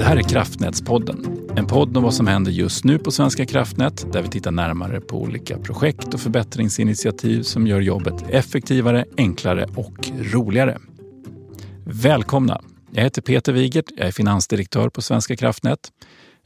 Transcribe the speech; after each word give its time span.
Det 0.00 0.06
här 0.06 0.16
är 0.16 0.22
Kraftnätspodden. 0.22 1.48
En 1.56 1.66
podd 1.66 1.96
om 1.96 2.02
vad 2.02 2.14
som 2.14 2.26
händer 2.26 2.52
just 2.52 2.84
nu 2.84 2.98
på 2.98 3.10
Svenska 3.10 3.46
kraftnät 3.46 4.12
där 4.12 4.22
vi 4.22 4.28
tittar 4.28 4.50
närmare 4.50 5.00
på 5.00 5.22
olika 5.22 5.58
projekt 5.58 6.14
och 6.14 6.20
förbättringsinitiativ 6.20 7.42
som 7.42 7.66
gör 7.66 7.80
jobbet 7.80 8.14
effektivare, 8.28 9.04
enklare 9.16 9.66
och 9.76 10.10
roligare. 10.32 10.78
Välkomna! 11.84 12.60
Jag 12.90 13.02
heter 13.02 13.22
Peter 13.22 13.52
Wigert, 13.52 13.84
jag 13.96 14.06
är 14.06 14.12
finansdirektör 14.12 14.88
på 14.88 15.02
Svenska 15.02 15.36
kraftnät. 15.36 15.80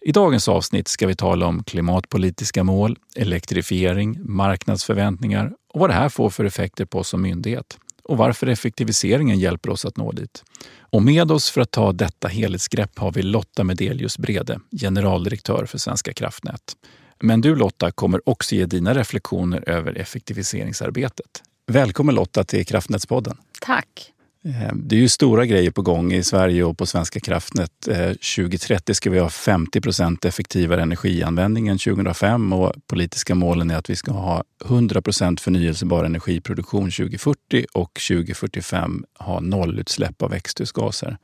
I 0.00 0.12
dagens 0.12 0.48
avsnitt 0.48 0.88
ska 0.88 1.06
vi 1.06 1.14
tala 1.14 1.46
om 1.46 1.64
klimatpolitiska 1.64 2.64
mål, 2.64 2.96
elektrifiering, 3.16 4.18
marknadsförväntningar 4.20 5.52
och 5.74 5.80
vad 5.80 5.90
det 5.90 5.94
här 5.94 6.08
får 6.08 6.30
för 6.30 6.44
effekter 6.44 6.84
på 6.84 6.98
oss 6.98 7.08
som 7.08 7.22
myndighet 7.22 7.78
och 8.04 8.16
varför 8.16 8.46
effektiviseringen 8.46 9.38
hjälper 9.38 9.70
oss 9.70 9.84
att 9.84 9.96
nå 9.96 10.12
dit. 10.12 10.44
Och 10.78 11.02
med 11.02 11.32
oss 11.32 11.50
för 11.50 11.60
att 11.60 11.70
ta 11.70 11.92
detta 11.92 12.28
helhetsgrepp 12.28 12.98
har 12.98 13.12
vi 13.12 13.22
Lotta 13.22 13.64
Medelius 13.64 14.18
Brede, 14.18 14.60
generaldirektör 14.80 15.66
för 15.66 15.78
Svenska 15.78 16.12
kraftnät. 16.12 16.76
Men 17.20 17.40
du 17.40 17.56
Lotta 17.56 17.90
kommer 17.90 18.28
också 18.28 18.54
ge 18.54 18.66
dina 18.66 18.94
reflektioner 18.94 19.68
över 19.68 19.94
effektiviseringsarbetet. 19.94 21.42
Välkommen 21.66 22.14
Lotta 22.14 22.44
till 22.44 22.66
Kraftnätspodden. 22.66 23.36
Tack. 23.60 24.13
Eh, 24.44 24.74
det 24.74 24.96
är 24.96 25.00
ju 25.00 25.08
stora 25.08 25.46
grejer 25.46 25.70
på 25.70 25.82
gång 25.82 26.12
i 26.12 26.22
Sverige 26.22 26.64
och 26.64 26.78
på 26.78 26.86
Svenska 26.86 27.20
kraftnät. 27.20 27.88
Eh, 27.88 28.08
2030 28.08 28.94
ska 28.94 29.10
vi 29.10 29.18
ha 29.18 29.28
50 29.28 29.80
procent 29.80 30.24
effektivare 30.24 30.82
energianvändning 30.82 31.68
än 31.68 31.78
2005 31.78 32.52
och 32.52 32.72
politiska 32.86 33.34
målen 33.34 33.70
är 33.70 33.76
att 33.76 33.90
vi 33.90 33.96
ska 33.96 34.12
ha 34.12 34.44
100 34.64 35.02
procent 35.02 35.40
förnyelsebar 35.40 36.04
energiproduktion 36.04 36.90
2040 36.90 37.66
och 37.72 38.00
2045 38.08 39.04
ha 39.18 39.40
nollutsläpp 39.40 40.22
av 40.22 40.30
växthusgaser. 40.30 41.18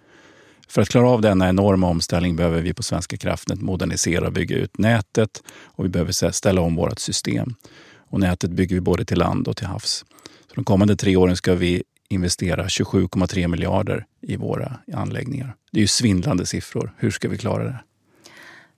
För 0.68 0.82
att 0.82 0.88
klara 0.88 1.08
av 1.08 1.20
denna 1.20 1.48
enorma 1.48 1.88
omställning 1.88 2.36
behöver 2.36 2.62
vi 2.62 2.74
på 2.74 2.82
Svenska 2.82 3.16
kraftnät 3.16 3.60
modernisera 3.60 4.26
och 4.26 4.32
bygga 4.32 4.56
ut 4.56 4.78
nätet 4.78 5.42
och 5.64 5.84
vi 5.84 5.88
behöver 5.88 6.30
ställa 6.30 6.60
om 6.60 6.76
vårt 6.76 6.98
system. 6.98 7.54
Och 7.96 8.20
nätet 8.20 8.50
bygger 8.50 8.76
vi 8.76 8.80
både 8.80 9.04
till 9.04 9.18
land 9.18 9.48
och 9.48 9.56
till 9.56 9.66
havs. 9.66 10.04
Så 10.48 10.54
de 10.54 10.64
kommande 10.64 10.96
tre 10.96 11.16
åren 11.16 11.36
ska 11.36 11.54
vi 11.54 11.82
investera 12.10 12.66
27,3 12.66 13.48
miljarder 13.48 14.06
i 14.20 14.36
våra 14.36 14.78
anläggningar. 14.94 15.54
Det 15.72 15.78
är 15.78 15.82
ju 15.82 15.86
svindlande 15.86 16.46
siffror. 16.46 16.94
Hur 16.96 17.10
ska 17.10 17.28
vi 17.28 17.38
klara 17.38 17.64
det? 17.64 17.78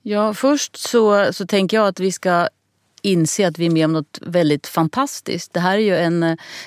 Ja, 0.02 0.34
först 0.34 0.76
så, 0.76 1.32
så 1.32 1.46
tänker 1.46 1.76
jag 1.76 1.86
att 1.86 2.00
vi 2.00 2.12
ska 2.12 2.48
inse 3.02 3.48
att 3.48 3.58
vi 3.58 3.66
är 3.66 3.70
med 3.70 3.84
om 3.84 3.92
något 3.92 4.18
väldigt 4.22 4.66
fantastiskt. 4.66 5.52
Det, 5.52 5.60
här 5.60 5.74
är 5.74 5.82
ju 5.82 5.96
en, 5.96 6.20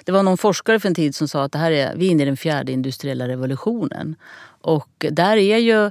det 0.04 0.12
var 0.12 0.24
någon 0.24 0.38
forskare 0.38 0.80
för 0.80 0.88
en 0.88 0.96
tid 0.96 1.16
som 1.16 1.28
sa 1.28 1.44
att 1.44 1.52
det 1.52 1.58
här 1.58 1.72
är, 1.72 1.96
vi 1.96 2.08
är 2.08 2.12
inne 2.12 2.24
i 2.24 2.26
den 2.26 2.38
fjärde 2.38 2.72
industriella 2.72 3.28
revolutionen. 3.28 4.16
Och 4.62 5.06
där 5.12 5.38
är 5.38 5.58
ju 5.58 5.86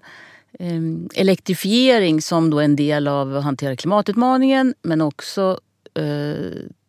eh, 0.58 0.80
elektrifiering 1.14 2.22
som 2.22 2.50
då 2.50 2.60
en 2.60 2.76
del 2.76 3.08
av 3.08 3.36
att 3.36 3.44
hantera 3.44 3.76
klimatutmaningen 3.76 4.74
men 4.82 5.00
också, 5.00 5.60
eh, 5.94 6.34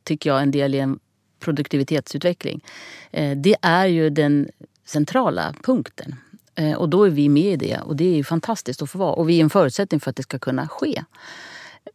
tycker 0.04 0.30
jag, 0.30 0.42
en 0.42 0.52
del 0.52 0.76
i 0.76 0.80
en 0.80 1.00
produktivitetsutveckling. 1.46 2.64
Eh, 3.12 3.38
det 3.38 3.56
är 3.62 3.86
ju 3.86 4.10
den 4.10 4.50
centrala 4.86 5.54
punkten. 5.64 6.16
Eh, 6.56 6.74
och 6.74 6.90
då 6.90 7.04
är 7.04 7.10
vi 7.10 7.30
med 7.30 7.64
i 7.64 7.68
det 7.68 7.80
och 7.80 7.96
det 7.96 8.06
är 8.06 8.16
ju 8.16 8.24
fantastiskt 8.24 8.82
att 8.82 8.90
få 8.90 8.98
vara. 8.98 9.14
Och 9.14 9.30
vi 9.30 9.40
är 9.40 9.44
en 9.44 9.50
förutsättning 9.50 10.00
för 10.00 10.10
att 10.10 10.16
det 10.16 10.24
ska 10.24 10.40
kunna 10.40 10.68
ske. 10.68 11.04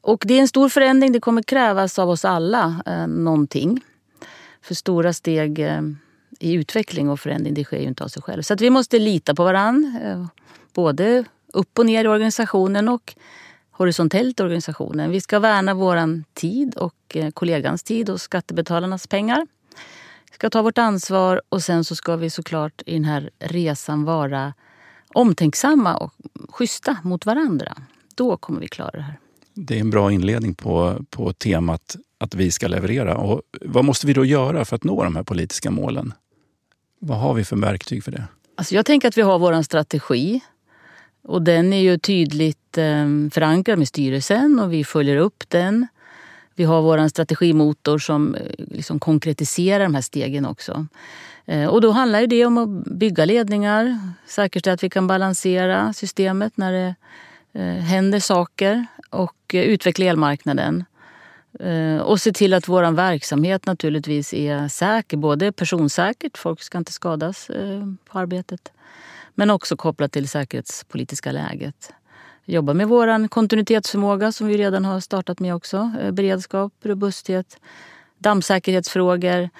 Och 0.00 0.22
det 0.26 0.34
är 0.34 0.40
en 0.40 0.48
stor 0.48 0.68
förändring. 0.68 1.12
Det 1.12 1.20
kommer 1.20 1.42
krävas 1.42 1.98
av 1.98 2.10
oss 2.10 2.24
alla 2.24 2.82
eh, 2.86 3.06
någonting. 3.06 3.80
För 4.62 4.74
stora 4.74 5.12
steg 5.12 5.58
eh, 5.58 5.82
i 6.40 6.52
utveckling 6.52 7.10
och 7.10 7.20
förändring 7.20 7.54
det 7.54 7.64
sker 7.64 7.78
ju 7.78 7.88
inte 7.88 8.04
av 8.04 8.08
sig 8.08 8.22
själv. 8.22 8.42
Så 8.42 8.54
att 8.54 8.60
vi 8.60 8.70
måste 8.70 8.98
lita 8.98 9.34
på 9.34 9.44
varandra. 9.44 10.00
Eh, 10.04 10.26
både 10.74 11.24
upp 11.52 11.78
och 11.78 11.86
ner 11.86 12.04
i 12.04 12.08
organisationen 12.08 12.88
och 12.88 13.14
horisontellt 13.80 14.40
i 14.40 14.42
organisationen. 14.42 15.10
Vi 15.10 15.20
ska 15.20 15.38
värna 15.38 15.74
vår 15.74 16.22
tid 16.34 16.74
och 16.74 16.94
eh, 17.14 17.30
kollegans 17.30 17.82
tid 17.82 18.10
och 18.10 18.20
skattebetalarnas 18.20 19.06
pengar. 19.06 19.46
Vi 20.30 20.34
ska 20.34 20.50
ta 20.50 20.62
vårt 20.62 20.78
ansvar 20.78 21.42
och 21.48 21.62
sen 21.62 21.84
så 21.84 21.96
ska 21.96 22.16
vi 22.16 22.30
såklart 22.30 22.82
i 22.86 22.92
den 22.92 23.04
här 23.04 23.30
resan 23.38 24.04
vara 24.04 24.54
omtänksamma 25.14 25.96
och 25.96 26.12
schyssta 26.48 26.96
mot 27.04 27.26
varandra. 27.26 27.76
Då 28.14 28.36
kommer 28.36 28.60
vi 28.60 28.68
klara 28.68 28.90
det 28.90 29.02
här. 29.02 29.18
Det 29.54 29.76
är 29.76 29.80
en 29.80 29.90
bra 29.90 30.12
inledning 30.12 30.54
på, 30.54 31.04
på 31.10 31.32
temat 31.32 31.96
att 32.18 32.34
vi 32.34 32.50
ska 32.50 32.68
leverera. 32.68 33.16
Och 33.16 33.42
vad 33.60 33.84
måste 33.84 34.06
vi 34.06 34.12
då 34.12 34.24
göra 34.24 34.64
för 34.64 34.76
att 34.76 34.84
nå 34.84 35.04
de 35.04 35.16
här 35.16 35.22
politiska 35.22 35.70
målen? 35.70 36.12
Vad 36.98 37.18
har 37.18 37.34
vi 37.34 37.44
för 37.44 37.56
verktyg 37.56 38.04
för 38.04 38.12
det? 38.12 38.24
Alltså 38.56 38.74
jag 38.74 38.86
tänker 38.86 39.08
att 39.08 39.18
vi 39.18 39.22
har 39.22 39.38
vår 39.38 39.62
strategi 39.62 40.40
och 41.22 41.42
den 41.42 41.72
är 41.72 41.80
ju 41.80 41.98
tydligt 41.98 42.78
ehm, 42.78 43.30
förankrad 43.30 43.78
med 43.78 43.88
styrelsen 43.88 44.60
och 44.60 44.72
vi 44.72 44.84
följer 44.84 45.16
upp 45.16 45.44
den. 45.48 45.86
Vi 46.54 46.64
har 46.64 46.82
vår 46.82 47.08
strategimotor 47.08 47.98
som 47.98 48.34
eh, 48.34 48.40
liksom 48.56 49.00
konkretiserar 49.00 49.84
de 49.84 49.94
här 49.94 50.02
stegen 50.02 50.46
också. 50.46 50.86
Eh, 51.46 51.66
och 51.66 51.80
då 51.80 51.90
handlar 51.90 52.26
det 52.26 52.46
om 52.46 52.58
att 52.58 52.84
bygga 52.84 53.24
ledningar, 53.24 53.98
säkerställa 54.26 54.74
att 54.74 54.82
vi 54.82 54.90
kan 54.90 55.06
balansera 55.06 55.92
systemet 55.92 56.56
när 56.56 56.72
det 56.72 56.94
eh, 57.52 57.82
händer 57.82 58.20
saker 58.20 58.86
och 59.10 59.50
utveckla 59.52 60.04
elmarknaden. 60.04 60.84
Och 62.02 62.20
se 62.20 62.32
till 62.32 62.54
att 62.54 62.68
vår 62.68 62.92
verksamhet 62.92 63.66
naturligtvis 63.66 64.34
är 64.34 64.68
säker, 64.68 65.16
både 65.16 65.52
personsäkert, 65.52 66.38
folk 66.38 66.62
ska 66.62 66.78
inte 66.78 66.92
skadas 66.92 67.50
på 68.08 68.18
arbetet, 68.18 68.72
men 69.40 69.50
också 69.50 69.76
kopplat 69.76 70.12
till 70.12 70.28
säkerhetspolitiska 70.28 71.32
läget. 71.32 71.92
Jobba 72.44 72.74
med 72.74 72.88
vår 72.88 73.28
kontinuitetsförmåga 73.28 74.32
som 74.32 74.46
vi 74.46 74.58
redan 74.58 74.84
har 74.84 75.00
startat 75.00 75.40
med 75.40 75.54
också. 75.54 75.92
Eh, 76.00 76.12
beredskap, 76.12 76.72
robusthet, 76.82 77.56
dammsäkerhetsfrågor. 78.18 79.50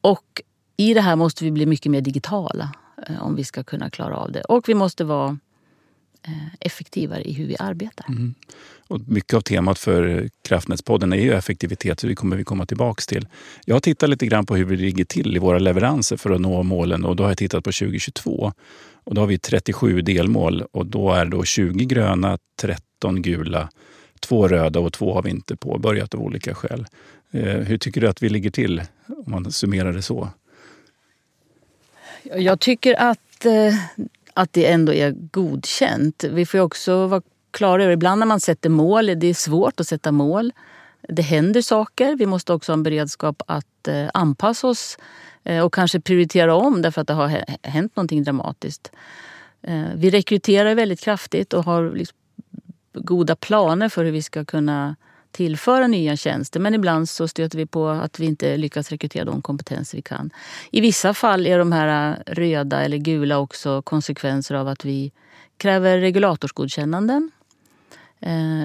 Och 0.00 0.42
i 0.76 0.94
det 0.94 1.00
här 1.00 1.16
måste 1.16 1.44
vi 1.44 1.50
bli 1.50 1.66
mycket 1.66 1.92
mer 1.92 2.00
digitala 2.00 2.72
eh, 3.08 3.22
om 3.22 3.36
vi 3.36 3.44
ska 3.44 3.64
kunna 3.64 3.90
klara 3.90 4.16
av 4.16 4.32
det. 4.32 4.40
Och 4.40 4.68
vi 4.68 4.74
måste 4.74 5.04
vara 5.04 5.38
eh, 6.22 6.54
effektivare 6.60 7.22
i 7.22 7.32
hur 7.32 7.46
vi 7.46 7.56
arbetar. 7.58 8.06
Mm. 8.08 8.34
Och 8.88 9.00
mycket 9.08 9.34
av 9.34 9.40
temat 9.40 9.78
för 9.78 10.28
Kraftnätspodden 10.42 11.12
är 11.12 11.16
ju 11.16 11.32
effektivitet, 11.32 12.00
så 12.00 12.06
det 12.06 12.14
kommer 12.14 12.36
vi 12.36 12.44
komma 12.44 12.66
tillbaka 12.66 13.02
till. 13.08 13.28
Jag 13.64 13.74
har 13.74 13.80
tittat 13.80 14.10
lite 14.10 14.26
grann 14.26 14.46
på 14.46 14.56
hur 14.56 14.64
vi 14.64 14.76
ligger 14.76 15.04
till 15.04 15.36
i 15.36 15.38
våra 15.38 15.58
leveranser 15.58 16.16
för 16.16 16.30
att 16.30 16.40
nå 16.40 16.62
målen 16.62 17.04
och 17.04 17.16
då 17.16 17.22
har 17.22 17.30
jag 17.30 17.38
tittat 17.38 17.64
på 17.64 17.72
2022. 17.72 18.52
Och 19.06 19.14
då 19.14 19.22
har 19.22 19.26
vi 19.26 19.38
37 19.38 20.00
delmål 20.00 20.62
och 20.72 20.86
då 20.86 21.12
är 21.12 21.26
då 21.26 21.44
20 21.44 21.84
gröna, 21.84 22.38
13 22.60 23.22
gula, 23.22 23.68
två 24.20 24.48
röda 24.48 24.80
och 24.80 24.92
två 24.92 25.14
har 25.14 25.22
vi 25.22 25.30
inte 25.30 25.56
påbörjat 25.56 26.14
av 26.14 26.20
olika 26.20 26.54
skäl. 26.54 26.86
Eh, 27.30 27.42
hur 27.42 27.78
tycker 27.78 28.00
du 28.00 28.08
att 28.08 28.22
vi 28.22 28.28
ligger 28.28 28.50
till 28.50 28.82
om 29.06 29.24
man 29.26 29.52
summerar 29.52 29.92
det 29.92 30.02
så? 30.02 30.28
Jag 32.22 32.60
tycker 32.60 33.00
att, 33.00 33.46
eh, 33.46 33.74
att 34.34 34.52
det 34.52 34.66
ändå 34.66 34.92
är 34.92 35.10
godkänt. 35.10 36.24
Vi 36.24 36.46
får 36.46 36.58
också 36.58 37.06
vara 37.06 37.22
klara 37.50 37.82
över, 37.82 37.92
ibland 37.92 38.18
när 38.18 38.26
man 38.26 38.40
sätter 38.40 38.68
mål, 38.68 39.06
det 39.06 39.26
är 39.26 39.34
svårt 39.34 39.80
att 39.80 39.86
sätta 39.86 40.12
mål. 40.12 40.52
Det 41.08 41.22
händer 41.22 41.62
saker. 41.62 42.16
Vi 42.16 42.26
måste 42.26 42.52
också 42.52 42.72
ha 42.72 42.74
en 42.74 42.82
beredskap 42.82 43.42
att 43.46 43.88
eh, 43.88 44.06
anpassa 44.14 44.68
oss 44.68 44.98
Eh, 45.46 45.64
och 45.64 45.74
kanske 45.74 46.00
prioritera 46.00 46.54
om 46.54 46.82
därför 46.82 47.00
att 47.00 47.06
det 47.06 47.14
har 47.14 47.44
hänt 47.62 47.96
någonting 47.96 48.22
dramatiskt. 48.22 48.92
Eh, 49.62 49.84
vi 49.94 50.10
rekryterar 50.10 50.74
väldigt 50.74 51.00
kraftigt 51.00 51.52
och 51.52 51.64
har 51.64 51.90
liksom 51.90 52.16
goda 52.92 53.36
planer 53.36 53.88
för 53.88 54.04
hur 54.04 54.12
vi 54.12 54.22
ska 54.22 54.44
kunna 54.44 54.96
tillföra 55.30 55.86
nya 55.86 56.16
tjänster 56.16 56.60
men 56.60 56.74
ibland 56.74 57.08
så 57.08 57.28
stöter 57.28 57.58
vi 57.58 57.66
på 57.66 57.88
att 57.88 58.20
vi 58.20 58.26
inte 58.26 58.56
lyckas 58.56 58.90
rekrytera 58.90 59.24
de 59.24 59.42
kompetenser 59.42 59.98
vi 59.98 60.02
kan. 60.02 60.30
I 60.70 60.80
vissa 60.80 61.14
fall 61.14 61.46
är 61.46 61.58
de 61.58 61.72
här 61.72 62.10
eh, 62.10 62.34
röda 62.34 62.82
eller 62.82 62.96
gula 62.96 63.38
också 63.38 63.82
konsekvenser 63.82 64.54
av 64.54 64.68
att 64.68 64.84
vi 64.84 65.12
kräver 65.56 65.98
regulatorsgodkännanden. 65.98 67.30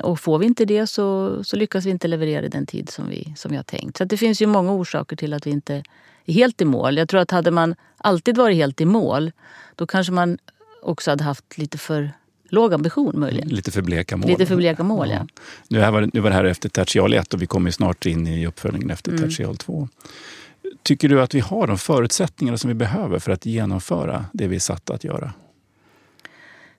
Och 0.03 0.19
får 0.19 0.39
vi 0.39 0.45
inte 0.45 0.65
det 0.65 0.87
så, 0.87 1.39
så 1.43 1.55
lyckas 1.55 1.85
vi 1.85 1.89
inte 1.89 2.07
leverera 2.07 2.45
i 2.45 2.49
den 2.49 2.65
tid 2.65 2.89
som 2.89 3.09
vi, 3.09 3.33
som 3.37 3.51
vi 3.51 3.57
har 3.57 3.63
tänkt. 3.63 3.97
Så 3.97 4.05
det 4.05 4.17
finns 4.17 4.41
ju 4.41 4.45
många 4.45 4.71
orsaker 4.71 5.15
till 5.15 5.33
att 5.33 5.47
vi 5.47 5.51
inte 5.51 5.83
helt 6.27 6.61
i 6.61 6.65
mål. 6.65 6.97
Jag 6.97 7.09
tror 7.09 7.19
att 7.19 7.31
hade 7.31 7.51
man 7.51 7.75
alltid 7.97 8.37
varit 8.37 8.55
helt 8.55 8.81
i 8.81 8.85
mål 8.85 9.31
då 9.75 9.87
kanske 9.87 10.13
man 10.13 10.37
också 10.81 11.11
hade 11.11 11.23
haft 11.23 11.57
lite 11.57 11.77
för 11.77 12.11
låg 12.49 12.73
ambition 12.73 13.19
möjligen. 13.19 13.49
Lite 13.49 13.71
för 13.71 13.81
bleka 13.81 14.17
mål. 14.17 14.29
Lite 14.29 14.45
för 14.45 14.55
bleka 14.55 14.83
mål, 14.83 15.09
ja. 15.09 15.15
ja. 15.15 15.27
Nu, 15.67 15.79
var, 15.91 16.09
nu 16.13 16.19
var 16.19 16.29
det 16.29 16.35
här 16.35 16.43
efter 16.43 16.69
tertial 16.69 17.13
1 17.13 17.33
och 17.33 17.41
vi 17.41 17.45
kommer 17.45 17.71
snart 17.71 18.05
in 18.05 18.27
i 18.27 18.47
uppföljningen 18.47 18.89
efter 18.89 19.11
mm. 19.11 19.23
tertial 19.23 19.57
2. 19.57 19.87
Tycker 20.83 21.09
du 21.09 21.21
att 21.21 21.35
vi 21.35 21.39
har 21.39 21.67
de 21.67 21.77
förutsättningar 21.77 22.55
som 22.55 22.67
vi 22.67 22.73
behöver 22.73 23.19
för 23.19 23.31
att 23.31 23.45
genomföra 23.45 24.25
det 24.33 24.47
vi 24.47 24.55
är 24.55 24.59
satta 24.59 24.93
att 24.93 25.03
göra? 25.03 25.33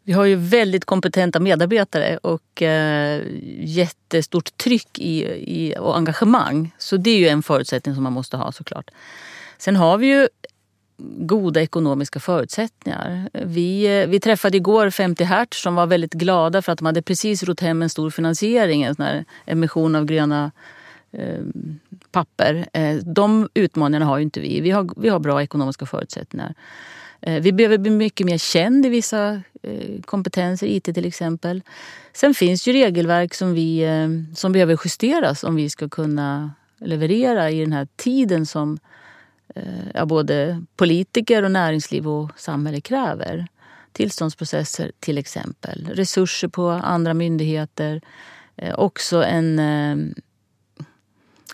Vi 0.05 0.13
har 0.13 0.25
ju 0.25 0.37
väldigt 0.37 0.85
kompetenta 0.85 1.41
medarbetare 1.41 2.17
och 2.17 2.63
eh, 2.63 3.23
jättestort 3.59 4.57
tryck 4.57 4.99
i, 4.99 5.25
i, 5.25 5.75
och 5.79 5.97
engagemang. 5.97 6.75
Så 6.79 6.97
det 6.97 7.11
är 7.11 7.19
ju 7.19 7.29
en 7.29 7.43
förutsättning 7.43 7.95
som 7.95 8.05
man 8.05 8.13
måste 8.13 8.37
ha 8.37 8.53
såklart. 8.53 8.91
Sen 9.63 9.77
har 9.77 9.99
vi 9.99 10.07
ju 10.07 10.29
goda 11.19 11.63
ekonomiska 11.63 12.21
förutsättningar. 12.21 13.29
Vi, 13.33 14.01
eh, 14.01 14.09
vi 14.09 14.21
träffade 14.21 14.57
igår 14.57 14.91
50 14.91 15.25
Hertz 15.25 15.63
som 15.63 15.75
var 15.75 15.87
väldigt 15.87 16.13
glada 16.13 16.63
för 16.63 16.73
att 16.73 16.79
de 16.79 16.87
hade 16.87 17.03
precis 17.03 17.43
rott 17.43 17.61
hem 17.61 17.83
en 17.83 17.91
stor 17.91 18.11
finansiering, 18.11 18.83
en 18.83 18.95
sån 18.95 19.05
här 19.05 19.25
emission 19.47 19.97
av 19.97 20.05
gröna 20.05 20.53
eh, 21.13 21.41
papper. 22.13 22.69
Eh, 22.73 22.97
de 22.97 23.49
utmaningarna 23.55 24.07
har 24.07 24.19
ju 24.19 24.23
inte 24.23 24.41
vi. 24.41 24.61
Vi 24.61 24.71
har, 24.71 24.91
vi 24.97 25.09
har 25.09 25.19
bra 25.19 25.43
ekonomiska 25.43 25.87
förutsättningar. 25.87 26.55
Eh, 27.21 27.43
vi 27.43 27.53
behöver 27.53 27.79
bli 27.79 27.91
mycket 27.91 28.27
mer 28.27 28.39
känd 28.39 28.87
i 28.87 28.89
vissa 28.89 29.41
eh, 29.63 30.01
kompetenser, 30.05 30.67
IT 30.67 30.85
till 30.85 31.07
exempel. 31.07 31.63
Sen 32.13 32.35
finns 32.35 32.69
ju 32.69 32.73
regelverk 32.73 33.35
som, 33.35 33.55
vi, 33.55 33.83
eh, 33.83 34.35
som 34.37 34.53
behöver 34.53 34.79
justeras 34.85 35.45
om 35.45 35.57
vi 35.57 35.71
ska 35.71 35.89
kunna 35.89 36.53
leverera 36.79 37.51
i 37.51 37.61
den 37.61 37.73
här 37.73 37.89
tiden 37.97 38.47
som 38.47 38.79
Eh, 39.55 39.65
ja, 39.95 40.07
både 40.07 40.65
politiker 40.77 41.43
och 41.43 41.51
näringsliv 41.51 42.09
och 42.09 42.31
samhälle 42.41 42.81
kräver. 42.81 43.47
Tillståndsprocesser 43.93 44.93
till 45.01 45.19
exempel. 45.19 45.89
Resurser 45.95 46.49
på 46.49 46.69
andra 46.69 47.15
myndigheter. 47.15 48.01
Eh, 48.57 48.75
också 48.75 49.25
en 49.25 49.59
eh, 49.59 49.97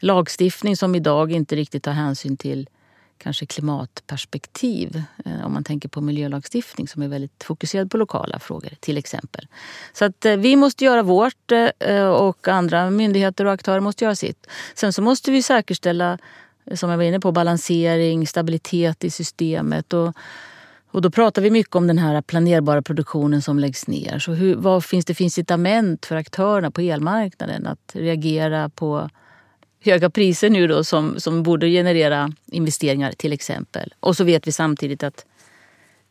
lagstiftning 0.03 0.77
som 0.77 0.95
idag 0.95 1.33
inte 1.33 1.57
riktigt 1.57 1.83
tar 1.83 1.93
hänsyn 1.93 2.37
till 2.37 2.69
kanske 3.19 3.47
klimatperspektiv. 3.47 5.03
Eh, 5.25 5.47
om 5.47 5.53
man 5.53 5.65
tänker 5.65 5.89
på 5.89 6.01
miljölagstiftning 6.01 6.89
som 6.89 7.03
är 7.03 7.09
väldigt 7.09 7.45
fokuserad 7.45 7.91
på 7.91 7.97
lokala 7.97 8.39
frågor 8.39 8.71
till 8.81 8.99
exempel. 8.99 9.47
Så 9.93 10.05
att 10.05 10.25
eh, 10.25 10.37
vi 10.37 10.57
måste 10.57 10.85
göra 10.85 11.03
vårt 11.03 11.53
eh, 11.79 12.09
och 12.09 12.49
andra 12.49 12.91
myndigheter 12.91 13.45
och 13.45 13.53
aktörer 13.53 13.81
måste 13.81 14.05
göra 14.05 14.15
sitt. 14.15 14.47
Sen 14.75 14.93
så 14.93 15.03
måste 15.03 15.31
vi 15.31 15.43
säkerställa, 15.43 16.19
som 16.75 16.91
jag 16.91 16.97
var 16.97 17.05
inne 17.05 17.21
på, 17.21 17.33
balansering, 17.33 18.27
stabilitet 18.27 19.05
i 19.05 19.11
systemet. 19.11 19.93
Och, 19.93 20.15
och 20.91 21.03
då 21.03 21.11
pratar 21.11 21.43
vi 21.43 21.51
mycket 21.51 21.77
om 21.77 21.87
den 21.87 21.99
här 21.99 22.23
planerbara 22.23 22.83
produktionen 22.83 23.43
som 23.43 23.59
läggs 23.59 23.87
ner. 23.87 24.19
Så 24.19 24.33
hur, 24.33 24.55
vad 24.55 24.85
finns 24.85 25.05
det 25.05 25.15
för 25.15 25.25
incitament 25.25 26.07
för 26.07 26.17
aktörerna 26.17 26.71
på 26.71 26.81
elmarknaden 26.81 27.67
att 27.67 27.93
reagera 27.95 28.69
på 28.69 29.11
höga 29.85 30.11
priser 30.11 30.51
nu 30.51 30.67
då 30.67 30.85
som, 30.85 31.21
som 31.21 31.43
borde 31.43 31.69
generera 31.69 32.33
investeringar 32.47 33.13
till 33.13 33.33
exempel. 33.33 33.95
Och 34.01 34.17
så 34.17 34.25
vet 34.25 34.47
vi 34.47 34.53
samtidigt 34.53 35.03
att 35.03 35.25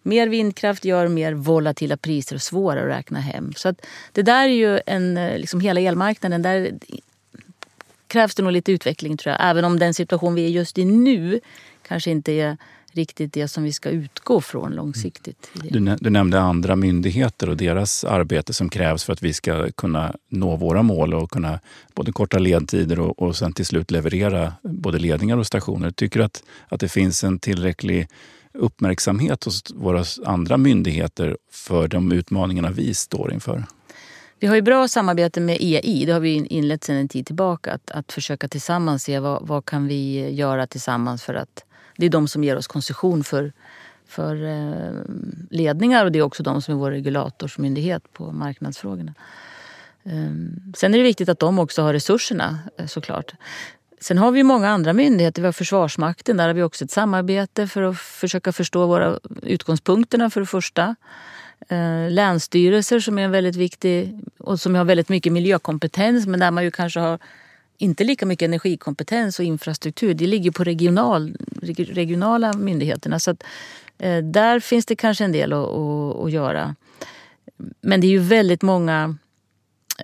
mer 0.03 0.27
vindkraft 0.27 0.85
gör 0.85 1.07
mer 1.07 1.33
volatila 1.33 1.97
priser 1.97 2.35
och 2.35 2.41
svårare 2.41 2.81
att 2.81 2.97
räkna 2.97 3.19
hem. 3.19 3.53
Så 3.55 3.69
att 3.69 3.85
det 4.11 4.21
där 4.21 4.43
är 4.43 4.53
ju 4.53 4.79
en, 4.85 5.17
eh, 5.17 5.37
liksom 5.37 5.59
hela 5.59 5.79
elmarknaden. 5.79 6.41
Där 6.41 6.71
krävs 8.07 8.35
det 8.35 8.43
nog 8.43 8.51
lite 8.51 8.71
utveckling 8.71 9.17
tror 9.17 9.31
jag. 9.31 9.49
Även 9.49 9.65
om 9.65 9.79
den 9.79 9.93
situation 9.93 10.35
vi 10.35 10.45
är 10.45 10.49
just 10.49 10.77
i 10.77 10.85
nu 10.85 11.39
kanske 11.87 12.11
inte 12.11 12.31
är 12.31 12.57
riktigt 12.91 13.33
det 13.33 13.47
som 13.47 13.63
vi 13.63 13.73
ska 13.73 13.89
utgå 13.89 14.41
från 14.41 14.71
långsiktigt. 14.71 15.49
Mm. 15.55 15.85
Du, 15.85 15.95
du 15.99 16.09
nämnde 16.09 16.39
andra 16.39 16.75
myndigheter 16.75 17.49
och 17.49 17.57
deras 17.57 18.03
arbete 18.03 18.53
som 18.53 18.69
krävs 18.69 19.03
för 19.03 19.13
att 19.13 19.23
vi 19.23 19.33
ska 19.33 19.71
kunna 19.71 20.15
nå 20.29 20.55
våra 20.55 20.83
mål 20.83 21.13
och 21.13 21.31
kunna 21.31 21.59
både 21.95 22.11
korta 22.11 22.39
ledtider 22.39 22.99
och, 22.99 23.21
och 23.21 23.35
sen 23.35 23.53
till 23.53 23.65
slut 23.65 23.91
leverera 23.91 24.53
både 24.63 24.99
ledningar 24.99 25.37
och 25.37 25.47
stationer. 25.47 25.91
Tycker 25.91 26.19
du 26.19 26.25
att, 26.25 26.43
att 26.67 26.79
det 26.79 26.89
finns 26.89 27.23
en 27.23 27.39
tillräcklig 27.39 28.07
uppmärksamhet 28.53 29.43
hos 29.43 29.63
våra 29.75 30.03
andra 30.25 30.57
myndigheter 30.57 31.37
för 31.51 31.87
de 31.87 32.11
utmaningarna 32.11 32.71
vi 32.71 32.93
står 32.93 33.33
inför? 33.33 33.63
Vi 34.39 34.47
har 34.47 34.55
ju 34.55 34.61
bra 34.61 34.87
samarbete 34.87 35.41
med 35.41 35.57
EI, 35.59 36.05
det 36.05 36.11
har 36.11 36.19
vi 36.19 36.33
inlett 36.33 36.83
sedan 36.83 36.95
en 36.95 37.07
tid 37.07 37.25
tillbaka. 37.25 37.73
Att, 37.73 37.91
att 37.91 38.11
försöka 38.11 38.47
tillsammans 38.47 39.03
se 39.03 39.19
vad, 39.19 39.47
vad 39.47 39.65
kan 39.65 39.87
vi 39.87 40.29
göra 40.29 40.67
tillsammans 40.67 41.23
för 41.23 41.33
att 41.33 41.65
det 41.97 42.05
är 42.05 42.09
de 42.09 42.27
som 42.27 42.43
ger 42.43 42.55
oss 42.57 42.67
koncession 42.67 43.23
för, 43.23 43.53
för 44.07 44.43
eh, 44.45 45.01
ledningar 45.49 46.05
och 46.05 46.11
det 46.11 46.19
är 46.19 46.23
också 46.23 46.43
de 46.43 46.61
som 46.61 46.73
är 46.73 46.77
vår 46.77 46.91
regulatorsmyndighet 46.91 48.13
på 48.13 48.31
marknadsfrågorna. 48.31 49.13
Ehm, 50.03 50.73
sen 50.77 50.93
är 50.93 50.97
det 50.97 51.03
viktigt 51.03 51.29
att 51.29 51.39
de 51.39 51.59
också 51.59 51.81
har 51.81 51.93
resurserna 51.93 52.59
eh, 52.77 52.85
såklart. 52.85 53.33
Sen 53.99 54.17
har 54.17 54.31
vi 54.31 54.43
många 54.43 54.69
andra 54.69 54.93
myndigheter. 54.93 55.41
Vi 55.41 55.45
har 55.45 55.53
Försvarsmakten. 55.53 56.37
Där 56.37 56.47
har 56.47 56.53
vi 56.53 56.63
också 56.63 56.85
ett 56.85 56.91
samarbete 56.91 57.67
för 57.67 57.81
att 57.81 57.97
försöka 57.97 58.51
förstå 58.51 58.87
våra 58.87 59.19
utgångspunkterna 59.41 60.29
för 60.29 60.39
det 60.39 60.45
första. 60.45 60.95
Eh, 61.69 62.11
länsstyrelser 62.11 62.99
som 62.99 63.19
är 63.19 63.23
en 63.23 63.31
väldigt 63.31 63.55
viktig 63.55 64.19
och 64.37 64.59
som 64.59 64.75
har 64.75 64.85
väldigt 64.85 65.09
mycket 65.09 65.33
miljökompetens 65.33 66.27
men 66.27 66.39
där 66.39 66.51
man 66.51 66.63
ju 66.63 66.71
kanske 66.71 66.99
har 66.99 67.19
inte 67.77 68.03
lika 68.03 68.25
mycket 68.25 68.45
energikompetens 68.45 69.39
och 69.39 69.45
infrastruktur. 69.45 70.13
Det 70.13 70.27
ligger 70.27 70.51
på 70.51 70.63
regional, 70.63 71.37
regionala 71.61 72.53
myndigheterna. 72.53 73.19
Så 73.19 73.31
att, 73.31 73.43
eh, 73.97 74.23
där 74.23 74.59
finns 74.59 74.85
det 74.85 74.95
kanske 74.95 75.23
en 75.23 75.31
del 75.31 75.53
att, 75.53 75.69
att, 75.69 76.15
att, 76.15 76.31
göra. 76.31 76.75
Men 77.81 78.01
det 78.01 78.07
är 78.07 78.11
ju 78.11 78.19
väldigt 78.19 78.61
många 78.61 79.15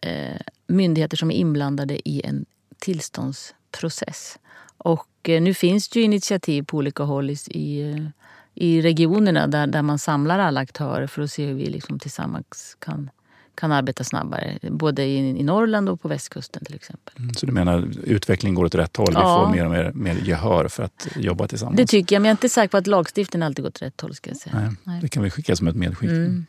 eh, 0.01 0.41
myndigheter 0.67 1.17
som 1.17 1.31
är 1.31 1.35
inblandade 1.35 2.09
i 2.09 2.21
en 2.25 2.45
tillståndsprocess. 2.79 4.39
Och 4.77 5.29
eh, 5.29 5.41
nu 5.41 5.53
finns 5.53 5.89
det 5.89 5.99
ju 5.99 6.05
initiativ 6.05 6.63
på 6.63 6.77
olika 6.77 7.03
håll 7.03 7.29
i, 7.29 7.37
i 7.47 7.91
eh, 7.91 8.22
regionerna 8.55 9.47
där, 9.47 9.67
där 9.67 9.81
man 9.81 9.99
samlar 9.99 10.39
alla 10.39 10.59
aktörer 10.59 11.07
för 11.07 11.21
att 11.21 11.31
se 11.31 11.45
hur 11.45 11.53
vi 11.53 11.65
liksom 11.65 11.99
tillsammans 11.99 12.77
kan 12.79 13.09
kan 13.55 13.71
arbeta 13.71 14.03
snabbare. 14.03 14.59
Både 14.61 15.03
i, 15.03 15.17
i 15.17 15.43
Norrland 15.43 15.89
och 15.89 16.01
på 16.01 16.07
västkusten 16.07 16.65
till 16.65 16.75
exempel. 16.75 17.13
Mm, 17.19 17.33
så 17.33 17.45
du 17.45 17.51
menar 17.51 17.89
utvecklingen 18.03 18.55
går 18.55 18.65
åt 18.65 18.75
rätt 18.75 18.97
håll? 18.97 19.11
Ja. 19.13 19.19
Vi 19.19 19.45
får 19.45 19.55
mer 19.55 19.65
och 19.65 19.71
mer, 19.71 19.91
mer 19.93 20.15
gehör 20.23 20.67
för 20.67 20.83
att 20.83 21.07
jobba 21.15 21.47
tillsammans? 21.47 21.77
Det 21.77 21.85
tycker 21.85 22.15
jag, 22.15 22.21
men 22.21 22.27
jag 22.27 22.31
är 22.31 22.37
inte 22.37 22.49
säker 22.49 22.67
på 22.67 22.77
att 22.77 22.87
lagstiftningen 22.87 23.45
alltid 23.45 23.63
går 23.63 23.69
åt 23.69 23.81
rätt 23.81 24.01
håll. 24.01 24.15
Ska 24.15 24.29
jag 24.29 24.37
säga. 24.37 24.59
Nej, 24.59 24.69
Nej. 24.83 25.01
Det 25.01 25.07
kan 25.07 25.23
vi 25.23 25.29
skicka 25.29 25.55
som 25.55 25.67
ett 25.67 25.75
medskick. 25.75 26.09
Mm. 26.09 26.45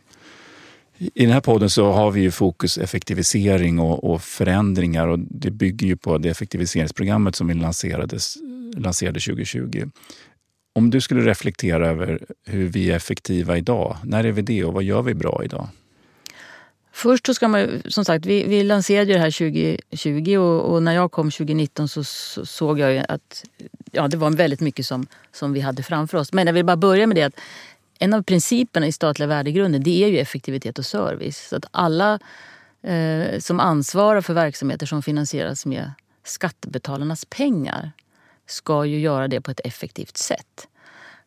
I 0.99 1.25
den 1.25 1.33
här 1.33 1.41
podden 1.41 1.71
så 1.71 1.93
har 1.93 2.11
vi 2.11 2.21
ju 2.21 2.31
fokus 2.31 2.79
effektivisering 2.79 3.79
och, 3.79 4.13
och, 4.13 4.23
förändringar 4.23 5.09
och 5.09 5.19
det 5.19 5.51
bygger 5.51 5.87
ju 5.87 5.97
på 5.97 6.19
det 6.19 6.29
effektiviseringsprogrammet 6.29 7.37
som 7.37 7.47
vi 7.47 7.55
lanserades, 7.55 8.37
lanserade 8.77 9.21
2020. 9.21 9.91
Om 10.77 10.91
du 10.91 11.01
skulle 11.01 11.31
reflektera 11.31 11.89
över 11.89 12.27
hur 12.45 12.69
vi 12.69 12.91
är 12.91 12.97
effektiva 12.97 13.57
idag, 13.57 13.97
när 14.05 14.25
är 14.25 14.33
vi 14.33 14.43
det 14.43 14.65
och 14.65 14.73
vad 14.73 14.83
gör 14.83 15.03
vi 15.03 15.15
bra 15.15 15.45
idag? 15.45 15.69
Först 16.93 17.27
så 17.27 17.35
ska 17.35 17.49
man 17.49 17.83
som 17.89 18.05
sagt, 18.05 18.27
vi, 18.27 18.45
vi 18.45 18.63
lanserade 18.63 19.13
det 19.13 19.19
här 19.19 19.31
2020 19.31 20.37
och, 20.37 20.73
och, 20.73 20.83
när 20.83 20.93
jag 20.93 21.13
kom 21.13 21.31
2019 21.31 21.89
så, 21.89 22.05
så, 22.05 22.47
såg 22.47 22.79
jag 22.79 23.05
att 23.09 23.45
ja, 23.93 24.09
det 24.09 24.17
var 24.17 24.31
väldigt 24.31 24.61
mycket 24.61 24.87
som, 24.87 25.07
som 25.33 25.53
vi 25.53 25.61
hade 25.61 25.83
framför 25.83 26.19
oss. 26.19 26.33
Men 26.33 26.47
jag 26.47 26.55
vill 26.55 26.65
bara 26.65 26.77
börja 26.77 27.07
med 27.07 27.17
det 27.17 27.23
att 27.23 27.41
en 27.99 28.15
av 28.15 28.23
principerna 28.23 28.87
i 28.87 28.93
statliga 28.93 29.27
värdegrunden 29.27 29.83
det 29.83 30.05
är 30.05 30.09
ju 30.09 30.19
effektivitet 30.19 30.79
och 30.79 30.87
service. 30.87 31.49
Så 31.49 31.57
att 31.57 31.67
alla 31.71 32.19
eh, 32.83 33.39
som 33.39 33.61
ansvarar 33.61 34.21
för 34.21 34.35
verksamheter 34.35 34.87
som 34.87 35.03
finansieras 35.03 35.67
med 35.67 35.93
skattebetalarnas 36.25 37.25
pengar 37.25 37.93
ska 38.47 38.85
ju 38.85 38.99
göra 39.01 39.29
det 39.29 39.41
på 39.41 39.51
ett 39.51 39.61
effektivt 39.65 40.17
sätt. 40.17 40.69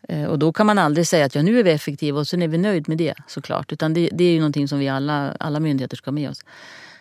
Eh, 0.09 0.25
och 0.25 0.39
då 0.39 0.53
kan 0.53 0.65
man 0.65 0.77
aldrig 0.77 1.07
säga 1.07 1.25
att 1.25 1.36
ja, 1.36 1.41
nu 1.41 1.59
är 1.59 1.63
vi 1.63 1.71
effektiva 1.71 2.19
och 2.19 2.27
sen 2.27 2.41
är 2.41 2.47
vi 2.47 2.57
nöjd 2.57 2.89
med 2.89 2.97
det 2.97 3.13
såklart. 3.27 3.71
Utan 3.71 3.93
det, 3.93 4.09
det 4.12 4.24
är 4.24 4.31
ju 4.31 4.39
någonting 4.39 4.67
som 4.67 4.79
vi 4.79 4.89
alla, 4.89 5.36
alla 5.39 5.59
myndigheter 5.59 5.97
ska 5.97 6.07
ha 6.07 6.13
med 6.13 6.29
oss. 6.29 6.45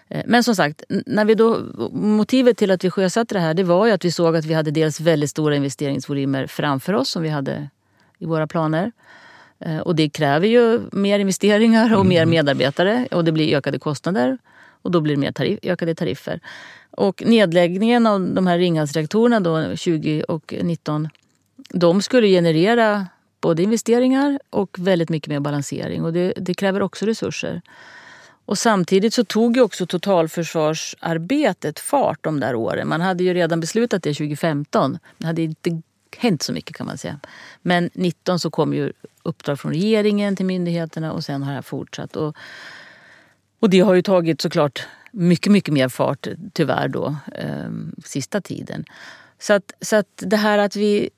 Eh, 0.09 0.23
men 0.27 0.45
som 0.45 0.57
sagt, 0.57 0.85
när 0.89 1.25
vi 1.25 1.35
då, 1.35 1.61
motivet 1.93 2.57
till 2.57 2.71
att 2.71 2.85
vi 2.85 2.91
sjösatte 2.91 3.35
det 3.35 3.41
här 3.41 3.55
det 3.55 3.65
var 3.65 3.87
ju 3.87 3.93
att 3.93 4.05
vi 4.05 4.13
såg 4.13 4.37
att 4.37 4.45
vi 4.45 4.55
hade 4.55 4.71
dels 4.71 5.01
väldigt 5.01 5.31
stora 5.31 5.57
investeringsvolymer 5.57 6.47
framför 6.47 6.93
oss 6.93 7.09
som 7.11 7.23
vi 7.23 7.29
hade 7.29 7.69
i 8.19 8.27
våra 8.27 8.47
planer. 8.47 8.93
Eh, 9.59 9.79
och 9.79 9.97
det 9.97 10.09
kräver 10.09 10.47
ju 10.47 10.81
mer 10.93 11.19
investeringar 11.19 11.97
och 11.97 12.07
mer 12.07 12.23
mm. 12.23 12.31
medarbetare 12.31 13.09
och 13.11 13.25
det 13.25 13.33
blir 13.33 13.57
ökade 13.57 13.79
kostnader. 13.79 14.39
Och 14.83 14.91
då 14.91 15.01
blir 15.01 15.15
det 15.15 15.21
mer 15.21 15.33
tarif, 15.33 15.59
ökade 15.63 15.95
tariffer. 15.95 16.41
Och 16.97 17.23
nedläggningen 17.27 18.07
av 18.07 18.21
de 18.21 18.47
här 18.47 18.59
Ringhalsreaktorerna 18.59 19.41
då 19.41 19.77
20 19.77 20.23
och 20.23 20.55
19 20.63 21.09
de 21.69 22.03
skulle 22.03 22.27
generera 22.27 23.07
både 23.41 23.63
investeringar 23.63 24.41
och 24.51 24.79
väldigt 24.79 25.09
mycket 25.09 25.29
mer 25.29 25.41
balansering. 25.41 26.05
Och 26.05 26.13
det, 26.13 26.33
det 26.37 26.55
kräver 26.55 26.83
också 26.83 27.07
resurser. 27.07 27.63
Och 28.45 28.59
samtidigt 28.59 29.15
så 29.15 29.25
tog 29.25 29.57
ju 29.57 29.63
också 29.63 29.87
totalförsvarsarbetet 29.87 31.79
fart 31.79 32.19
de 32.25 32.41
där 32.41 32.55
åren. 32.55 32.89
Man 32.89 33.01
hade 33.01 33.25
ju 33.25 33.35
redan 33.35 33.61
beslutat 33.61 34.03
det 34.03 34.15
2015. 34.15 34.99
Det 35.19 35.27
hade 35.27 35.43
inte 35.43 35.83
hänt 36.17 36.43
så 36.43 36.53
mycket 36.53 36.77
kan 36.77 36.87
man 36.87 36.99
säga. 36.99 37.21
Men 37.63 37.91
19 37.95 38.39
så 38.39 38.51
kom 38.51 38.75
ju 38.75 38.93
uppdrag 39.23 39.61
från 39.61 39.73
regeringen 39.73 40.37
till 40.37 40.47
myndigheterna 40.47 41.13
och 41.13 41.25
sen 41.25 41.43
har 41.43 41.51
det 41.51 41.55
här 41.55 41.63
fortsatt. 41.63 42.17
Och, 42.17 42.37
och 43.61 43.71
det 43.71 43.81
har 43.81 43.95
ju 43.95 44.03
tagit 44.03 44.41
såklart 44.41 44.87
mycket, 45.11 45.53
mycket 45.53 45.75
mer 45.75 45.89
fart 45.89 46.29
tyvärr 46.53 46.89
då, 46.89 47.17
eh, 47.35 47.71
sista 48.05 48.41
tiden. 48.41 48.85
Så 49.39 49.53
att, 49.53 49.73
så 49.81 49.97
att 49.97 50.09
det 50.17 50.37
här 50.37 50.59
att 50.59 50.77
vi 50.77 51.11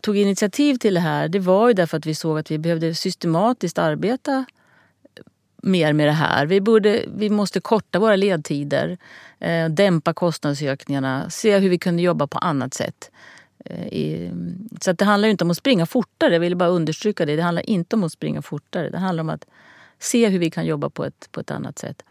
tog 0.00 0.16
initiativ 0.16 0.74
till 0.74 0.94
det 0.94 1.00
här 1.00 1.28
det 1.28 1.38
var 1.38 1.68
ju 1.68 1.74
därför 1.74 1.96
att 1.96 2.06
vi 2.06 2.14
såg 2.14 2.38
att 2.38 2.50
vi 2.50 2.58
behövde 2.58 2.94
systematiskt 2.94 3.78
arbeta 3.78 4.44
mer 5.62 5.92
med 5.92 6.08
det 6.08 6.12
här. 6.12 6.46
Vi, 6.46 6.60
borde, 6.60 7.04
vi 7.16 7.30
måste 7.30 7.60
korta 7.60 7.98
våra 7.98 8.16
ledtider, 8.16 8.98
eh, 9.38 9.68
dämpa 9.68 10.14
kostnadsökningarna, 10.14 11.30
se 11.30 11.58
hur 11.58 11.68
vi 11.68 11.78
kunde 11.78 12.02
jobba 12.02 12.26
på 12.26 12.38
annat 12.38 12.74
sätt. 12.74 13.10
Eh, 13.64 13.86
i, 13.86 14.32
så 14.80 14.90
att 14.90 14.98
det 14.98 15.04
handlar 15.04 15.28
inte 15.28 15.44
om 15.44 15.50
att 15.50 15.56
springa 15.56 15.86
fortare, 15.86 16.32
jag 16.32 16.40
vill 16.40 16.56
bara 16.56 16.68
understryka 16.68 17.26
det. 17.26 17.36
Det 17.36 17.42
handlar 17.42 17.70
inte 17.70 17.96
om 17.96 18.04
att 18.04 18.12
springa 18.12 18.42
fortare. 18.42 18.90
Det 18.90 18.98
handlar 18.98 19.20
om 19.20 19.30
att 19.30 19.46
se 20.02 20.28
hur 20.28 20.38
vi 20.38 20.50
kan 20.50 20.66
jobba 20.66 20.90
på 20.90 21.04
ett, 21.04 21.28
på 21.32 21.40
ett 21.40 21.50
annat 21.50 21.78
sätt. 21.78 22.02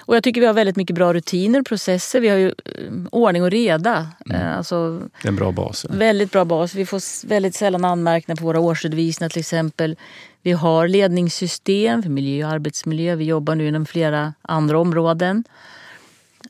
Och 0.00 0.16
jag 0.16 0.22
tycker 0.22 0.40
vi 0.40 0.46
har 0.46 0.54
väldigt 0.54 0.76
mycket 0.76 0.96
bra 0.96 1.12
rutiner 1.12 1.60
och 1.60 1.66
processer. 1.66 2.20
Vi 2.20 2.28
har 2.28 2.36
ju 2.36 2.48
eh, 2.48 2.92
ordning 3.12 3.42
och 3.42 3.50
reda. 3.50 4.08
Mm. 4.26 4.40
Eh, 4.40 4.56
alltså, 4.56 4.98
det 4.98 5.28
är 5.28 5.28
en 5.28 5.36
bra 5.36 5.52
bas. 5.52 5.86
Ja. 5.88 5.96
Väldigt 5.96 6.32
bra 6.32 6.44
bas. 6.44 6.74
Vi 6.74 6.86
får 6.86 7.26
väldigt 7.26 7.54
sällan 7.54 7.84
anmärkningar 7.84 8.36
på 8.36 8.44
våra 8.44 8.60
årsredovisningar 8.60 9.28
till 9.28 9.40
exempel. 9.40 9.96
Vi 10.42 10.52
har 10.52 10.88
ledningssystem 10.88 12.02
för 12.02 12.10
miljö 12.10 12.46
och 12.46 12.52
arbetsmiljö. 12.52 13.14
Vi 13.14 13.24
jobbar 13.24 13.54
nu 13.54 13.68
inom 13.68 13.86
flera 13.86 14.34
andra 14.42 14.78
områden. 14.78 15.44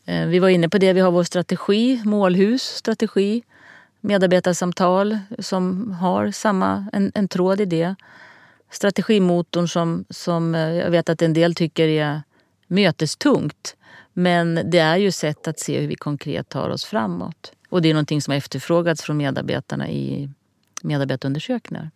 Eh, 0.04 0.26
vi 0.26 0.38
var 0.38 0.48
inne 0.48 0.68
på 0.68 0.78
det. 0.78 0.92
Vi 0.92 1.00
har 1.00 1.10
vår 1.10 1.25
strategi, 1.25 2.02
målhus, 2.04 2.62
strategi, 2.62 3.42
medarbetarsamtal 4.00 5.18
som 5.38 5.92
har 5.92 6.30
samma, 6.30 6.87
en, 6.92 7.12
en 7.14 7.28
tråd 7.28 7.60
i 7.60 7.64
det. 7.64 7.94
Strategimotorn 8.70 9.68
som, 9.68 10.04
som 10.10 10.54
eh, 10.54 10.60
jag 10.60 10.90
vet 10.90 11.08
att 11.08 11.22
en 11.22 11.32
del 11.32 11.54
tycker 11.54 11.88
är 11.88 12.22
mötestungt. 12.66 13.76
Men 14.12 14.60
det 14.70 14.78
är 14.78 14.96
ju 14.96 15.10
sätt 15.10 15.48
att 15.48 15.58
se 15.58 15.80
hur 15.80 15.88
vi 15.88 15.94
konkret 15.94 16.48
tar 16.48 16.70
oss 16.70 16.84
framåt. 16.84 17.52
Och 17.68 17.82
det 17.82 17.88
är 17.88 17.94
någonting 17.94 18.22
som 18.22 18.32
har 18.32 18.38
efterfrågats 18.38 19.02
från 19.02 19.16
medarbetarna 19.16 19.88
i 19.88 20.30
medarbetarundersökningar. 20.82 21.90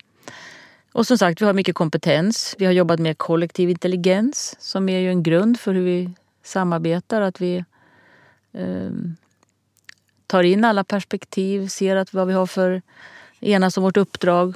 Och 0.92 1.06
som 1.06 1.18
sagt, 1.18 1.40
vi 1.42 1.46
har 1.46 1.52
mycket 1.52 1.74
kompetens. 1.74 2.54
Vi 2.58 2.64
har 2.64 2.72
jobbat 2.72 3.00
med 3.00 3.18
kollektiv 3.18 3.70
intelligens 3.70 4.56
som 4.58 4.88
är 4.88 4.98
ju 4.98 5.08
en 5.08 5.22
grund 5.22 5.60
för 5.60 5.74
hur 5.74 5.84
vi 5.84 6.10
samarbetar. 6.42 7.20
Att 7.20 7.40
vi 7.40 7.64
eh, 8.52 8.90
tar 10.26 10.42
in 10.42 10.64
alla 10.64 10.84
perspektiv, 10.84 11.68
ser 11.68 11.96
att 11.96 12.12
vad 12.12 12.26
vi 12.26 12.32
har 12.32 12.46
för 12.46 12.82
enas 13.40 13.76
om 13.76 13.82
vårt 13.82 13.96
uppdrag. 13.96 14.54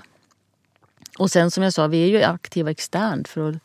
Och 1.19 1.31
sen 1.31 1.51
som 1.51 1.63
jag 1.63 1.73
sa, 1.73 1.87
vi 1.87 2.05
är 2.05 2.09
ju 2.09 2.23
aktiva 2.23 2.71
externt 2.71 3.29
för 3.29 3.51
att 3.51 3.57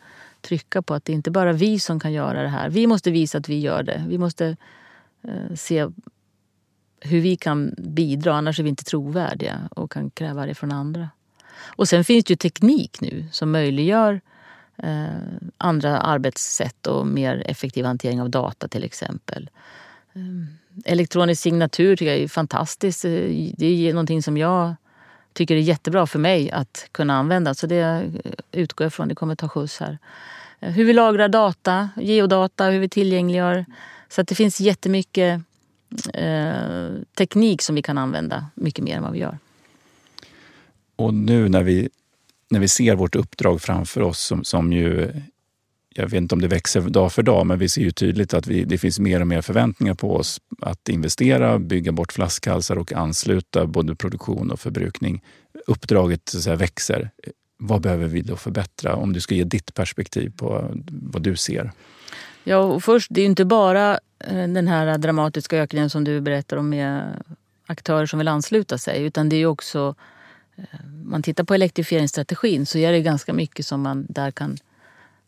trycka 0.41 0.81
på 0.81 0.93
att 0.93 1.05
det 1.05 1.13
inte 1.13 1.31
bara 1.31 1.49
är 1.49 1.53
vi 1.53 1.79
som 1.79 1.99
kan 1.99 2.13
göra 2.13 2.41
det 2.41 2.47
här. 2.47 2.69
Vi 2.69 2.87
måste 2.87 3.11
visa 3.11 3.37
att 3.37 3.49
vi 3.49 3.59
gör 3.59 3.83
det. 3.83 4.05
Vi 4.07 4.17
måste 4.17 4.57
eh, 5.23 5.55
se 5.55 5.87
hur 6.99 7.21
vi 7.21 7.35
kan 7.35 7.75
bidra, 7.77 8.33
annars 8.33 8.59
är 8.59 8.63
vi 8.63 8.69
inte 8.69 8.83
trovärdiga 8.83 9.69
och 9.75 9.91
kan 9.91 10.09
kräva 10.09 10.45
det 10.45 10.55
från 10.55 10.71
andra. 10.71 11.09
Och 11.65 11.87
sen 11.87 12.03
finns 12.03 12.25
det 12.25 12.31
ju 12.31 12.35
teknik 12.35 13.01
nu 13.01 13.25
som 13.31 13.51
möjliggör 13.51 14.21
eh, 14.77 15.05
andra 15.57 15.99
arbetssätt 15.99 16.87
och 16.87 17.07
mer 17.07 17.43
effektiv 17.45 17.85
hantering 17.85 18.21
av 18.21 18.29
data 18.29 18.67
till 18.67 18.83
exempel. 18.83 19.49
Eh, 20.13 20.21
elektronisk 20.85 21.41
signatur 21.41 21.95
tycker 21.95 22.11
jag 22.11 22.21
är 22.21 22.27
fantastiskt. 22.27 23.05
Eh, 23.05 23.11
det 23.57 23.65
är 23.65 23.93
någonting 23.93 24.23
som 24.23 24.37
jag 24.37 24.75
tycker 25.33 25.55
är 25.55 25.59
jättebra 25.59 26.07
för 26.07 26.19
mig 26.19 26.51
att 26.51 26.87
kunna 26.91 27.17
använda. 27.17 27.53
Så 27.53 27.67
det 27.67 28.11
utgår 28.51 28.85
jag 28.85 28.93
från. 28.93 29.07
Det 29.07 29.15
kommer 29.15 29.35
ta 29.35 29.49
skjuts 29.49 29.79
här. 29.79 29.97
Eh, 30.59 30.71
hur 30.71 30.85
vi 30.85 30.93
lagrar 30.93 31.27
data, 31.27 31.89
geodata, 31.97 32.65
hur 32.65 32.79
vi 32.79 32.89
tillgängliggör. 32.89 33.65
Så 34.09 34.21
att 34.21 34.27
det 34.27 34.35
finns 34.35 34.59
jättemycket 34.59 35.41
eh, 36.13 36.89
teknik 37.17 37.61
som 37.61 37.75
vi 37.75 37.81
kan 37.81 37.97
använda 37.97 38.45
mycket 38.55 38.83
mer 38.83 38.97
än 38.97 39.03
vad 39.03 39.11
vi 39.11 39.19
gör. 39.19 39.37
Och 40.95 41.13
nu 41.13 41.49
när 41.49 41.63
vi, 41.63 41.89
när 42.49 42.59
vi 42.59 42.67
ser 42.67 42.95
vårt 42.95 43.15
uppdrag 43.15 43.61
framför 43.61 44.01
oss 44.01 44.19
som, 44.19 44.43
som 44.43 44.73
ju 44.73 45.11
jag 45.93 46.03
vet 46.03 46.13
inte 46.13 46.35
om 46.35 46.41
det 46.41 46.47
växer 46.47 46.81
dag 46.81 47.13
för 47.13 47.23
dag, 47.23 47.47
men 47.47 47.59
vi 47.59 47.69
ser 47.69 47.81
ju 47.81 47.91
tydligt 47.91 48.33
att 48.33 48.47
vi, 48.47 48.63
det 48.65 48.77
finns 48.77 48.99
mer 48.99 49.21
och 49.21 49.27
mer 49.27 49.41
förväntningar 49.41 49.93
på 49.93 50.15
oss 50.15 50.41
att 50.61 50.89
investera, 50.89 51.59
bygga 51.59 51.91
bort 51.91 52.13
flaskhalsar 52.13 52.75
och 52.75 52.93
ansluta 52.93 53.65
både 53.65 53.95
produktion 53.95 54.51
och 54.51 54.59
förbrukning. 54.59 55.23
Uppdraget 55.67 56.29
så 56.29 56.41
säga, 56.41 56.55
växer. 56.55 57.09
Vad 57.57 57.81
behöver 57.81 58.07
vi 58.07 58.21
då 58.21 58.35
förbättra? 58.35 58.95
Om 58.95 59.13
du 59.13 59.19
ska 59.19 59.35
ge 59.35 59.43
ditt 59.43 59.73
perspektiv 59.73 60.31
på 60.37 60.71
vad 60.87 61.21
du 61.21 61.35
ser. 61.35 61.71
Ja, 62.43 62.57
och 62.57 62.83
först, 62.83 63.07
det 63.11 63.21
är 63.21 63.23
ju 63.23 63.29
inte 63.29 63.45
bara 63.45 63.99
eh, 64.19 64.47
den 64.47 64.67
här 64.67 64.97
dramatiska 64.97 65.57
ökningen 65.57 65.89
som 65.89 66.03
du 66.03 66.21
berättar 66.21 66.57
om 66.57 66.69
med 66.69 67.23
aktörer 67.65 68.05
som 68.05 68.19
vill 68.19 68.27
ansluta 68.27 68.77
sig, 68.77 69.03
utan 69.03 69.29
det 69.29 69.35
är 69.35 69.45
också 69.45 69.95
eh, 70.55 70.63
man 71.05 71.23
tittar 71.23 71.43
på 71.43 71.53
elektrifieringsstrategin 71.53 72.65
så 72.65 72.77
är 72.77 72.91
det 72.91 73.01
ganska 73.01 73.33
mycket 73.33 73.65
som 73.65 73.81
man 73.81 74.05
där 74.09 74.31
kan 74.31 74.57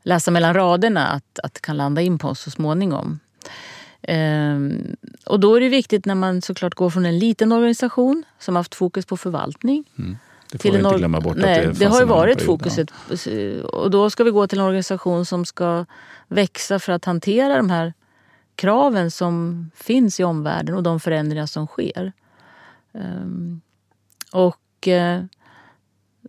läsa 0.04 0.32
mellan 0.32 0.54
raderna 0.54 1.08
att, 1.08 1.40
att 1.44 1.62
kan 1.62 1.78
landa 1.78 2.02
in 2.02 2.20
på 2.20 2.36
så 2.36 2.52
småningom. 2.52 3.20
Ehm, 4.02 4.96
och 5.26 5.40
då 5.40 5.56
är 5.56 5.62
det 5.62 5.70
viktigt 5.70 6.06
när 6.06 6.16
man 6.16 6.42
såklart 6.42 6.76
går 6.76 6.90
från 6.90 7.06
en 7.06 7.20
liten 7.20 7.52
organisation 7.52 8.24
som 8.40 8.56
haft 8.56 8.76
fokus 8.76 9.06
på 9.06 9.18
förvaltning. 9.18 9.84
Mm. 9.98 10.18
Det 10.52 10.58
får 10.58 10.72
vi 10.72 10.78
inte 10.78 10.98
glömma 10.98 11.22
bort. 11.22 11.38
Nej, 11.38 11.66
det, 11.66 11.72
det 11.72 11.86
har 11.86 12.00
ju 12.00 12.06
varit 12.06 12.42
fokuset. 12.42 12.92
Ja. 13.10 13.68
Och 13.68 13.92
då 13.92 14.10
ska 14.10 14.24
vi 14.24 14.32
gå 14.32 14.48
till 14.48 14.60
en 14.60 14.66
organisation 14.66 15.26
som 15.26 15.46
ska 15.46 15.86
växa 16.28 16.80
för 16.80 16.94
att 16.94 17.06
hantera 17.06 17.58
de 17.58 17.70
här 17.70 17.94
kraven 18.56 19.12
som 19.12 19.70
finns 19.76 20.20
i 20.20 20.24
omvärlden 20.24 20.76
och 20.76 20.84
de 20.84 21.00
förändringar 21.00 21.46
som 21.46 21.68
sker. 21.68 22.14
Ehm, 22.94 23.62
och 24.32 24.88
eh, 24.88 25.24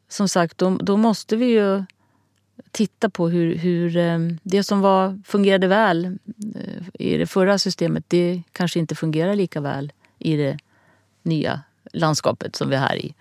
som 0.09 0.29
sagt, 0.29 0.59
då, 0.59 0.71
då 0.71 0.97
måste 0.97 1.37
vi 1.37 1.47
ju 1.47 1.85
titta 2.75 3.11
på 3.11 3.29
hur, 3.29 3.57
hur 3.57 3.97
eh, 3.97 4.19
det 4.43 4.63
som 4.63 4.81
var, 4.81 5.21
fungerade 5.25 5.67
väl 5.67 6.05
eh, 6.05 6.83
i 6.95 7.17
det 7.17 7.27
förra 7.27 7.59
systemet, 7.59 8.05
det 8.09 8.43
kanske 8.53 8.79
inte 8.79 8.95
fungerar 8.95 9.35
lika 9.35 9.61
väl 9.61 9.93
i 10.19 10.37
det 10.37 10.59
nya 11.23 11.61
landskapet 11.93 12.57
som 12.57 12.69
vi 12.69 12.77
är 12.77 12.81
här 12.81 12.97
i. 12.97 13.15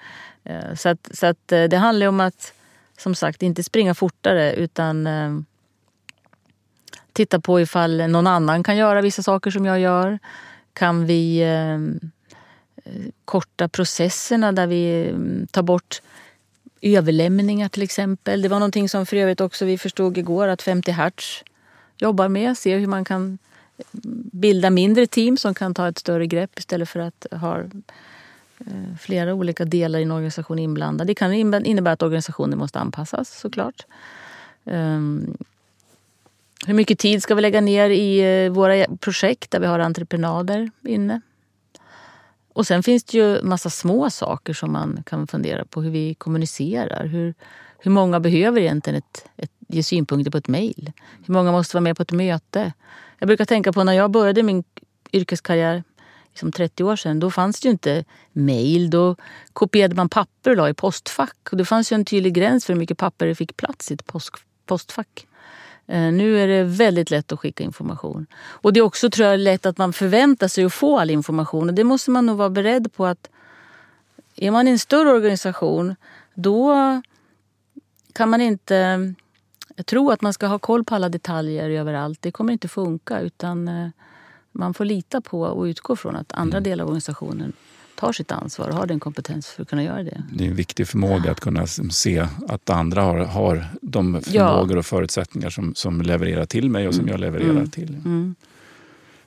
Eh, 0.43 0.75
så, 0.75 0.89
att, 0.89 1.10
så 1.13 1.25
att 1.25 1.48
det 1.48 1.77
handlar 1.77 2.07
om 2.07 2.19
att 2.19 2.53
som 2.98 3.15
sagt 3.15 3.43
inte 3.43 3.63
springa 3.63 3.93
fortare 3.93 4.53
utan 4.53 5.07
titta 7.13 7.39
på 7.39 7.62
ifall 7.62 8.07
någon 8.07 8.27
annan 8.27 8.63
kan 8.63 8.77
göra 8.77 9.01
vissa 9.01 9.24
saker 9.24 9.51
som 9.51 9.65
jag 9.65 9.79
gör. 9.79 10.19
Kan 10.74 11.05
vi 11.05 11.43
korta 13.25 13.67
processerna 13.67 14.51
där 14.51 14.67
vi 14.67 15.10
mm, 15.10 15.48
tar 15.48 15.63
bort 15.63 16.01
överlämningar 16.83 17.69
till 17.69 17.83
exempel. 17.83 18.41
Det 18.41 18.49
var 18.49 18.59
någonting 18.59 18.89
som 18.89 19.05
för 19.05 19.17
övrigt 19.17 19.41
också 19.41 19.65
vi 19.65 19.77
förstod 19.77 20.17
igår 20.17 20.47
att 20.47 20.61
50 20.61 20.91
Hertz 20.91 21.43
jobbar 21.97 22.27
med. 22.27 22.57
Ser 22.57 22.79
hur 22.79 22.87
man 22.87 23.05
kan 23.05 23.37
bilda 24.31 24.69
mindre 24.69 25.07
team 25.07 25.37
som 25.37 25.53
kan 25.53 25.73
ta 25.73 25.87
ett 25.87 25.99
större 25.99 26.27
grepp 26.27 26.59
istället 26.59 26.89
för 26.89 26.99
att 26.99 27.25
ha 27.31 27.59
eh, 27.59 28.97
flera 28.99 29.33
olika 29.33 29.65
delar 29.65 29.99
i 29.99 30.03
en 30.03 30.11
organisation 30.11 30.59
inblandade. 30.59 31.07
Det 31.07 31.15
kan 31.15 31.33
innebära 31.33 31.93
att 31.93 32.03
organisationen 32.03 32.59
måste 32.59 32.79
anpassas 32.79 33.39
såklart. 33.39 33.85
Um, 34.63 35.37
hur 36.65 36.73
mycket 36.73 36.99
tid 36.99 37.23
ska 37.23 37.35
vi 37.35 37.41
lägga 37.41 37.61
ner 37.61 37.89
i 37.89 38.19
eh, 38.45 38.51
våra 38.51 38.85
projekt 38.97 39.51
där 39.51 39.59
vi 39.59 39.65
har 39.65 39.79
entreprenader 39.79 40.71
inne? 40.81 41.21
Och 42.53 42.67
sen 42.67 42.83
finns 42.83 43.03
det 43.03 43.17
ju 43.17 43.41
massa 43.41 43.69
små 43.69 44.10
saker 44.10 44.53
som 44.53 44.72
man 44.72 45.03
kan 45.05 45.27
fundera 45.27 45.65
på. 45.65 45.81
Hur 45.81 45.91
vi 45.91 46.13
kommunicerar. 46.13 47.05
Hur, 47.05 47.33
hur 47.79 47.91
många 47.91 48.19
behöver 48.19 48.62
egentligen 48.62 48.98
ett, 48.98 49.25
ett, 49.38 49.51
ge 49.67 49.83
synpunkter 49.83 50.31
på 50.31 50.38
ett 50.38 50.48
mejl? 50.48 50.91
Hur 51.25 51.33
många 51.33 51.51
måste 51.51 51.75
vara 51.75 51.81
med 51.81 51.98
på 51.98 52.03
ett 52.03 52.12
möte? 52.12 52.74
Jag 53.19 53.27
brukar 53.27 53.45
tänka 53.45 53.74
på 53.74 53.83
när 53.83 53.93
jag 53.93 54.12
började 54.12 54.43
min 54.43 54.63
yrkeskarriär 55.13 55.83
liksom 56.29 56.48
som 56.48 56.51
30 56.51 56.83
år 56.83 56.95
sedan. 56.95 57.19
Då 57.19 57.31
fanns 57.31 57.60
det 57.60 57.67
ju 57.67 57.72
inte 57.72 58.05
mejl. 58.31 58.89
Då 58.89 59.15
kopierade 59.53 59.95
man 59.95 60.10
papper 60.10 60.51
och 60.51 60.57
la 60.57 60.69
i 60.69 60.74
postfack. 60.74 61.38
Och 61.51 61.57
det 61.57 61.65
fanns 61.65 61.91
ju 61.91 61.95
en 61.95 62.05
tydlig 62.05 62.33
gräns 62.33 62.65
för 62.65 62.74
hur 62.74 62.79
mycket 62.79 62.98
papper 62.98 63.27
det 63.27 63.36
fick 63.36 63.57
plats 63.57 63.91
i 63.91 63.93
ett 63.93 64.05
post, 64.05 64.31
postfack. 64.65 65.27
Eh, 65.87 66.11
nu 66.11 66.39
är 66.39 66.47
det 66.47 66.63
väldigt 66.63 67.11
lätt 67.11 67.31
att 67.31 67.39
skicka 67.39 67.63
information. 67.63 68.25
Och 68.35 68.73
det 68.73 68.79
är 68.79 68.81
också 68.81 69.09
tror 69.09 69.27
jag, 69.27 69.39
lätt 69.39 69.65
att 69.65 69.77
man 69.77 69.93
förväntar 69.93 70.47
sig 70.47 70.65
att 70.65 70.73
få 70.73 70.99
all 70.99 71.09
information. 71.09 71.69
Och 71.69 71.75
det 71.75 71.83
måste 71.83 72.11
man 72.11 72.25
nog 72.25 72.37
vara 72.37 72.49
beredd 72.49 72.93
på 72.93 73.05
att 73.05 73.29
är 74.35 74.51
man 74.51 74.67
i 74.67 74.71
en 74.71 74.79
större 74.79 75.09
organisation 75.09 75.95
då 76.33 76.75
kan 78.13 78.29
man 78.29 78.41
inte 78.41 79.13
tro 79.85 80.11
att 80.11 80.21
man 80.21 80.33
ska 80.33 80.47
ha 80.47 80.59
koll 80.59 80.83
på 80.83 80.95
alla 80.95 81.09
detaljer 81.09 81.69
överallt. 81.69 82.21
Det 82.21 82.31
kommer 82.31 82.53
inte 82.53 82.67
funka. 82.67 83.19
utan 83.19 83.67
eh, 83.67 83.89
Man 84.51 84.73
får 84.73 84.85
lita 84.85 85.21
på 85.21 85.41
och 85.41 85.63
utgå 85.63 85.95
från 85.95 86.15
att 86.15 86.33
andra 86.33 86.57
mm. 86.57 86.63
delar 86.63 86.83
av 86.83 86.89
organisationen 86.89 87.53
tar 87.95 88.13
sitt 88.13 88.31
ansvar 88.31 88.69
och 88.69 88.75
har 88.75 88.85
den 88.85 89.00
kompetens 89.00 89.47
för 89.47 89.62
att 89.62 89.69
kunna 89.69 89.83
göra 89.83 90.03
det. 90.03 90.23
Det 90.33 90.45
är 90.45 90.50
en 90.50 90.55
viktig 90.55 90.88
förmåga 90.88 91.31
att 91.31 91.39
kunna 91.39 91.67
se 91.67 92.27
att 92.47 92.69
andra 92.69 93.01
har, 93.01 93.17
har 93.17 93.65
de 93.81 94.21
förmågor 94.21 94.71
ja. 94.71 94.79
och 94.79 94.85
förutsättningar 94.85 95.50
som, 95.50 95.75
som 95.75 96.01
levererar 96.01 96.45
till 96.45 96.69
mig 96.69 96.88
och 96.88 96.93
som 96.93 97.03
mm. 97.03 97.12
jag 97.12 97.19
levererar 97.19 97.51
mm. 97.51 97.69
till. 97.69 97.89
Mm. 97.89 98.35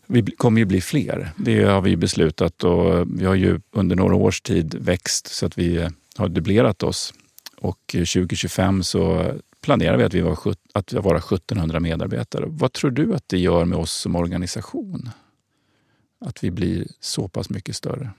Vi 0.06 0.22
kommer 0.22 0.60
ju 0.60 0.64
bli 0.64 0.80
fler. 0.80 1.30
Det 1.36 1.64
har 1.64 1.80
vi 1.80 1.96
beslutat 1.96 2.64
och 2.64 3.06
vi 3.20 3.24
har 3.24 3.34
ju 3.34 3.60
under 3.70 3.96
några 3.96 4.14
års 4.14 4.40
tid 4.40 4.74
växt 4.80 5.26
så 5.26 5.46
att 5.46 5.58
vi 5.58 5.88
har 6.16 6.28
dubblerat 6.28 6.82
oss. 6.82 7.14
Och 7.56 7.80
2025 7.86 8.82
så 8.82 9.32
planerar 9.60 9.96
vi 9.96 10.04
att 10.04 10.14
vi 10.14 10.20
var, 10.20 10.38
att 10.74 10.92
vara 10.92 11.18
1700 11.18 11.80
medarbetare. 11.80 12.44
Vad 12.46 12.72
tror 12.72 12.90
du 12.90 13.14
att 13.14 13.24
det 13.26 13.38
gör 13.38 13.64
med 13.64 13.78
oss 13.78 13.92
som 13.92 14.16
organisation? 14.16 15.10
Att 16.20 16.44
vi 16.44 16.50
blir 16.50 16.86
så 17.00 17.28
pass 17.28 17.50
mycket 17.50 17.76
större? 17.76 18.10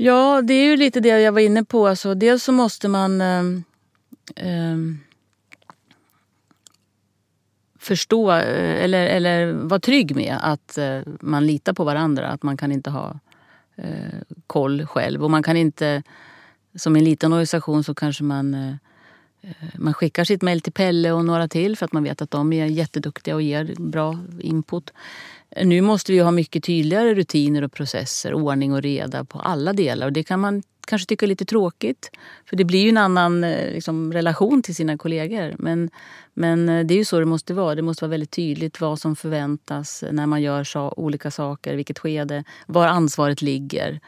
Ja, 0.00 0.42
det 0.42 0.54
är 0.54 0.64
ju 0.64 0.76
lite 0.76 1.00
det 1.00 1.08
jag 1.08 1.32
var 1.32 1.40
inne 1.40 1.64
på. 1.64 1.86
Alltså, 1.86 2.14
dels 2.14 2.44
så 2.44 2.52
måste 2.52 2.88
man 2.88 3.20
ehm, 3.20 3.64
ehm, 4.36 4.46
eh, 4.46 4.52
eh, 4.52 4.78
förstå 7.78 8.30
eller, 8.30 9.06
eller 9.06 9.52
vara 9.52 9.80
trygg 9.80 10.16
med 10.16 10.38
att 10.40 10.78
eh, 10.78 11.00
man 11.20 11.46
litar 11.46 11.72
på 11.72 11.84
varandra. 11.84 12.28
Att 12.28 12.42
man 12.42 12.56
kan 12.56 12.72
inte 12.72 12.90
ha 12.90 13.18
eh, 13.76 14.18
koll 14.46 14.86
själv. 14.86 15.24
Och 15.24 15.30
man 15.30 15.42
kan 15.42 15.56
inte, 15.56 16.02
som 16.74 16.96
en 16.96 17.04
liten 17.04 17.32
organisation 17.32 17.84
så 17.84 17.94
kanske 17.94 18.24
man 18.24 18.54
eh, 18.54 18.74
eh, 19.42 19.68
man 19.74 19.94
skickar 19.94 20.24
sitt 20.24 20.42
mejl 20.42 20.60
till 20.60 20.72
Pelle 20.72 21.12
och 21.12 21.24
några 21.24 21.48
till 21.48 21.76
för 21.76 21.86
att 21.86 21.92
man 21.92 22.02
vet 22.02 22.22
att 22.22 22.30
de 22.30 22.52
är 22.52 22.66
jätteduktiga 22.66 23.34
och 23.34 23.42
ger 23.42 23.74
bra 23.78 24.18
input. 24.40 24.90
Nu 25.56 25.80
måste 25.80 26.12
vi 26.12 26.18
ha 26.18 26.30
mycket 26.30 26.64
tydligare 26.64 27.14
rutiner 27.14 27.62
och 27.64 27.72
processer, 27.72 28.34
ordning 28.34 28.72
och 28.72 28.82
reda 28.82 29.24
på 29.24 29.38
alla 29.38 29.72
delar. 29.72 30.06
Och 30.06 30.12
det 30.12 30.22
kan 30.22 30.40
man 30.40 30.62
kanske 30.86 31.06
tycka 31.06 31.26
är 31.26 31.28
lite 31.28 31.44
tråkigt. 31.44 32.10
För 32.48 32.56
det 32.56 32.64
blir 32.64 32.82
ju 32.82 32.88
en 32.88 32.96
annan 32.96 33.44
eh, 33.44 33.72
liksom, 33.72 34.12
relation 34.12 34.62
till 34.62 34.74
sina 34.74 34.98
kollegor. 34.98 35.54
Men, 35.58 35.90
men 36.34 36.68
eh, 36.68 36.86
det 36.86 36.94
är 36.94 36.98
ju 36.98 37.04
så 37.04 37.18
det 37.18 37.26
måste 37.26 37.54
vara. 37.54 37.74
Det 37.74 37.82
måste 37.82 38.04
vara 38.04 38.10
väldigt 38.10 38.30
tydligt 38.30 38.80
vad 38.80 39.00
som 39.00 39.16
förväntas 39.16 40.04
när 40.10 40.26
man 40.26 40.42
gör 40.42 40.64
så, 40.64 40.94
olika 40.96 41.30
saker, 41.30 41.74
vilket 41.74 41.98
skede, 41.98 42.44
var 42.66 42.86
ansvaret 42.86 43.42
ligger. 43.42 44.00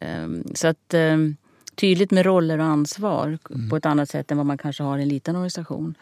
Um, 0.00 0.44
så 0.54 0.68
att 0.68 0.94
um, 0.94 1.36
tydligt 1.74 2.10
med 2.10 2.26
roller 2.26 2.58
och 2.58 2.64
ansvar 2.64 3.38
mm. 3.50 3.68
på 3.68 3.76
ett 3.76 3.86
annat 3.86 4.10
sätt 4.10 4.30
än 4.30 4.36
vad 4.36 4.46
man 4.46 4.58
kanske 4.58 4.82
har 4.82 4.98
i 4.98 5.02
en 5.02 5.08
liten 5.08 5.36
organisation. 5.36 5.94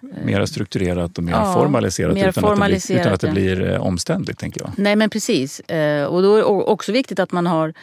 Mer 0.00 0.46
strukturerat 0.46 1.18
och 1.18 1.24
mer 1.24 1.32
ja, 1.32 1.54
formaliserat, 1.54 2.14
mer 2.14 2.28
utan, 2.28 2.42
formaliserat 2.42 3.06
att 3.06 3.20
det 3.20 3.30
blir, 3.30 3.52
utan 3.52 3.62
att 3.62 3.66
det 3.66 3.70
blir 3.70 3.78
omständigt. 3.78 4.38
tänker 4.38 4.60
jag. 4.60 4.70
Nej 4.76 4.96
men 4.96 5.10
precis. 5.10 5.60
Och 6.08 6.22
då 6.22 6.34
är 6.34 6.38
det 6.38 6.44
också 6.44 6.92
viktigt 6.92 7.18
att 7.18 7.32
man 7.32 7.46
har 7.46 7.74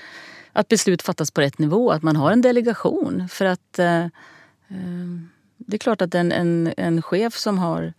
att 0.58 0.68
beslut 0.68 1.02
fattas 1.02 1.32
på 1.32 1.42
rätt 1.42 1.60
nivå, 1.60 1.92
att 1.92 2.04
man 2.04 2.16
har 2.16 2.32
en 2.32 2.42
delegation. 2.42 3.30
För 3.30 3.46
att 3.46 3.80
eh, 3.80 4.04
eh, 4.04 4.10
det 5.58 5.76
är 5.76 5.78
klart 5.78 6.02
att 6.02 6.16
en, 6.16 6.32
en, 6.32 6.74
en 6.78 7.02
chef 7.02 7.38
som 7.38 7.58
har 7.58 7.94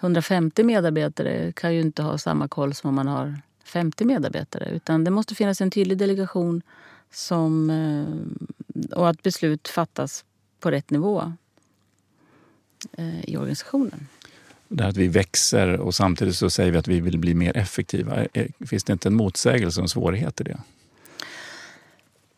150 0.00 0.62
medarbetare 0.62 1.52
kan 1.52 1.74
ju 1.74 1.80
inte 1.80 2.02
ha 2.02 2.18
samma 2.18 2.48
koll 2.48 2.74
som 2.74 2.88
om 2.88 2.94
man 2.94 3.08
har 3.08 3.40
50 3.64 4.04
medarbetare. 4.04 4.70
Utan 4.70 5.04
det 5.04 5.10
måste 5.10 5.34
finnas 5.34 5.60
en 5.60 5.70
tydlig 5.70 5.98
delegation 5.98 6.62
som, 7.10 7.70
eh, 7.70 8.96
och 8.96 9.08
att 9.08 9.22
beslut 9.22 9.68
fattas 9.68 10.24
på 10.60 10.70
rätt 10.70 10.90
nivå 10.90 11.20
eh, 11.20 11.30
i 13.24 13.36
organisationen. 13.36 14.08
Det 14.68 14.82
här 14.82 14.90
att 14.90 14.96
vi 14.96 15.08
växer 15.08 15.80
och 15.80 15.94
samtidigt 15.94 16.36
så 16.36 16.50
säger 16.50 16.72
vi 16.72 16.78
att 16.78 16.88
vi 16.88 17.00
vill 17.00 17.18
bli 17.18 17.34
mer 17.34 17.56
effektiva. 17.56 18.26
Finns 18.66 18.84
det 18.84 18.92
inte 18.92 19.08
en 19.08 19.14
motsägelse 19.14 19.80
och 19.80 19.84
en 19.84 19.88
svårighet 19.88 20.40
i 20.40 20.44
det? 20.44 20.58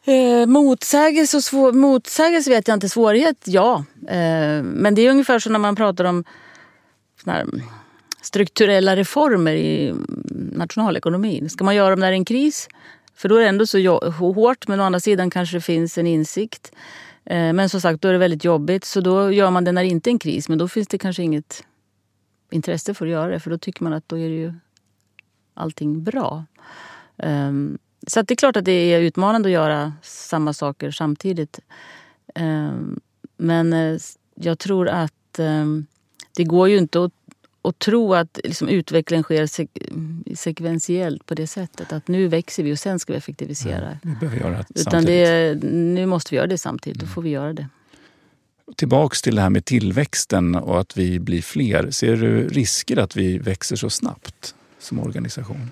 Eh, 0.07 0.47
motsägelse, 0.47 1.37
och 1.37 1.45
svår, 1.45 1.73
motsägelse 1.73 2.51
vet 2.51 2.69
jag 2.69 2.77
inte. 2.77 2.89
Svårighet, 2.89 3.37
ja. 3.45 3.85
Eh, 4.09 4.63
men 4.63 4.95
det 4.95 5.03
är 5.03 5.11
ungefär 5.11 5.39
som 5.39 5.53
när 5.53 5.59
man 5.59 5.77
pratar 5.77 6.05
om 6.05 6.25
här, 7.27 7.47
strukturella 8.23 8.97
reformer 8.97 9.55
i 9.55 9.95
nationalekonomin. 10.53 11.51
Ska 11.51 11.65
man 11.65 11.75
göra 11.75 11.91
dem 11.91 12.01
när 12.01 12.07
det 12.11 12.15
är 12.15 12.19
en 12.19 12.25
kris? 12.25 12.69
För 13.17 13.29
då 13.29 13.37
är 13.37 13.41
det 13.41 13.49
ändå 13.49 13.67
så 13.67 14.11
hårt, 14.11 14.69
men 14.69 14.81
å 14.81 14.83
andra 14.83 15.01
sidan 15.01 15.31
kanske 15.31 15.57
det 15.57 15.61
finns 15.61 15.99
en 15.99 16.07
insikt. 16.07 16.73
Eh, 17.27 17.53
men 17.53 17.69
som 17.69 17.81
sagt, 17.81 18.03
då 18.03 18.09
är 18.09 18.13
det 18.13 18.19
väldigt 18.19 18.45
jobbigt. 18.45 18.85
Så 18.85 19.01
då 19.01 19.33
gör 19.33 19.51
man 19.51 19.65
det 19.65 19.73
när 19.73 19.83
det 19.83 19.89
inte 19.89 20.11
är 20.11 20.13
en 20.13 20.19
kris. 20.19 20.49
Men 20.49 20.59
då 20.59 20.69
finns 20.69 20.89
det 20.89 20.99
kanske 20.99 21.23
inget 21.23 21.65
intresse 22.51 22.95
för 22.95 23.07
att 23.07 23.13
göra 23.13 23.31
det. 23.31 23.41
För 23.41 23.51
då 23.51 23.59
tycker 23.59 23.85
man 23.85 23.93
att 23.93 24.09
då 24.09 24.19
är 24.19 24.29
det 24.29 24.35
ju 24.35 24.55
allting 25.55 26.03
bra. 26.03 26.45
Ehm, 27.17 27.79
så 28.07 28.23
det 28.23 28.35
är 28.35 28.37
klart 28.37 28.57
att 28.57 28.65
det 28.65 28.73
är 28.73 29.01
utmanande 29.01 29.49
att 29.49 29.53
göra 29.53 29.93
samma 30.03 30.53
saker 30.53 30.91
samtidigt. 30.91 31.61
Ehm, 32.35 33.01
men 33.37 33.73
eh, 33.73 33.99
jag 34.35 34.59
tror 34.59 34.89
att 34.89 35.39
ehm, 35.39 35.87
det 36.37 36.45
går 36.45 36.69
ju 36.69 36.77
inte 36.77 37.05
att, 37.05 37.13
att 37.65 37.79
tro 37.79 38.15
att 38.15 38.41
liksom 38.45 38.69
utvecklingen 38.69 39.23
sker 39.23 39.49
sekventiellt 40.35 41.27
på 41.27 41.35
det 41.35 41.47
sättet. 41.47 41.93
Att 41.93 42.09
nu 42.09 42.29
växer 42.29 42.63
vi 42.63 42.73
och 42.73 42.79
sen 42.79 42.99
ska 42.99 43.13
vi 43.13 43.17
effektivisera. 43.17 43.99
Ja, 44.03 44.11
vi 44.21 44.39
göra 44.39 44.65
det 44.69 44.81
Utan 44.81 45.05
det, 45.05 45.55
nu 45.65 46.07
måste 46.07 46.31
vi 46.31 46.37
göra 46.37 46.47
det 46.47 46.59
samtidigt. 46.59 46.99
Då 46.99 47.05
mm. 47.05 47.15
får 47.15 47.23
vi 47.23 47.31
göra 47.31 47.53
det. 47.53 47.69
Tillbaks 48.77 49.23
till 49.23 49.35
det 49.35 49.43
här 49.43 49.51
med 49.51 49.65
tillväxten 49.65 50.55
och 50.55 50.81
att 50.81 50.97
vi 50.97 51.21
blir 51.21 51.43
fler. 51.43 51.91
Ser 51.91 52.17
du 52.17 52.49
risker 52.49 52.97
att 52.97 53.17
vi 53.17 53.39
växer 53.39 53.77
så 53.77 53.91
snabbt 53.91 54.55
som 54.79 55.01
organisation? 55.01 55.71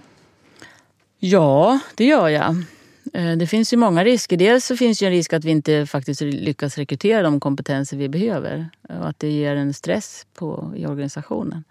Ja, 1.19 1.81
det 1.95 2.05
gör 2.05 2.29
jag. 2.29 2.65
Eh, 3.13 3.37
det 3.37 3.47
finns 3.47 3.73
ju 3.73 3.77
många 3.77 4.05
risker. 4.05 4.37
Dels 4.37 4.67
så 4.67 4.77
finns 4.77 4.99
det 4.99 5.07
en 5.07 5.13
risk 5.13 5.33
att 5.33 5.45
vi 5.45 5.51
inte 5.51 5.87
faktiskt 5.87 6.21
lyckas 6.21 6.79
rekrytera 6.79 7.23
de 7.23 7.41
kompetenser 7.41 7.97
vi 7.97 8.09
behöver 8.09 8.69
och 8.89 9.09
att 9.09 9.19
det 9.19 9.31
ger 9.31 9.57
en 9.57 9.75
stress 9.75 10.27
på, 10.35 10.73
i 10.77 10.87
organisationen. 10.87 11.65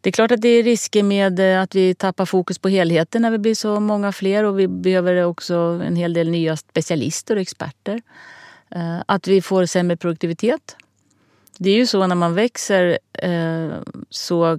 Det 0.00 0.10
är 0.10 0.12
klart 0.12 0.30
att 0.30 0.40
det 0.40 0.48
är 0.48 0.62
risker 0.62 1.02
med 1.02 1.40
eh, 1.40 1.62
att 1.62 1.74
vi 1.74 1.94
tappar 1.94 2.26
fokus 2.26 2.58
på 2.58 2.68
helheten 2.68 3.22
när 3.22 3.30
vi 3.30 3.38
blir 3.38 3.54
så 3.54 3.80
många 3.80 4.12
fler 4.12 4.44
och 4.44 4.58
vi 4.58 4.68
behöver 4.68 5.24
också 5.24 5.54
en 5.84 5.96
hel 5.96 6.12
del 6.12 6.30
nya 6.30 6.56
specialister 6.56 7.36
och 7.36 7.42
experter. 7.42 8.02
Eh, 8.70 8.98
att 9.06 9.26
vi 9.28 9.42
får 9.42 9.66
sämre 9.66 9.96
produktivitet. 9.96 10.76
Det 11.58 11.70
är 11.70 11.76
ju 11.76 11.86
så 11.86 12.06
när 12.06 12.14
man 12.14 12.34
växer 12.34 12.98
eh, 13.12 13.70
så 14.10 14.58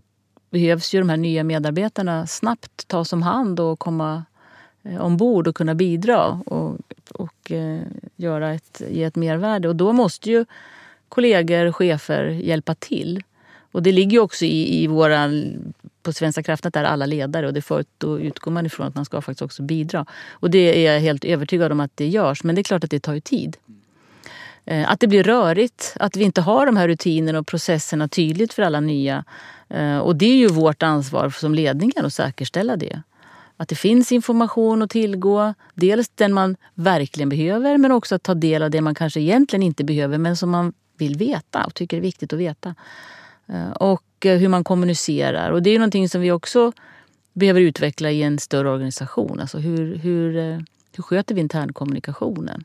behövs 0.49 0.93
ju 0.93 0.99
de 0.99 1.09
här 1.09 1.17
nya 1.17 1.43
medarbetarna 1.43 2.27
snabbt 2.27 2.87
tas 2.87 3.13
om 3.13 3.21
hand 3.21 3.59
och 3.59 3.79
komma 3.79 4.23
ombord 4.99 5.47
och 5.47 5.55
kunna 5.55 5.75
bidra 5.75 6.25
och, 6.45 6.77
och 7.13 7.51
göra 8.15 8.53
ett, 8.53 8.81
ge 8.89 9.03
ett 9.03 9.15
mervärde. 9.15 9.67
Och 9.67 9.75
då 9.75 9.93
måste 9.93 10.29
ju 10.29 10.45
kollegor, 11.09 11.71
chefer 11.71 12.25
hjälpa 12.25 12.75
till. 12.75 13.23
Och 13.71 13.83
det 13.83 13.91
ligger 13.91 14.11
ju 14.11 14.19
också 14.19 14.45
i, 14.45 14.83
i 14.83 14.87
våra, 14.87 15.29
på 16.03 16.13
Svenska 16.13 16.43
kraftnät 16.43 16.75
är 16.75 16.83
alla 16.83 17.05
ledare 17.05 17.47
och 17.47 17.53
det 17.53 17.61
för, 17.61 17.85
då 17.97 18.19
utgår 18.19 18.51
man 18.51 18.65
ifrån 18.65 18.87
att 18.87 18.95
man 18.95 19.05
ska 19.05 19.21
faktiskt 19.21 19.41
också 19.41 19.63
bidra. 19.63 20.05
Och 20.29 20.49
det 20.49 20.85
är 20.87 20.93
jag 20.93 21.01
helt 21.01 21.25
övertygad 21.25 21.71
om 21.71 21.79
att 21.79 21.91
det 21.95 22.07
görs, 22.07 22.43
men 22.43 22.55
det 22.55 22.61
är 22.61 22.63
klart 22.63 22.83
att 22.83 22.91
det 22.91 22.99
tar 22.99 23.13
ju 23.13 23.21
tid. 23.21 23.57
Eh, 24.65 24.91
att 24.91 24.99
det 24.99 25.07
blir 25.07 25.23
rörigt, 25.23 25.95
att 25.99 26.15
vi 26.15 26.23
inte 26.23 26.41
har 26.41 26.65
de 26.65 26.77
här 26.77 26.87
rutinerna 26.87 27.39
och 27.39 27.47
processerna 27.47 28.07
tydligt 28.07 28.53
för 28.53 28.63
alla 28.63 28.79
nya. 28.79 29.23
Eh, 29.69 29.97
och 29.97 30.15
det 30.15 30.25
är 30.25 30.35
ju 30.35 30.47
vårt 30.47 30.83
ansvar 30.83 31.29
som 31.29 31.55
ledningar 31.55 32.03
att 32.03 32.13
säkerställa 32.13 32.75
det. 32.75 33.01
Att 33.57 33.67
det 33.67 33.75
finns 33.75 34.11
information 34.11 34.81
att 34.81 34.89
tillgå. 34.89 35.53
Dels 35.73 36.09
den 36.09 36.33
man 36.33 36.55
verkligen 36.73 37.29
behöver 37.29 37.77
men 37.77 37.91
också 37.91 38.15
att 38.15 38.23
ta 38.23 38.33
del 38.33 38.63
av 38.63 38.71
det 38.71 38.81
man 38.81 38.95
kanske 38.95 39.19
egentligen 39.19 39.63
inte 39.63 39.83
behöver 39.83 40.17
men 40.17 40.37
som 40.37 40.49
man 40.49 40.73
vill 40.97 41.15
veta 41.15 41.65
och 41.65 41.73
tycker 41.73 41.97
är 41.97 42.01
viktigt 42.01 42.33
att 42.33 42.39
veta. 42.39 42.75
Eh, 43.49 43.71
och 43.71 44.25
eh, 44.25 44.37
hur 44.37 44.47
man 44.47 44.63
kommunicerar. 44.63 45.51
Och 45.51 45.63
det 45.63 45.69
är 45.69 45.71
ju 45.71 45.77
någonting 45.77 46.09
som 46.09 46.21
vi 46.21 46.31
också 46.31 46.71
behöver 47.33 47.61
utveckla 47.61 48.11
i 48.11 48.23
en 48.23 48.39
större 48.39 48.69
organisation. 48.69 49.39
Alltså 49.39 49.57
hur, 49.57 49.95
hur, 49.95 50.37
eh, 50.37 50.59
hur 50.95 51.03
sköter 51.03 51.35
vi 51.35 51.41
internkommunikationen? 51.41 52.63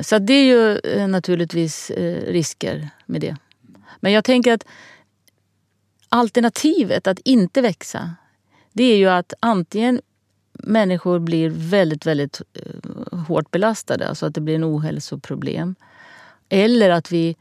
Så 0.00 0.18
det 0.18 0.32
är 0.32 0.44
ju 0.44 1.06
naturligtvis 1.06 1.90
risker 2.26 2.88
med 3.06 3.20
det. 3.20 3.36
Men 4.00 4.12
jag 4.12 4.24
tänker 4.24 4.52
att 4.52 4.64
alternativet 6.08 7.06
att 7.06 7.18
inte 7.18 7.60
växa 7.60 8.14
det 8.72 8.84
är 8.84 8.96
ju 8.96 9.08
att 9.08 9.32
antingen 9.40 10.00
människor 10.52 11.18
blir 11.18 11.50
väldigt, 11.50 12.06
väldigt 12.06 12.42
hårt 13.28 13.50
belastade, 13.50 14.08
alltså 14.08 14.26
att 14.26 14.34
det 14.34 14.40
blir 14.40 14.54
en 14.54 14.64
ohälsoproblem. 14.64 15.74
Eller 16.48 16.90
att 16.90 17.12
vi 17.12 17.36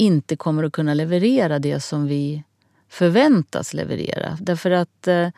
inte 0.00 0.36
kommer 0.36 0.64
att 0.64 0.72
kunna 0.72 0.94
leverera 0.94 1.58
det 1.58 1.80
som 1.80 2.06
vi 2.06 2.44
förväntas 2.88 3.74
leverera. 3.74 4.38
Därför 4.40 4.70
att 4.70 5.08
eh, 5.08 5.28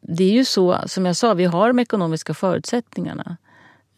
det 0.00 0.24
är 0.24 0.32
ju 0.32 0.44
så, 0.44 0.80
som 0.86 1.06
jag 1.06 1.16
sa, 1.16 1.34
vi 1.34 1.44
har 1.44 1.68
de 1.68 1.78
ekonomiska 1.78 2.34
förutsättningarna. 2.34 3.36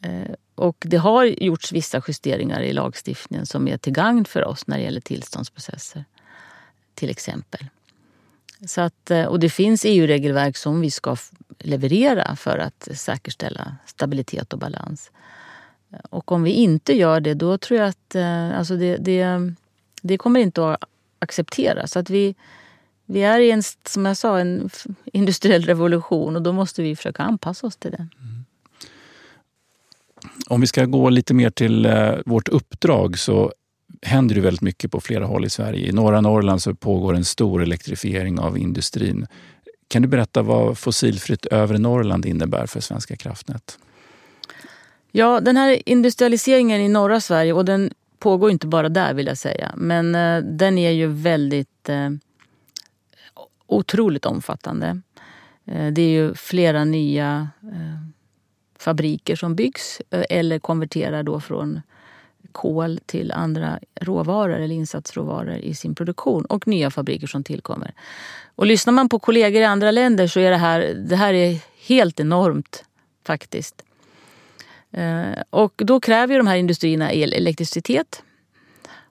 Eh, 0.03 0.35
och 0.55 0.77
det 0.81 0.97
har 0.97 1.25
gjorts 1.25 1.73
vissa 1.73 2.03
justeringar 2.09 2.61
i 2.61 2.73
lagstiftningen 2.73 3.47
som 3.47 3.69
är 3.69 3.79
till 3.79 3.93
gagn 3.93 4.25
för 4.25 4.45
oss 4.45 4.67
när 4.67 4.77
det 4.77 4.83
gäller 4.83 5.01
tillståndsprocesser. 5.01 6.05
Till 6.95 7.11
exempel. 7.11 7.67
Så 8.67 8.81
att, 8.81 9.11
eh, 9.11 9.25
och 9.25 9.41
det 9.41 9.51
finns 9.51 9.85
EU-regelverk 9.85 10.57
som 10.57 10.81
vi 10.81 10.91
ska 10.91 11.17
leverera 11.59 12.37
för 12.37 12.59
att 12.59 12.89
säkerställa 12.95 13.77
stabilitet 13.87 14.53
och 14.53 14.59
balans. 14.59 15.11
Och 16.11 16.33
om 16.33 16.43
vi 16.43 16.51
inte 16.51 16.93
gör 16.93 17.21
det, 17.21 17.35
då 17.35 17.59
tror 17.59 17.81
jag 17.81 17.89
att 17.89 18.15
eh, 18.15 18.59
alltså 18.59 18.77
det, 18.77 18.97
det, 18.97 19.53
det 20.03 20.19
kommer 20.19 20.41
inte 20.41 20.73
att 20.73 20.85
accepteras. 21.19 21.97
Att 21.97 22.11
vi, 22.11 22.35
vi 23.07 23.23
är 23.23 23.41
i 23.41 23.51
en, 23.51 23.63
som 23.87 24.07
jag 24.07 24.17
sa, 24.17 24.39
en 24.39 24.71
industriell 25.05 25.65
revolution 25.65 26.37
och 26.37 26.43
då 26.43 26.53
måste 26.53 26.83
vi 26.83 26.97
försöka 26.97 27.23
anpassa 27.23 27.67
oss 27.67 27.77
till 27.77 27.91
den. 27.91 28.11
Mm. 28.21 28.45
Om 30.47 30.61
vi 30.61 30.67
ska 30.67 30.85
gå 30.85 31.11
lite 31.11 31.35
mer 31.35 31.51
till 31.51 31.87
eh, 31.87 32.15
vårt 32.27 32.49
uppdrag 32.49 33.19
så 33.19 33.53
händer 34.03 34.35
det 34.35 34.41
väldigt 34.41 34.63
mycket 34.63 34.91
på 34.91 35.01
flera 35.01 35.27
håll 35.27 35.45
i 35.45 35.51
Sverige. 35.51 35.89
I 35.89 35.93
norra 35.93 36.21
Norrland 36.21 36.63
så 36.63 36.75
pågår 36.75 37.15
en 37.15 37.25
stor 37.25 37.63
elektrifiering 37.63 38.39
av 38.39 38.59
industrin. 38.59 39.27
Kan 39.89 40.03
du 40.03 40.09
berätta 40.09 40.43
vad 40.43 40.79
fossilfritt 40.79 41.47
övre 41.47 41.79
Norrland 41.79 42.27
innebär 42.27 42.67
för 42.67 42.81
Svenska 42.81 43.17
kraftnät? 43.17 43.79
Ja, 45.19 45.41
den 45.41 45.57
här 45.57 45.89
industrialiseringen 45.89 46.81
i 46.81 46.89
norra 46.89 47.21
Sverige, 47.21 47.53
och 47.53 47.65
den 47.65 47.91
pågår 48.19 48.51
inte 48.51 48.67
bara 48.67 48.89
där 48.89 49.15
vill 49.15 49.27
jag 49.27 49.39
säga, 49.39 49.73
men 49.77 50.15
eh, 50.15 50.39
den 50.39 50.79
är 50.79 50.91
ju 50.91 51.07
väldigt 51.07 51.89
eh, 51.89 52.11
otroligt 53.67 54.27
omfattande. 54.27 55.01
Eh, 55.65 55.93
det 55.93 56.03
är 56.03 56.09
ju 56.09 56.35
flera 56.35 56.85
nya 56.85 57.49
eh, 57.63 58.09
fabriker 58.79 59.37
som 59.37 59.55
byggs 59.55 60.01
eh, 60.11 60.25
eller 60.31 60.59
konverterar 60.59 61.23
då 61.23 61.41
från 61.41 61.81
kol 62.53 63.01
till 63.07 63.33
andra 63.33 63.79
råvaror 64.01 64.55
eller 64.55 64.75
insatsråvaror 64.75 65.57
i 65.57 65.75
sin 65.75 65.95
produktion 65.95 66.45
och 66.45 66.69
nya 66.69 66.91
fabriker 66.91 67.27
som 67.27 67.45
tillkommer. 67.45 67.95
Och 68.55 68.67
lyssnar 68.67 68.93
man 68.93 69.09
på 69.09 69.19
kollegor 69.19 69.63
i 69.63 69.65
andra 69.65 69.91
länder 69.91 70.27
så 70.27 70.41
är 70.41 70.51
det 70.51 70.57
här, 70.57 70.81
det 71.09 71.17
här 71.17 71.35
är 71.35 71.59
helt 71.87 72.21
enormt 72.21 72.85
faktiskt. 73.27 73.86
Eh, 74.93 75.43
och 75.51 75.73
då 75.77 76.01
kräver 76.01 76.35
ju 76.35 76.39
de 76.39 76.47
här 76.47 76.57
industrierna 76.57 77.13
el, 77.13 77.33
elektricitet. 77.33 78.23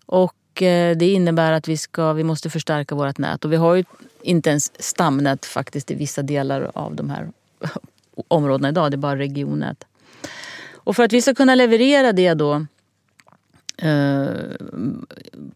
Och 0.06 0.62
eh, 0.62 0.98
det 0.98 1.10
innebär 1.10 1.52
att 1.52 1.68
vi, 1.68 1.78
ska, 1.78 2.14
vi 2.14 2.24
måste 2.24 2.50
förstärka 2.50 2.96
vårt 2.96 3.18
nät. 3.18 3.46
Och 3.46 3.52
vi 3.52 3.56
har 3.56 3.76
ju 3.76 3.84
inte 4.22 4.50
ens 4.50 4.82
stamnät 4.84 5.46
faktiskt 5.46 5.92
i 5.92 5.96
vissa 5.96 6.22
delar 6.22 6.72
av 6.74 6.96
de 6.96 7.10
här 7.10 7.32
områdena 8.28 8.70
idag. 8.70 8.92
Det 8.92 8.96
är 8.96 8.98
bara 8.98 9.20
regionnät. 9.20 9.86
Och 10.74 10.96
för 10.96 11.04
att 11.04 11.14
vi 11.14 11.22
ska 11.22 11.36
kunna 11.36 11.56
leverera 11.56 12.14
det 12.14 12.34
då 12.34 12.66
eh, 13.78 14.30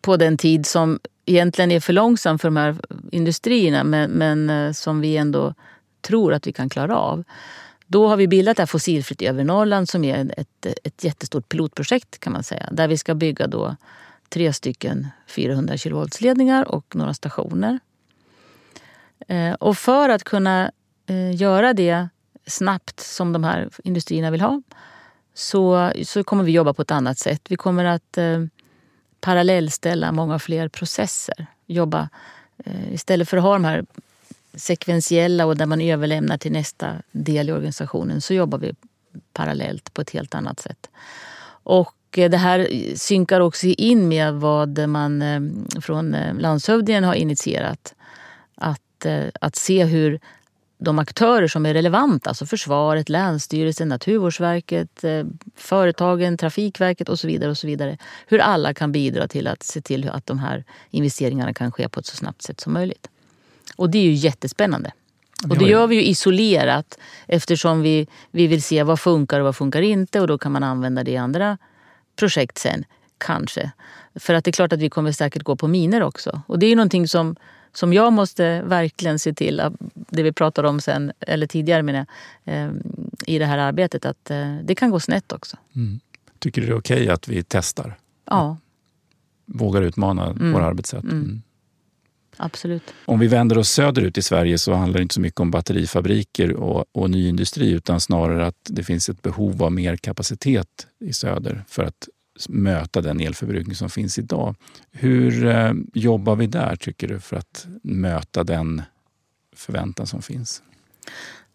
på 0.01 0.17
den 0.17 0.37
tid 0.37 0.65
som 0.65 0.99
egentligen 1.25 1.71
är 1.71 1.79
för 1.79 1.93
långsam 1.93 2.39
för 2.39 2.47
de 2.47 2.57
här 2.57 2.75
industrierna 3.11 3.83
men, 3.83 4.11
men 4.11 4.49
eh, 4.49 4.71
som 4.71 5.01
vi 5.01 5.17
ändå 5.17 5.53
tror 6.01 6.33
att 6.33 6.47
vi 6.47 6.53
kan 6.53 6.69
klara 6.69 6.97
av. 6.97 7.23
Då 7.91 8.07
har 8.07 8.17
vi 8.17 8.27
bildat 8.27 8.57
det 8.57 8.61
här 8.61 8.67
Fossilfritt 8.67 9.21
över 9.21 9.43
Norrland 9.43 9.89
som 9.89 10.03
är 10.03 10.33
ett, 10.37 10.65
ett 10.83 11.03
jättestort 11.03 11.49
pilotprojekt 11.49 12.19
kan 12.19 12.33
man 12.33 12.43
säga. 12.43 12.69
Där 12.71 12.87
vi 12.87 12.97
ska 12.97 13.15
bygga 13.15 13.47
då 13.47 13.75
tre 14.29 14.53
stycken 14.53 15.07
400 15.27 15.77
kilovoltsledningar 15.77 16.71
och 16.71 16.95
några 16.95 17.13
stationer. 17.13 17.79
Eh, 19.27 19.53
och 19.53 19.77
för 19.77 20.09
att 20.09 20.23
kunna 20.23 20.71
eh, 21.05 21.35
göra 21.35 21.73
det 21.73 22.09
snabbt 22.45 22.99
som 22.99 23.33
de 23.33 23.43
här 23.43 23.69
industrierna 23.83 24.31
vill 24.31 24.41
ha 24.41 24.61
så, 25.33 25.91
så 26.03 26.23
kommer 26.23 26.43
vi 26.43 26.51
jobba 26.51 26.73
på 26.73 26.81
ett 26.81 26.91
annat 26.91 27.17
sätt. 27.17 27.41
Vi 27.49 27.55
kommer 27.55 27.85
att 27.85 28.17
eh, 28.17 28.45
parallellställa 29.21 30.11
många 30.11 30.39
fler 30.39 30.67
processer. 30.67 31.47
Jobba 31.65 32.09
eh, 32.65 32.93
istället 32.93 33.29
för 33.29 33.37
att 33.37 33.43
ha 33.43 33.53
de 33.53 33.65
här 33.65 33.85
sekventiella 34.53 35.45
och 35.45 35.57
där 35.57 35.65
man 35.65 35.81
överlämnar 35.81 36.37
till 36.37 36.51
nästa 36.51 36.95
del 37.11 37.49
i 37.49 37.51
organisationen 37.51 38.21
så 38.21 38.33
jobbar 38.33 38.57
vi 38.57 38.73
parallellt 39.33 39.93
på 39.93 40.01
ett 40.01 40.09
helt 40.09 40.35
annat 40.35 40.59
sätt. 40.59 40.89
Och 41.63 41.95
eh, 42.17 42.29
det 42.29 42.37
här 42.37 42.67
synkar 42.95 43.39
också 43.39 43.67
in 43.67 44.07
med 44.07 44.33
vad 44.33 44.89
man 44.89 45.21
eh, 45.21 45.41
från 45.81 46.13
eh, 46.13 46.35
landshövdingen 46.35 47.03
har 47.03 47.13
initierat. 47.13 47.95
Att 48.55 48.81
att, 49.41 49.55
se 49.55 49.85
hur 49.85 50.19
de 50.77 50.99
aktörer 50.99 51.47
som 51.47 51.65
är 51.65 51.73
relevanta, 51.73 52.29
alltså 52.29 52.45
försvaret, 52.45 53.09
Länsstyrelsen, 53.09 53.89
Naturvårdsverket, 53.89 55.03
företagen, 55.55 56.37
Trafikverket 56.37 57.09
och 57.09 57.19
så 57.19 57.27
vidare. 57.27 57.51
och 57.51 57.57
så 57.57 57.67
vidare. 57.67 57.97
Hur 58.27 58.39
alla 58.39 58.73
kan 58.73 58.91
bidra 58.91 59.27
till 59.27 59.47
att 59.47 59.63
se 59.63 59.81
till 59.81 60.09
att 60.09 60.25
de 60.25 60.39
här 60.39 60.63
investeringarna 60.89 61.53
kan 61.53 61.71
ske 61.71 61.89
på 61.89 61.99
ett 61.99 62.05
så 62.05 62.15
snabbt 62.15 62.41
sätt 62.41 62.59
som 62.59 62.73
möjligt. 62.73 63.08
Och 63.79 63.89
det 63.89 63.97
är 63.97 64.03
ju 64.03 64.13
jättespännande. 64.13 64.91
Och 65.49 65.57
det 65.57 65.65
gör 65.65 65.87
vi 65.87 65.95
ju 65.95 66.03
isolerat 66.03 66.99
eftersom 67.27 67.81
vi, 67.81 68.07
vi 68.31 68.47
vill 68.47 68.63
se 68.63 68.83
vad 68.83 68.99
funkar 68.99 69.39
och 69.39 69.45
vad 69.45 69.55
funkar 69.55 69.81
inte 69.81 70.21
och 70.21 70.27
då 70.27 70.37
kan 70.37 70.51
man 70.51 70.63
använda 70.63 71.03
det 71.03 71.11
i 71.11 71.17
andra 71.17 71.57
projekt 72.15 72.57
sen. 72.57 72.83
Kanske. 73.17 73.71
För 74.15 74.33
att 74.33 74.43
det 74.43 74.49
är 74.49 74.53
klart 74.53 74.73
att 74.73 74.79
vi 74.79 74.89
kommer 74.89 75.11
säkert 75.11 75.43
gå 75.43 75.55
på 75.55 75.67
miner 75.67 76.03
också. 76.03 76.41
Och 76.47 76.59
det 76.59 76.65
är 76.65 76.69
ju 76.69 76.75
någonting 76.75 77.07
som 77.07 77.35
som 77.73 77.93
jag 77.93 78.13
måste 78.13 78.61
verkligen 78.61 79.19
se 79.19 79.33
till, 79.33 79.61
det 79.93 80.23
vi 80.23 80.31
pratade 80.31 80.67
om 80.67 80.81
sen, 80.81 81.11
eller 81.19 81.47
tidigare 81.47 81.83
menar 81.83 82.05
jag, 82.43 82.55
eh, 82.55 82.71
i 83.27 83.39
det 83.39 83.45
här 83.45 83.57
arbetet, 83.57 84.05
att 84.05 84.31
eh, 84.31 84.55
det 84.63 84.75
kan 84.75 84.89
gå 84.89 84.99
snett 84.99 85.31
också. 85.31 85.57
Mm. 85.75 85.99
Tycker 86.39 86.61
du 86.61 86.67
det 86.67 86.73
är 86.73 86.79
okej 86.79 87.01
okay 87.01 87.09
att 87.09 87.27
vi 87.27 87.43
testar? 87.43 87.97
Ja. 88.25 88.57
Vågar 89.45 89.81
utmana 89.81 90.25
mm. 90.25 90.53
våra 90.53 90.65
arbetssätt? 90.65 91.03
Mm. 91.03 91.41
Absolut. 92.41 92.93
Om 93.05 93.19
vi 93.19 93.27
vänder 93.27 93.57
oss 93.57 93.69
söderut 93.69 94.17
i 94.17 94.21
Sverige 94.21 94.57
så 94.57 94.73
handlar 94.73 94.97
det 94.97 95.01
inte 95.01 95.13
så 95.13 95.21
mycket 95.21 95.39
om 95.39 95.51
batterifabriker 95.51 96.53
och, 96.53 96.85
och 96.91 97.09
ny 97.09 97.27
industri 97.29 97.71
utan 97.71 97.99
snarare 97.99 98.45
att 98.45 98.55
det 98.69 98.83
finns 98.83 99.09
ett 99.09 99.21
behov 99.21 99.63
av 99.63 99.71
mer 99.71 99.95
kapacitet 99.95 100.87
i 100.99 101.13
söder 101.13 101.63
för 101.67 101.83
att 101.83 102.07
möta 102.49 103.01
den 103.01 103.19
elförbrukning 103.19 103.75
som 103.75 103.89
finns 103.89 104.19
idag. 104.19 104.55
Hur 104.91 105.45
eh, 105.45 105.73
jobbar 105.93 106.35
vi 106.35 106.47
där, 106.47 106.75
tycker 106.75 107.07
du, 107.07 107.19
för 107.19 107.37
att 107.37 107.67
möta 107.83 108.43
den 108.43 108.81
förväntan 109.55 110.07
som 110.07 110.21
finns? 110.21 110.63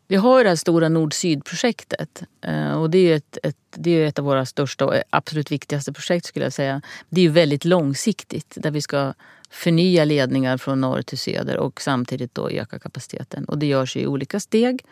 Vi 0.09 0.17
har 0.17 0.39
ju 0.39 0.43
det 0.43 0.49
här 0.49 0.57
stora 0.57 0.89
nord-syd-projektet. 0.89 2.23
Eh, 2.41 2.73
och 2.73 2.91
det 2.91 2.99
är 2.99 3.17
ett, 3.17 3.39
ett, 3.43 3.57
det 3.71 3.91
är 3.91 4.07
ett 4.07 4.19
av 4.19 4.25
våra 4.25 4.47
största 4.47 4.87
och 4.87 4.95
absolut 5.11 5.53
viktigaste 5.53 5.93
projekt. 5.93 6.27
skulle 6.27 6.45
jag 6.45 6.53
säga. 6.53 6.83
Det 7.09 7.21
är 7.21 7.23
ju 7.23 7.31
väldigt 7.31 7.65
långsiktigt 7.65 8.55
där 8.57 8.71
vi 8.71 8.81
ska 8.81 9.15
förnya 9.51 10.05
ledningar 10.05 10.57
från 10.57 10.81
norr 10.81 11.03
till 11.03 11.19
söder 11.19 11.57
och 11.57 11.81
samtidigt 11.81 12.35
då 12.35 12.51
öka 12.51 12.79
kapaciteten. 12.79 13.45
Och 13.45 13.59
det 13.59 13.67
görs 13.67 13.97
i 13.97 14.07
olika 14.07 14.41
steg. 14.41 14.85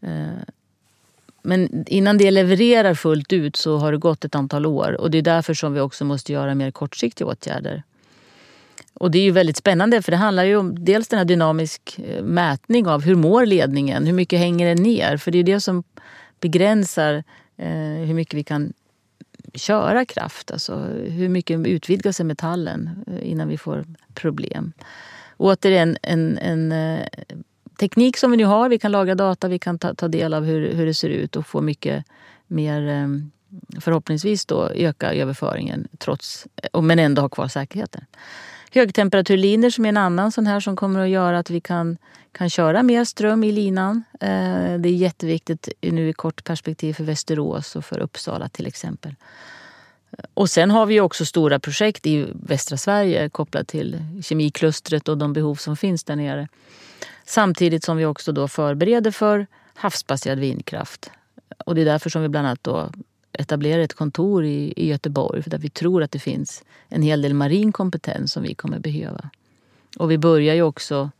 Eh, 0.00 0.26
men 1.42 1.84
innan 1.86 2.18
det 2.18 2.30
levererar 2.30 2.94
fullt 2.94 3.32
ut 3.32 3.56
så 3.56 3.76
har 3.76 3.92
det 3.92 3.98
gått 3.98 4.24
ett 4.24 4.34
antal 4.34 4.66
år 4.66 5.00
och 5.00 5.10
det 5.10 5.18
är 5.18 5.22
därför 5.22 5.54
som 5.54 5.74
vi 5.74 5.80
också 5.80 6.04
måste 6.04 6.32
göra 6.32 6.54
mer 6.54 6.70
kortsiktiga 6.70 7.26
åtgärder. 7.26 7.82
Och 9.00 9.10
det 9.10 9.18
är 9.18 9.22
ju 9.22 9.30
väldigt 9.30 9.56
spännande 9.56 10.02
för 10.02 10.10
det 10.10 10.16
handlar 10.16 10.44
ju 10.44 10.56
om 10.56 10.84
dels 10.84 11.08
den 11.08 11.18
här 11.18 11.24
dynamisk 11.24 11.98
eh, 11.98 12.22
mätning 12.22 12.86
av 12.86 13.02
hur 13.02 13.14
mår 13.14 13.46
ledningen, 13.46 14.06
hur 14.06 14.12
mycket 14.12 14.38
hänger 14.38 14.68
den 14.68 14.82
ner? 14.82 15.16
För 15.16 15.30
det 15.30 15.38
är 15.38 15.42
det 15.42 15.60
som 15.60 15.82
begränsar 16.40 17.24
eh, 17.56 18.06
hur 18.06 18.14
mycket 18.14 18.34
vi 18.34 18.44
kan 18.44 18.72
köra 19.54 20.04
kraft. 20.04 20.50
Alltså 20.50 20.76
hur 21.08 21.28
mycket 21.28 21.66
utvidgar 21.66 22.12
sig 22.12 22.26
metallen 22.26 23.04
eh, 23.06 23.30
innan 23.30 23.48
vi 23.48 23.58
får 23.58 23.84
problem. 24.14 24.72
återigen 25.36 25.96
en, 26.02 26.38
en 26.38 26.72
eh, 26.72 27.06
teknik 27.80 28.16
som 28.16 28.30
vi 28.30 28.36
nu 28.36 28.44
har. 28.44 28.68
Vi 28.68 28.78
kan 28.78 28.92
lagra 28.92 29.14
data, 29.14 29.48
vi 29.48 29.58
kan 29.58 29.78
ta, 29.78 29.94
ta 29.94 30.08
del 30.08 30.34
av 30.34 30.44
hur, 30.44 30.72
hur 30.72 30.86
det 30.86 30.94
ser 30.94 31.08
ut 31.08 31.36
och 31.36 31.46
få 31.46 31.60
mycket 31.60 32.04
mer 32.46 33.08
förhoppningsvis 33.80 34.46
då 34.46 34.68
öka 34.68 35.12
överföringen 35.12 35.88
trots, 35.98 36.46
men 36.82 36.98
ändå 36.98 37.22
ha 37.22 37.28
kvar 37.28 37.48
säkerheten. 37.48 38.04
Högtemperaturlinor 38.72 39.70
som 39.70 39.84
är 39.84 39.88
en 39.88 39.96
annan 39.96 40.32
sån 40.32 40.46
här 40.46 40.60
som 40.60 40.76
kommer 40.76 41.00
att 41.00 41.08
göra 41.08 41.38
att 41.38 41.50
vi 41.50 41.60
kan, 41.60 41.98
kan 42.32 42.50
köra 42.50 42.82
mer 42.82 43.04
ström 43.04 43.44
i 43.44 43.52
linan. 43.52 44.04
Eh, 44.20 44.78
det 44.78 44.88
är 44.88 44.96
jätteviktigt 44.96 45.68
nu 45.80 46.08
i 46.08 46.12
kort 46.12 46.44
perspektiv 46.44 46.94
för 46.94 47.04
Västerås 47.04 47.76
och 47.76 47.84
för 47.84 47.98
Uppsala 47.98 48.48
till 48.48 48.66
exempel. 48.66 49.14
Eh, 50.10 50.24
och 50.34 50.50
sen 50.50 50.70
har 50.70 50.86
vi 50.86 51.00
också 51.00 51.24
stora 51.24 51.58
projekt 51.58 52.06
i 52.06 52.26
västra 52.32 52.76
Sverige 52.76 53.28
kopplat 53.28 53.68
till 53.68 54.02
kemiklustret 54.22 55.08
och 55.08 55.18
de 55.18 55.32
behov 55.32 55.54
som 55.54 55.76
finns 55.76 56.04
där 56.04 56.16
nere. 56.16 56.48
Samtidigt 57.24 57.84
som 57.84 57.96
vi 57.96 58.04
också 58.04 58.32
då 58.32 58.48
förbereder 58.48 59.10
för 59.10 59.46
havsbaserad 59.74 60.38
vindkraft. 60.38 61.10
Och 61.66 61.74
det 61.74 61.80
är 61.80 61.84
därför 61.84 62.10
som 62.10 62.22
vi 62.22 62.28
bland 62.28 62.46
annat 62.46 62.64
då 62.64 62.90
etablerar 63.38 63.82
ett 63.82 63.94
kontor 63.94 64.44
i, 64.44 64.72
i 64.76 64.86
Göteborg. 64.88 65.42
För 65.42 65.50
där 65.50 65.58
vi 65.58 65.70
tror 65.70 66.02
att 66.02 66.10
det 66.10 66.18
finns 66.18 66.64
en 66.88 67.02
hel 67.02 67.22
del 67.22 67.34
marin 67.34 67.72
kompetens 67.72 68.32
som 68.32 68.42
vi 68.42 68.54
kommer 68.54 68.78
behöva. 68.78 69.30
Och 69.98 70.10
vi 70.10 70.18
börjar 70.18 70.54
ju 70.54 70.62
också 70.62 71.10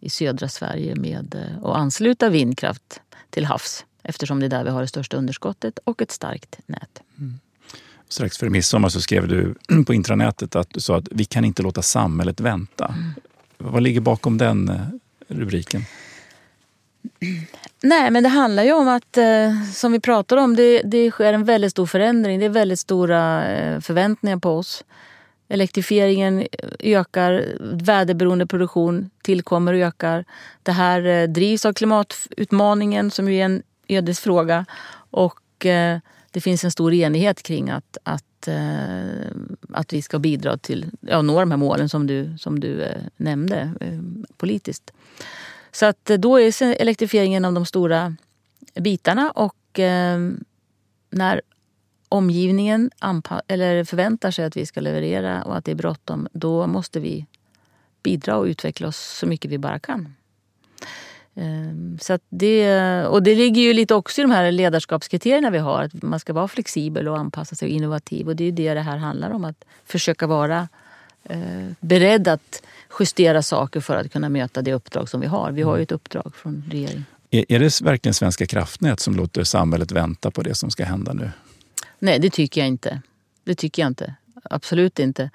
i 0.00 0.10
södra 0.10 0.48
Sverige 0.48 0.94
med 0.94 1.34
eh, 1.34 1.64
att 1.64 1.76
ansluta 1.76 2.28
vindkraft 2.28 3.00
till 3.30 3.44
havs 3.44 3.84
eftersom 4.02 4.40
det 4.40 4.46
är 4.46 4.50
där 4.50 4.64
vi 4.64 4.70
har 4.70 4.80
det 4.80 4.88
största 4.88 5.16
underskottet 5.16 5.78
och 5.84 6.02
ett 6.02 6.10
starkt 6.10 6.58
nät. 6.66 7.02
Mm. 7.18 7.38
Strax 8.08 8.38
före 8.38 8.50
midsommar 8.50 8.88
så 8.88 9.00
skrev 9.00 9.28
du 9.28 9.54
på 9.84 9.94
intranätet 9.94 10.56
att 10.56 10.70
du 10.70 10.80
sa 10.80 10.96
att 10.96 11.08
vi 11.10 11.24
kan 11.24 11.44
inte 11.44 11.62
låta 11.62 11.82
samhället 11.82 12.40
vänta. 12.40 12.86
Mm. 12.86 13.12
Vad 13.58 13.82
ligger 13.82 14.00
bakom 14.00 14.38
den 14.38 14.68
eh, 14.68 14.80
rubriken? 15.28 15.84
Nej, 17.88 18.10
men 18.10 18.22
det 18.22 18.28
handlar 18.28 18.62
ju 18.62 18.72
om 18.72 18.88
att, 18.88 19.16
eh, 19.16 19.62
som 19.74 19.92
vi 19.92 20.00
pratade 20.00 20.40
om, 20.40 20.56
det, 20.56 20.82
det 20.84 21.10
sker 21.10 21.32
en 21.32 21.44
väldigt 21.44 21.70
stor 21.70 21.86
förändring. 21.86 22.38
Det 22.38 22.44
är 22.44 22.50
väldigt 22.50 22.80
stora 22.80 23.48
eh, 23.48 23.80
förväntningar 23.80 24.36
på 24.36 24.50
oss. 24.50 24.84
Elektrifieringen 25.48 26.46
ökar, 26.78 27.44
väderberoende 27.60 28.46
produktion 28.46 29.10
tillkommer 29.22 29.72
och 29.72 29.78
ökar. 29.78 30.24
Det 30.62 30.72
här 30.72 31.06
eh, 31.06 31.28
drivs 31.28 31.66
av 31.66 31.72
klimatutmaningen 31.72 33.10
som 33.10 33.32
ju 33.32 33.40
är 33.40 33.44
en 33.44 33.62
ödesfråga. 33.88 34.66
Och 35.10 35.66
eh, 35.66 35.98
det 36.30 36.40
finns 36.40 36.64
en 36.64 36.70
stor 36.70 36.94
enighet 36.94 37.42
kring 37.42 37.70
att, 37.70 37.98
att, 38.02 38.48
eh, 38.48 39.26
att 39.72 39.92
vi 39.92 40.02
ska 40.02 40.18
bidra 40.18 40.56
till 40.56 40.84
att 40.84 41.10
ja, 41.10 41.22
nå 41.22 41.40
de 41.40 41.50
här 41.50 41.58
målen 41.58 41.88
som 41.88 42.06
du, 42.06 42.38
som 42.38 42.60
du 42.60 42.82
eh, 42.82 43.02
nämnde 43.16 43.70
eh, 43.80 43.98
politiskt. 44.36 44.92
Så 45.76 45.86
att 45.86 46.10
eh, 46.10 46.18
då 46.18 46.40
är 46.40 46.62
elektrifieringen 46.62 47.44
en 47.44 47.48
av 47.48 47.52
de 47.52 47.66
stora 47.66 48.16
bitarna 48.74 49.30
och 49.30 49.78
eh, 49.78 50.18
när 51.10 51.40
omgivningen 52.08 52.90
eller 53.48 53.84
förväntar 53.84 54.30
sig 54.30 54.44
att 54.44 54.56
vi 54.56 54.66
ska 54.66 54.80
leverera 54.80 55.42
och 55.42 55.56
att 55.56 55.64
det 55.64 55.70
är 55.70 55.74
bråttom, 55.74 56.28
då 56.32 56.66
måste 56.66 57.00
vi 57.00 57.26
bidra 58.02 58.36
och 58.36 58.44
utveckla 58.44 58.88
oss 58.88 58.96
så 58.96 59.26
mycket 59.26 59.50
vi 59.50 59.58
bara 59.58 59.78
kan. 59.78 60.14
Ehm, 61.34 61.98
så 62.00 62.18
det, 62.28 63.06
och 63.06 63.22
det 63.22 63.34
ligger 63.34 63.62
ju 63.62 63.72
lite 63.72 63.94
också 63.94 64.20
i 64.20 64.22
de 64.24 64.30
här 64.30 64.52
ledarskapskriterierna 64.52 65.50
vi 65.50 65.58
har. 65.58 65.82
Att 65.82 66.02
man 66.02 66.20
ska 66.20 66.32
vara 66.32 66.48
flexibel 66.48 67.08
och 67.08 67.18
anpassa 67.18 67.54
sig 67.54 67.66
och 67.66 67.72
innovativ. 67.72 68.28
Och 68.28 68.36
det 68.36 68.44
är 68.44 68.46
ju 68.46 68.52
det 68.52 68.74
det 68.74 68.80
här 68.80 68.96
handlar 68.96 69.30
om. 69.30 69.44
Att 69.44 69.64
försöka 69.84 70.26
vara 70.26 70.68
eh, 71.24 71.70
beredd 71.80 72.28
att 72.28 72.62
justera 73.00 73.42
saker 73.42 73.80
för 73.80 73.96
att 73.96 74.12
kunna 74.12 74.28
möta 74.28 74.62
det 74.62 74.72
uppdrag 74.72 75.08
som 75.08 75.20
vi 75.20 75.26
har. 75.26 75.52
Vi 75.52 75.62
har 75.62 75.76
ju 75.76 75.82
ett 75.82 75.92
uppdrag 75.92 76.32
från 76.36 76.64
regeringen. 76.70 77.04
Är, 77.30 77.44
är 77.48 77.58
det 77.58 77.80
verkligen 77.80 78.14
Svenska 78.14 78.46
kraftnät 78.46 79.00
som 79.00 79.16
låter 79.16 79.44
samhället 79.44 79.92
vänta 79.92 80.30
på 80.30 80.42
det 80.42 80.54
som 80.54 80.70
ska 80.70 80.84
hända 80.84 81.12
nu? 81.12 81.30
Nej, 81.98 82.18
det 82.18 82.30
tycker 82.30 82.60
jag 82.60 82.68
inte. 82.68 83.00
Det 83.44 83.54
tycker 83.54 83.82
jag 83.82 83.90
inte. 83.90 84.14
Absolut 84.44 84.98
inte. 84.98 85.30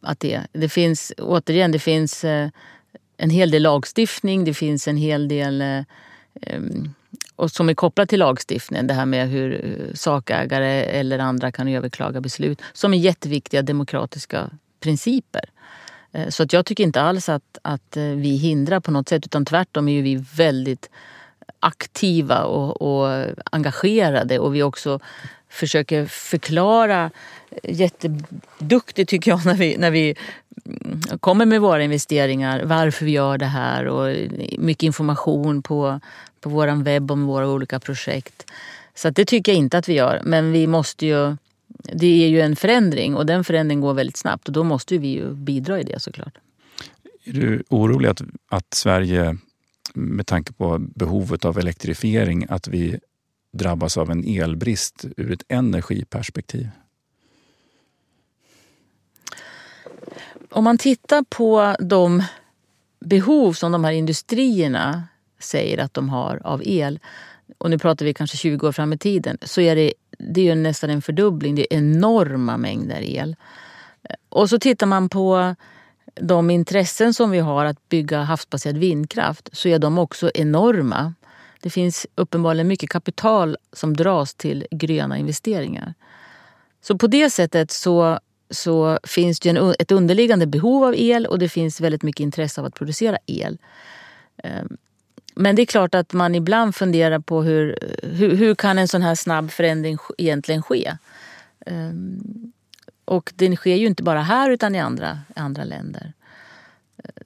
Att 0.00 0.20
det, 0.20 0.40
det 0.52 0.68
finns, 0.68 1.12
återigen, 1.18 1.72
det 1.72 1.78
finns 1.78 2.24
eh, 2.24 2.48
en 3.16 3.30
hel 3.30 3.50
del 3.50 3.62
lagstiftning. 3.62 4.44
Det 4.44 4.54
finns 4.54 4.88
en 4.88 4.96
hel 4.96 5.28
del 5.28 5.60
eh, 5.60 6.60
och 7.36 7.50
som 7.50 7.68
är 7.68 7.74
kopplat 7.74 8.08
till 8.08 8.18
lagstiftningen. 8.18 8.86
Det 8.86 8.94
här 8.94 9.06
med 9.06 9.28
hur 9.28 9.64
eh, 9.64 9.94
sakägare 9.94 10.84
eller 10.84 11.18
andra 11.18 11.52
kan 11.52 11.68
överklaga 11.68 12.20
beslut. 12.20 12.62
Som 12.72 12.94
är 12.94 12.98
jätteviktiga 12.98 13.62
demokratiska 13.62 14.50
principer. 14.80 15.44
Eh, 16.12 16.28
så 16.28 16.42
att 16.42 16.52
jag 16.52 16.66
tycker 16.66 16.84
inte 16.84 17.00
alls 17.00 17.28
att, 17.28 17.58
att 17.62 17.96
eh, 17.96 18.02
vi 18.02 18.36
hindrar 18.36 18.80
på 18.80 18.90
något 18.90 19.08
sätt. 19.08 19.26
Utan 19.26 19.44
tvärtom 19.44 19.88
är 19.88 20.02
vi 20.02 20.24
väldigt 20.36 20.90
aktiva 21.60 22.42
och, 22.42 22.82
och 22.82 23.26
engagerade. 23.50 24.38
Och 24.38 24.54
vi 24.54 24.62
också 24.62 25.00
försöker 25.48 26.06
förklara 26.06 27.10
jätteduktigt 27.62 29.10
tycker 29.10 29.30
jag 29.30 29.46
när 29.46 29.54
vi, 29.54 29.76
när 29.76 29.90
vi 29.90 30.14
mm, 30.66 31.00
kommer 31.20 31.46
med 31.46 31.60
våra 31.60 31.82
investeringar, 31.82 32.62
varför 32.64 33.04
vi 33.04 33.10
gör 33.10 33.38
det 33.38 33.46
här 33.46 33.86
och 33.86 34.16
mycket 34.58 34.82
information 34.82 35.62
på, 35.62 36.00
på 36.40 36.50
vår 36.50 36.82
webb 36.82 37.10
om 37.10 37.26
våra 37.26 37.48
olika 37.48 37.80
projekt. 37.80 38.46
Så 38.94 39.10
det 39.10 39.24
tycker 39.24 39.52
jag 39.52 39.58
inte 39.58 39.78
att 39.78 39.88
vi 39.88 39.94
gör. 39.94 40.20
Men 40.24 40.52
vi 40.52 40.66
måste 40.66 41.06
ju, 41.06 41.36
det 41.82 42.24
är 42.24 42.28
ju 42.28 42.40
en 42.40 42.56
förändring 42.56 43.16
och 43.16 43.26
den 43.26 43.44
förändringen 43.44 43.80
går 43.80 43.94
väldigt 43.94 44.16
snabbt 44.16 44.48
och 44.48 44.52
då 44.52 44.64
måste 44.64 44.98
vi 44.98 45.08
ju 45.08 45.34
bidra 45.34 45.80
i 45.80 45.82
det 45.82 46.00
såklart. 46.00 46.38
Är 47.24 47.32
du 47.32 47.62
orolig 47.68 48.08
att, 48.08 48.22
att 48.48 48.74
Sverige 48.74 49.36
med 49.94 50.26
tanke 50.26 50.52
på 50.52 50.78
behovet 50.78 51.44
av 51.44 51.58
elektrifiering 51.58 52.46
att 52.48 52.68
vi 52.68 52.98
drabbas 53.52 53.96
av 53.96 54.10
en 54.10 54.24
elbrist 54.24 55.04
ur 55.16 55.32
ett 55.32 55.44
energiperspektiv? 55.48 56.68
Om 60.50 60.64
man 60.64 60.78
tittar 60.78 61.24
på 61.28 61.76
de 61.80 62.22
behov 63.00 63.52
som 63.52 63.72
de 63.72 63.84
här 63.84 63.92
industrierna 63.92 65.04
säger 65.38 65.78
att 65.78 65.94
de 65.94 66.08
har 66.08 66.40
av 66.44 66.62
el 66.64 67.00
och 67.58 67.70
nu 67.70 67.78
pratar 67.78 68.06
vi 68.06 68.14
kanske 68.14 68.36
20 68.36 68.68
år 68.68 68.72
fram 68.72 68.92
i 68.92 68.98
tiden, 68.98 69.38
så 69.42 69.60
är 69.60 69.76
det, 69.76 69.92
det 70.22 70.40
är 70.40 70.44
ju 70.44 70.54
nästan 70.54 70.90
en 70.90 71.02
fördubbling. 71.02 71.54
Det 71.54 71.74
är 71.74 71.78
enorma 71.78 72.56
mängder 72.56 73.00
el. 73.02 73.36
Och 74.28 74.50
så 74.50 74.58
tittar 74.58 74.86
man 74.86 75.08
på 75.08 75.54
de 76.14 76.50
intressen 76.50 77.14
som 77.14 77.30
vi 77.30 77.38
har 77.38 77.64
att 77.64 77.88
bygga 77.88 78.22
havsbaserad 78.22 78.76
vindkraft 78.76 79.48
så 79.52 79.68
är 79.68 79.78
de 79.78 79.98
också 79.98 80.30
enorma. 80.34 81.14
Det 81.60 81.70
finns 81.70 82.06
uppenbarligen 82.14 82.68
mycket 82.68 82.90
kapital 82.90 83.56
som 83.72 83.96
dras 83.96 84.34
till 84.34 84.66
gröna 84.70 85.18
investeringar. 85.18 85.94
Så 86.80 86.98
på 86.98 87.06
det 87.06 87.30
sättet 87.30 87.70
så, 87.70 88.18
så 88.50 88.98
finns 89.04 89.40
det 89.40 89.48
en, 89.48 89.74
ett 89.78 89.92
underliggande 89.92 90.46
behov 90.46 90.84
av 90.84 90.94
el 90.96 91.26
och 91.26 91.38
det 91.38 91.48
finns 91.48 91.80
väldigt 91.80 92.02
mycket 92.02 92.20
intresse 92.20 92.60
av 92.60 92.66
att 92.66 92.74
producera 92.74 93.18
el. 93.26 93.58
Ehm, 94.42 94.76
men 95.34 95.56
det 95.56 95.62
är 95.62 95.66
klart 95.66 95.94
att 95.94 96.12
man 96.12 96.34
ibland 96.34 96.74
funderar 96.74 97.18
på 97.18 97.42
hur, 97.42 97.78
hur, 98.02 98.36
hur 98.36 98.54
kan 98.54 98.78
en 98.78 98.88
sån 98.88 99.02
här 99.02 99.14
snabb 99.14 99.50
förändring 99.50 99.98
egentligen 100.18 100.62
ske? 100.62 100.96
Ehm, 101.66 102.52
och 103.04 103.32
den 103.36 103.56
sker 103.56 103.76
ju 103.76 103.86
inte 103.86 104.02
bara 104.02 104.22
här 104.22 104.50
utan 104.50 104.74
i 104.74 104.80
andra, 104.80 105.18
andra 105.36 105.64
länder. 105.64 106.12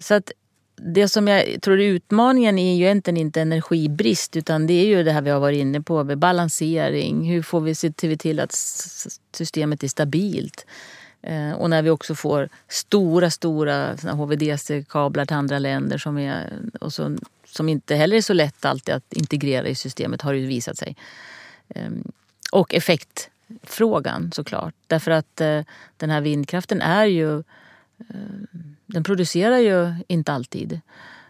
Så 0.01 0.15
att 0.15 0.33
det 0.77 1.09
som 1.09 1.29
jag 1.29 1.63
tror 1.63 1.81
är 1.81 1.85
utmaningen 1.87 2.59
är 2.59 2.77
ju 2.77 2.85
egentligen 2.85 3.17
inte 3.17 3.41
energibrist 3.41 4.37
utan 4.37 4.67
det 4.67 4.73
är 4.73 4.87
ju 4.87 5.03
det 5.03 5.13
här 5.13 5.23
vi 5.23 5.31
har 5.31 5.41
varit 5.41 5.59
inne 5.59 5.81
på 5.81 6.05
med 6.05 6.19
balansering. 6.19 7.31
Hur 7.31 7.43
får 7.43 7.61
vi 7.61 7.75
se 7.75 7.93
till 7.93 8.41
att 8.41 8.53
systemet 9.33 9.83
är 9.83 9.89
stabilt? 9.89 10.67
Ehm, 11.23 11.55
och 11.55 11.71
när 11.71 11.83
vi 11.83 11.91
också 11.91 12.15
får 12.15 12.49
stora, 12.69 13.31
stora 13.31 13.95
HVDC-kablar 13.97 15.27
till 15.27 15.37
andra 15.37 15.59
länder 15.59 15.99
som, 15.99 16.19
är, 16.19 16.53
och 16.81 16.93
så, 16.93 17.17
som 17.57 17.69
inte 17.69 17.95
heller 17.95 18.17
är 18.17 18.21
så 18.21 18.33
lätt 18.33 18.65
alltid 18.65 18.95
att 18.95 19.13
integrera 19.13 19.69
i 19.69 19.75
systemet 19.75 20.23
har 20.23 20.33
det 20.33 20.39
ju 20.39 20.47
visat 20.47 20.79
sig. 20.79 20.97
Ehm, 21.69 22.13
och 22.53 22.75
effektfrågan 22.75 24.33
såklart. 24.33 24.75
Därför 24.87 25.11
att 25.11 25.41
eh, 25.41 25.61
den 25.97 26.11
här 26.11 26.21
vindkraften 26.21 26.81
är 26.81 27.07
ju 27.07 27.39
eh, 27.99 28.65
den 28.87 29.05
producerar 29.05 29.59
ju 29.59 29.95
inte 30.09 30.33
alltid. 30.33 30.81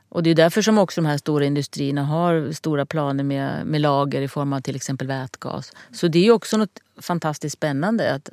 Och 0.09 0.23
det 0.23 0.31
är 0.31 0.35
därför 0.35 0.63
som 0.63 0.79
också 0.79 1.01
de 1.01 1.07
här 1.07 1.19
stora 1.19 1.45
industrierna 1.45 2.05
har 2.05 2.53
stora 2.53 2.87
planer 2.87 3.25
med, 3.25 3.67
med 3.67 3.81
lager 3.81 4.23
i 4.23 4.29
form 4.29 4.53
av 4.53 4.61
till 4.61 4.77
exempel 4.77 5.07
vätgas. 5.07 5.73
Så 5.93 6.09
det 6.09 6.27
är 6.27 6.31
också 6.31 6.57
något 6.57 6.81
fantastiskt 7.01 7.57
spännande. 7.57 8.15
att 8.15 8.29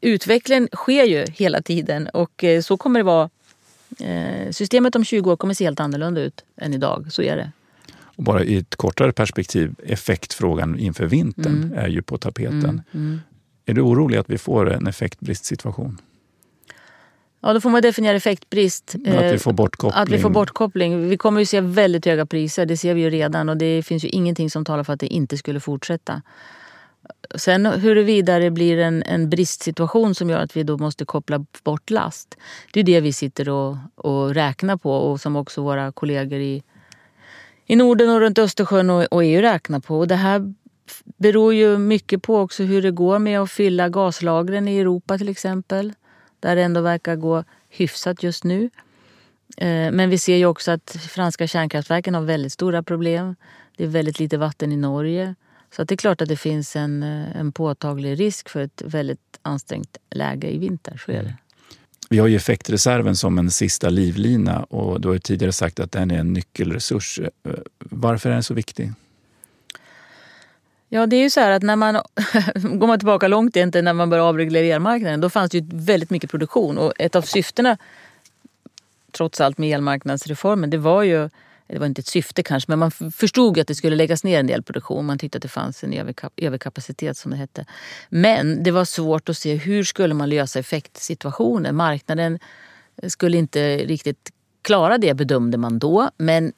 Utvecklingen 0.00 0.68
sker 0.74 1.04
ju 1.04 1.26
hela 1.32 1.62
tiden 1.62 2.08
och 2.08 2.44
eh, 2.44 2.62
så 2.62 2.76
kommer 2.76 3.00
det 3.00 3.04
vara. 3.04 3.30
Eh, 3.98 4.50
systemet 4.50 4.96
om 4.96 5.04
20 5.04 5.32
år 5.32 5.36
kommer 5.36 5.54
se 5.54 5.64
helt 5.64 5.80
annorlunda 5.80 6.20
ut 6.20 6.44
än 6.56 6.74
idag. 6.74 7.06
Så 7.10 7.22
är 7.22 7.36
det. 7.36 7.52
Och 8.02 8.24
bara 8.24 8.44
i 8.44 8.56
ett 8.56 8.76
kortare 8.76 9.12
perspektiv, 9.12 9.74
effektfrågan 9.86 10.78
inför 10.78 11.06
vintern 11.06 11.62
mm. 11.62 11.78
är 11.78 11.88
ju 11.88 12.02
på 12.02 12.18
tapeten. 12.18 12.58
Mm, 12.58 12.82
mm. 12.92 13.20
Är 13.66 13.74
du 13.74 13.80
orolig 13.80 14.18
att 14.18 14.30
vi 14.30 14.38
får 14.38 14.72
en 14.72 14.86
effektbristsituation? 14.86 15.98
Ja, 17.40 17.52
då 17.52 17.60
får 17.60 17.70
man 17.70 17.82
definiera 17.82 18.16
effektbrist. 18.16 18.94
Men 18.98 19.18
att 19.18 19.34
vi 19.34 19.38
får 19.38 19.52
bortkoppling. 19.52 20.02
Att 20.02 20.08
vi 20.08 20.18
får 20.18 20.30
bortkoppling. 20.30 21.08
Vi 21.08 21.16
kommer 21.16 21.40
ju 21.40 21.46
se 21.46 21.60
väldigt 21.60 22.06
höga 22.06 22.26
priser, 22.26 22.66
det 22.66 22.76
ser 22.76 22.94
vi 22.94 23.00
ju 23.00 23.10
redan. 23.10 23.48
Och 23.48 23.56
det 23.56 23.82
finns 23.82 24.04
ju 24.04 24.08
ingenting 24.08 24.50
som 24.50 24.64
talar 24.64 24.84
för 24.84 24.92
att 24.92 25.00
det 25.00 25.06
inte 25.06 25.36
skulle 25.36 25.60
fortsätta. 25.60 26.22
Sen 27.34 27.66
huruvida 27.66 28.38
det 28.38 28.50
blir 28.50 28.78
en, 28.78 29.02
en 29.02 29.30
bristsituation 29.30 30.14
som 30.14 30.30
gör 30.30 30.38
att 30.38 30.56
vi 30.56 30.62
då 30.62 30.78
måste 30.78 31.04
koppla 31.04 31.44
bort 31.64 31.90
last. 31.90 32.36
Det 32.72 32.80
är 32.80 32.84
det 32.84 33.00
vi 33.00 33.12
sitter 33.12 33.48
och, 33.48 33.76
och 33.94 34.34
räknar 34.34 34.76
på 34.76 34.92
och 34.92 35.20
som 35.20 35.36
också 35.36 35.62
våra 35.62 35.92
kollegor 35.92 36.38
i, 36.38 36.62
i 37.66 37.76
Norden 37.76 38.10
och 38.10 38.20
runt 38.20 38.38
Östersjön 38.38 38.90
och, 38.90 39.04
och 39.10 39.24
EU 39.24 39.40
räknar 39.40 39.80
på. 39.80 39.98
Och 39.98 40.08
det 40.08 40.16
här 40.16 40.54
beror 41.04 41.54
ju 41.54 41.78
mycket 41.78 42.22
på 42.22 42.38
också 42.38 42.62
hur 42.62 42.82
det 42.82 42.90
går 42.90 43.18
med 43.18 43.40
att 43.40 43.50
fylla 43.50 43.88
gaslagren 43.88 44.68
i 44.68 44.78
Europa 44.78 45.18
till 45.18 45.28
exempel 45.28 45.92
där 46.40 46.56
det 46.56 46.62
ändå 46.62 46.80
verkar 46.80 47.16
gå 47.16 47.44
hyfsat 47.68 48.22
just 48.22 48.44
nu. 48.44 48.70
Eh, 49.56 49.92
men 49.92 50.10
vi 50.10 50.18
ser 50.18 50.36
ju 50.36 50.46
också 50.46 50.70
att 50.70 50.90
franska 50.90 51.46
kärnkraftverken 51.46 52.14
har 52.14 52.22
väldigt 52.22 52.52
stora 52.52 52.82
problem. 52.82 53.36
Det 53.76 53.84
är 53.84 53.88
väldigt 53.88 54.18
lite 54.18 54.38
vatten 54.38 54.72
i 54.72 54.76
Norge. 54.76 55.34
Så 55.72 55.84
det 55.84 55.94
är 55.94 55.96
klart 55.96 56.20
att 56.20 56.28
det 56.28 56.36
finns 56.36 56.76
en, 56.76 57.02
eh, 57.02 57.36
en 57.36 57.52
påtaglig 57.52 58.20
risk 58.20 58.48
för 58.48 58.60
ett 58.60 58.82
väldigt 58.84 59.38
ansträngt 59.42 59.96
läge 60.10 60.50
i 60.50 60.58
vinter. 60.58 61.02
Så 61.06 61.12
är 61.12 61.22
det. 61.22 61.34
Vi 62.08 62.18
har 62.18 62.26
ju 62.26 62.36
effektreserven 62.36 63.16
som 63.16 63.38
en 63.38 63.50
sista 63.50 63.88
livlina 63.88 64.62
och 64.62 65.00
du 65.00 65.08
har 65.08 65.18
tidigare 65.18 65.52
sagt 65.52 65.80
att 65.80 65.92
den 65.92 66.10
är 66.10 66.18
en 66.18 66.32
nyckelresurs. 66.32 67.20
Eh, 67.20 67.52
varför 67.78 68.30
är 68.30 68.34
den 68.34 68.42
så 68.42 68.54
viktig? 68.54 68.92
Ja, 70.88 71.06
det 71.06 71.16
är 71.16 71.22
ju 71.22 71.30
så 71.30 71.40
här 71.40 71.50
att 71.50 71.62
när 71.62 71.76
man 71.76 71.94
går 72.54 72.86
man 72.86 72.98
tillbaka 72.98 73.28
långt 73.28 73.56
egentligen 73.56 73.84
när 73.84 73.92
man 73.92 74.10
började 74.10 74.28
avreglera 74.28 74.74
elmarknaden, 74.74 75.20
då 75.20 75.30
fanns 75.30 75.50
det 75.50 75.58
ju 75.58 75.64
väldigt 75.72 76.10
mycket 76.10 76.30
produktion 76.30 76.78
och 76.78 76.92
ett 76.98 77.16
av 77.16 77.22
syftena 77.22 77.76
trots 79.12 79.40
allt 79.40 79.58
med 79.58 79.74
elmarknadsreformen, 79.74 80.70
det 80.70 80.78
var 80.78 81.02
ju 81.02 81.30
det 81.72 81.78
var 81.78 81.86
inte 81.86 82.00
ett 82.00 82.06
syfte 82.06 82.42
kanske, 82.42 82.70
men 82.70 82.78
man 82.78 82.90
förstod 82.90 83.58
att 83.58 83.66
det 83.66 83.74
skulle 83.74 83.96
läggas 83.96 84.24
ner 84.24 84.40
en 84.40 84.46
del 84.46 84.62
produktion. 84.62 85.06
Man 85.06 85.18
tyckte 85.18 85.38
att 85.38 85.42
det 85.42 85.48
fanns 85.48 85.84
en 85.84 86.14
överkapacitet 86.36 87.16
som 87.16 87.30
det 87.30 87.36
hette. 87.36 87.66
Men 88.08 88.62
det 88.62 88.70
var 88.70 88.84
svårt 88.84 89.28
att 89.28 89.38
se 89.38 89.54
hur 89.54 89.84
skulle 89.84 90.14
man 90.14 90.28
lösa 90.28 90.58
effektsituationen. 90.58 91.76
Marknaden 91.76 92.38
eh, 93.02 93.08
skulle 93.08 93.38
inte 93.38 93.76
riktigt 93.76 94.30
klara 94.62 94.98
det 94.98 95.14
bedömde 95.14 95.58
man 95.58 95.78
då. 95.78 96.10
Men 96.16 96.52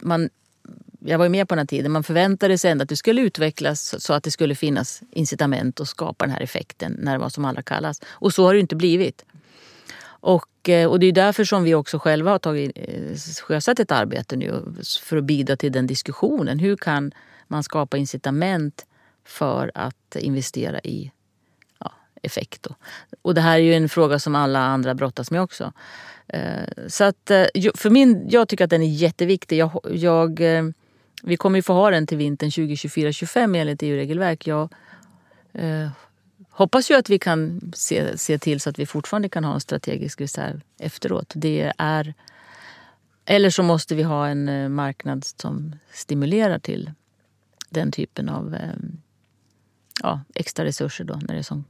man 0.00 0.30
jag 1.00 1.18
var 1.18 1.24
ju 1.24 1.28
med 1.28 1.48
på 1.48 1.54
den 1.54 1.58
här 1.58 1.66
tiden, 1.66 1.92
man 1.92 2.02
förväntade 2.02 2.58
sig 2.58 2.70
ändå 2.70 2.82
att 2.82 2.88
det 2.88 2.96
skulle 2.96 3.20
utvecklas 3.20 3.94
så 3.98 4.12
att 4.12 4.22
det 4.24 4.30
skulle 4.30 4.54
finnas 4.54 5.02
incitament 5.10 5.80
att 5.80 5.88
skapa 5.88 6.24
den 6.24 6.34
här 6.34 6.40
effekten 6.40 6.96
när 6.98 7.12
det 7.12 7.18
var 7.18 7.28
som 7.28 7.44
allra 7.44 7.62
kallast. 7.62 8.04
Och 8.08 8.34
så 8.34 8.46
har 8.46 8.54
det 8.54 8.60
inte 8.60 8.76
blivit. 8.76 9.24
Och, 10.20 10.68
eh, 10.68 10.90
och 10.90 11.00
det 11.00 11.06
är 11.06 11.12
därför 11.12 11.44
som 11.44 11.64
vi 11.64 11.74
också 11.74 11.98
själva 11.98 12.30
har 12.30 12.38
tagit, 12.38 12.72
eh, 12.74 13.16
sjösatt 13.42 13.80
ett 13.80 13.92
arbete 13.92 14.36
nu 14.36 14.62
för 15.02 15.16
att 15.16 15.24
bidra 15.24 15.56
till 15.56 15.72
den 15.72 15.86
diskussionen. 15.86 16.58
Hur 16.58 16.76
kan 16.76 17.12
man 17.46 17.62
skapa 17.62 17.96
incitament 17.96 18.86
för 19.24 19.70
att 19.74 20.16
investera 20.16 20.80
i 20.80 21.12
ja, 21.78 21.92
effekt? 22.22 22.62
Då? 22.62 22.74
Och 23.22 23.34
det 23.34 23.40
här 23.40 23.54
är 23.54 23.62
ju 23.62 23.74
en 23.74 23.88
fråga 23.88 24.18
som 24.18 24.34
alla 24.34 24.58
andra 24.58 24.94
brottas 24.94 25.30
med 25.30 25.42
också. 25.42 25.72
Eh, 26.26 26.86
så 26.88 27.04
att 27.04 27.30
för 27.74 27.90
min, 27.90 28.26
jag 28.28 28.48
tycker 28.48 28.64
att 28.64 28.70
den 28.70 28.82
är 28.82 28.94
jätteviktig. 28.94 29.58
Jag, 29.58 29.80
jag 29.90 30.40
vi 31.22 31.36
kommer 31.36 31.58
ju 31.58 31.62
få 31.62 31.72
ha 31.72 31.90
den 31.90 32.06
till 32.06 32.18
vintern 32.18 32.50
2024-2025 32.50 33.56
enligt 33.56 33.82
EU-regelverk. 33.82 34.46
Jag 34.46 34.72
eh, 35.52 35.88
hoppas 36.58 36.90
ju 36.90 36.94
att 36.94 37.10
vi 37.10 37.18
kan 37.18 37.72
se, 37.74 38.18
se 38.18 38.38
till 38.38 38.60
så 38.60 38.70
att 38.70 38.78
vi 38.78 38.86
fortfarande 38.86 39.28
kan 39.28 39.44
ha 39.44 39.54
en 39.54 39.60
strategisk 39.60 40.20
reserv 40.20 40.60
efteråt. 40.78 41.32
Det 41.34 41.72
är, 41.78 42.14
eller 43.24 43.50
så 43.50 43.62
måste 43.62 43.94
vi 43.94 44.02
ha 44.02 44.28
en 44.28 44.48
eh, 44.48 44.68
marknad 44.68 45.24
som 45.24 45.74
stimulerar 45.92 46.58
till 46.58 46.90
den 47.70 47.92
typen 47.92 48.28
av 48.28 48.54
eh, 48.54 48.74
ja, 50.02 50.20
extra 50.34 50.64
resurser 50.64 51.04
då, 51.04 51.14
när 51.14 51.34
det 51.34 51.38
är 51.38 51.42
som 51.42 51.64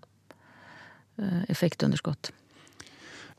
eh, 1.18 1.42
effektunderskott. 1.48 2.32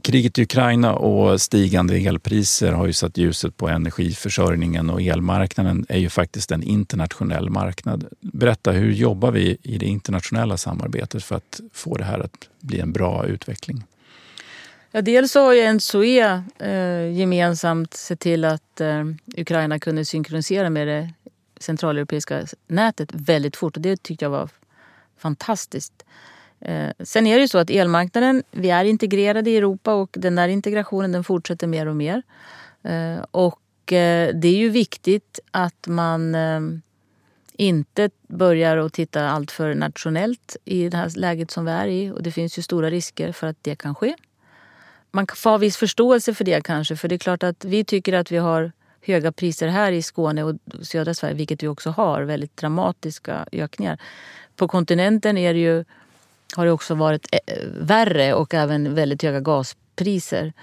Kriget 0.02 0.40
i 0.40 0.44
Ukraina 0.44 0.94
och 0.94 1.42
stigande 1.42 1.98
elpriser 1.98 2.72
har 2.72 2.88
ju 2.88 2.94
satt 2.94 3.18
ljuset 3.18 3.58
på 3.58 3.68
energiförsörjningen 3.68 4.90
och 4.90 5.02
elmarknaden 5.02 5.86
är 5.90 5.98
ju 5.98 6.10
faktiskt 6.10 6.52
en 6.52 6.64
internationell 6.64 7.50
marknad. 7.50 8.08
Berätta, 8.20 8.72
hur 8.72 8.92
jobbar 8.92 9.32
vi 9.32 9.58
i 9.64 9.78
det 9.78 9.86
internationella 9.86 10.58
samarbetet 10.58 11.24
för 11.24 11.36
att 11.36 11.62
få 11.74 11.98
det 11.98 12.04
här 12.04 12.20
att 12.20 12.50
bli 12.60 12.80
en 12.80 12.94
bra 12.94 13.26
utveckling? 13.26 13.84
Ja, 14.92 15.02
dels 15.02 15.32
så 15.32 15.42
har 15.42 15.54
ju 15.54 15.74
NSOE 15.74 16.44
eh, 16.60 17.18
gemensamt 17.18 17.94
sett 17.94 18.20
till 18.20 18.46
att 18.46 18.82
eh, 18.82 19.06
Ukraina 19.38 19.80
kunde 19.80 20.06
synkronisera 20.06 20.70
med 20.70 20.88
det 20.88 21.10
centraleuropeiska 21.60 22.46
nätet 22.68 23.10
väldigt 23.14 23.56
fort 23.56 23.76
och 23.76 23.82
det 23.82 24.04
tyckte 24.04 24.26
jag 24.26 24.30
var 24.30 24.50
fantastiskt. 25.18 26.06
Eh, 26.62 26.90
sen 27.00 27.28
är 27.28 27.36
det 27.36 27.42
ju 27.42 27.48
så 27.48 27.58
att 27.58 27.70
elmarknaden, 27.70 28.44
vi 28.52 28.70
är 28.70 28.86
integrerade 28.86 29.50
i 29.50 29.58
Europa 29.58 29.94
och 29.94 30.10
den 30.14 30.36
där 30.36 30.48
integrationen 30.48 31.12
den 31.12 31.24
fortsätter 31.24 31.68
mer 31.68 31.86
och 31.86 31.96
mer. 31.96 32.24
Eh, 32.84 33.26
och 33.32 33.94
eh, 33.94 34.36
det 34.36 34.48
är 34.48 34.58
ju 34.58 34.70
viktigt 34.70 35.40
att 35.52 35.88
man 35.88 36.36
inte 37.54 38.10
börjar 38.28 38.78
att 38.78 38.94
titta 38.94 39.30
allt 39.30 39.52
för 39.52 39.76
nationellt 39.76 40.58
i 40.66 40.90
det 40.90 40.98
här 40.98 41.12
läget 41.16 41.52
som 41.52 41.66
vi 41.66 41.72
är 41.72 41.88
i. 41.88 42.12
Och 42.12 42.24
det 42.24 42.32
finns 42.32 42.58
ju 42.58 42.62
stora 42.62 42.90
risker 42.90 43.32
för 43.32 43.48
att 43.48 43.58
det 43.62 43.76
kan 43.76 43.96
ske. 43.96 44.16
Man 45.12 45.28
får 45.36 45.50
ha 45.50 45.58
viss 45.58 45.78
förståelse 45.78 46.34
för 46.34 46.46
det 46.46 46.64
kanske, 46.64 46.96
för 46.96 47.08
det 47.08 47.16
är 47.16 47.20
klart 47.20 47.44
att 47.44 47.66
vi 47.66 47.84
tycker 47.84 48.14
att 48.14 48.32
vi 48.32 48.38
har 48.38 48.72
höga 49.02 49.32
priser 49.32 49.68
här 49.68 49.92
i 49.92 50.02
Skåne 50.02 50.44
och 50.44 50.56
södra 50.82 51.14
Sverige, 51.14 51.34
vilket 51.36 51.64
vi 51.64 51.68
också 51.68 51.90
har, 51.90 52.22
väldigt 52.22 52.58
dramatiska 52.58 53.46
ökningar. 53.52 53.98
På 54.56 54.68
kontinenten 54.68 55.38
är 55.38 55.54
det 55.54 55.60
ju 55.60 55.86
har 56.56 56.66
det 56.66 56.72
också 56.72 56.96
varit 56.96 57.28
eh, 57.32 57.40
värre 57.82 58.34
och 58.34 58.54
även 58.54 58.96
väldigt 58.96 59.24
höga 59.24 59.40
gaspriser. 59.40 60.54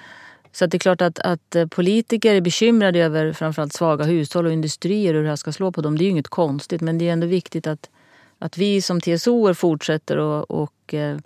Så 0.53 0.67
det 0.67 0.77
är 0.77 0.79
klart 0.79 1.01
att, 1.01 1.19
att 1.19 1.55
eh, 1.55 1.67
politiker 1.67 2.35
är 2.35 2.41
bekymrade 2.41 2.99
över 2.99 3.33
framförallt 3.33 3.73
svaga 3.73 4.05
hushåll 4.05 4.47
och 4.47 4.53
industrier 4.53 5.15
och 5.15 5.19
hur 5.19 5.23
det 5.23 5.29
här 5.29 5.37
ska 5.37 5.53
slå 5.53 5.73
på 5.73 5.81
dem. 5.81 5.99
Det 5.99 6.03
är 6.03 6.07
ju 6.07 6.11
inget 6.11 6.29
konstigt 6.29 6.81
men 6.81 6.99
det 6.99 7.09
är 7.09 7.13
ändå 7.13 7.27
viktigt 7.27 7.67
att, 7.67 7.91
att 8.39 8.59
vi 8.59 8.83
som 8.83 9.01
TSO 9.01 9.55
fortsätter 9.55 10.17
och, 10.17 10.51
och 10.51 10.95
eh, 10.95 11.19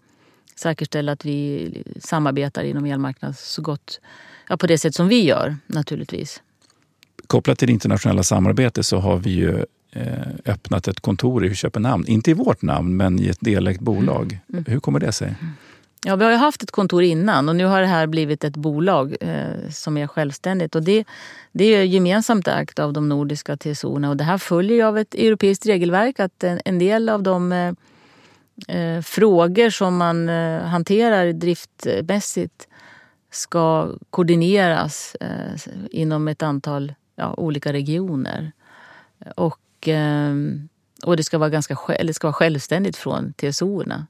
säkerställa 0.54 1.12
att 1.12 1.24
vi 1.24 1.82
samarbetar 2.00 2.62
inom 2.62 2.86
elmarknaden 2.86 3.34
så 3.34 3.62
gott, 3.62 4.00
ja, 4.48 4.56
på 4.56 4.66
det 4.66 4.78
sätt 4.78 4.94
som 4.94 5.08
vi 5.08 5.24
gör 5.24 5.56
naturligtvis. 5.66 6.42
Kopplat 7.26 7.58
till 7.58 7.68
det 7.68 7.72
internationella 7.72 8.22
samarbetet 8.22 8.86
så 8.86 8.98
har 8.98 9.18
vi 9.18 9.30
ju 9.30 9.64
öppnat 10.44 10.88
ett 10.88 11.00
kontor 11.00 11.44
i 11.44 11.54
Köpenhamn. 11.54 12.06
Inte 12.06 12.30
i 12.30 12.34
vårt 12.34 12.62
namn, 12.62 12.96
men 12.96 13.20
i 13.20 13.28
ett 13.28 13.40
delägt 13.40 13.80
bolag. 13.80 14.32
Mm. 14.32 14.42
mm. 14.52 14.64
Hur 14.66 14.80
kommer 14.80 15.00
det 15.00 15.12
sig? 15.12 15.34
Ja, 16.04 16.16
vi 16.16 16.24
har 16.24 16.32
ju 16.32 16.36
haft 16.36 16.62
ett 16.62 16.70
kontor 16.70 17.02
innan 17.02 17.48
och 17.48 17.56
nu 17.56 17.64
har 17.64 17.80
det 17.80 17.86
här 17.86 18.06
blivit 18.06 18.44
ett 18.44 18.56
bolag 18.56 19.16
eh, 19.20 19.68
som 19.70 19.96
är 19.96 20.06
självständigt. 20.06 20.74
Och 20.74 20.82
det, 20.82 21.04
det 21.52 21.64
är 21.64 21.84
gemensamt 21.84 22.48
ägt 22.48 22.78
av 22.78 22.92
de 22.92 23.08
nordiska 23.08 23.56
TSOerna 23.56 24.10
och 24.10 24.16
det 24.16 24.24
här 24.24 24.38
följer 24.38 24.84
av 24.84 24.98
ett 24.98 25.14
europeiskt 25.14 25.66
regelverk 25.66 26.20
att 26.20 26.44
en, 26.44 26.60
en 26.64 26.78
del 26.78 27.08
av 27.08 27.22
de 27.22 27.52
eh, 27.52 27.72
eh 28.68 29.02
frågor 29.02 29.70
som 29.70 29.96
man 29.96 30.28
eh, 30.28 30.62
hanterar 30.62 31.32
driftmässigt 31.32 32.68
ska 33.30 33.94
koordineras 34.10 35.16
eh, 35.20 35.72
inom 35.90 36.28
ett 36.28 36.42
antal 36.42 36.94
ja, 37.16 37.34
olika 37.36 37.72
regioner. 37.72 38.52
Och 39.36 39.58
och, 39.80 39.88
ehm, 39.88 40.68
och 41.02 41.16
det 41.16 41.24
ska 41.24 41.38
vara, 41.38 41.50
ganska, 41.50 41.76
det 41.88 42.14
ska 42.14 42.26
vara 42.26 42.32
självständigt 42.32 42.96
från 42.96 43.32
TSO-erna. 43.32 44.06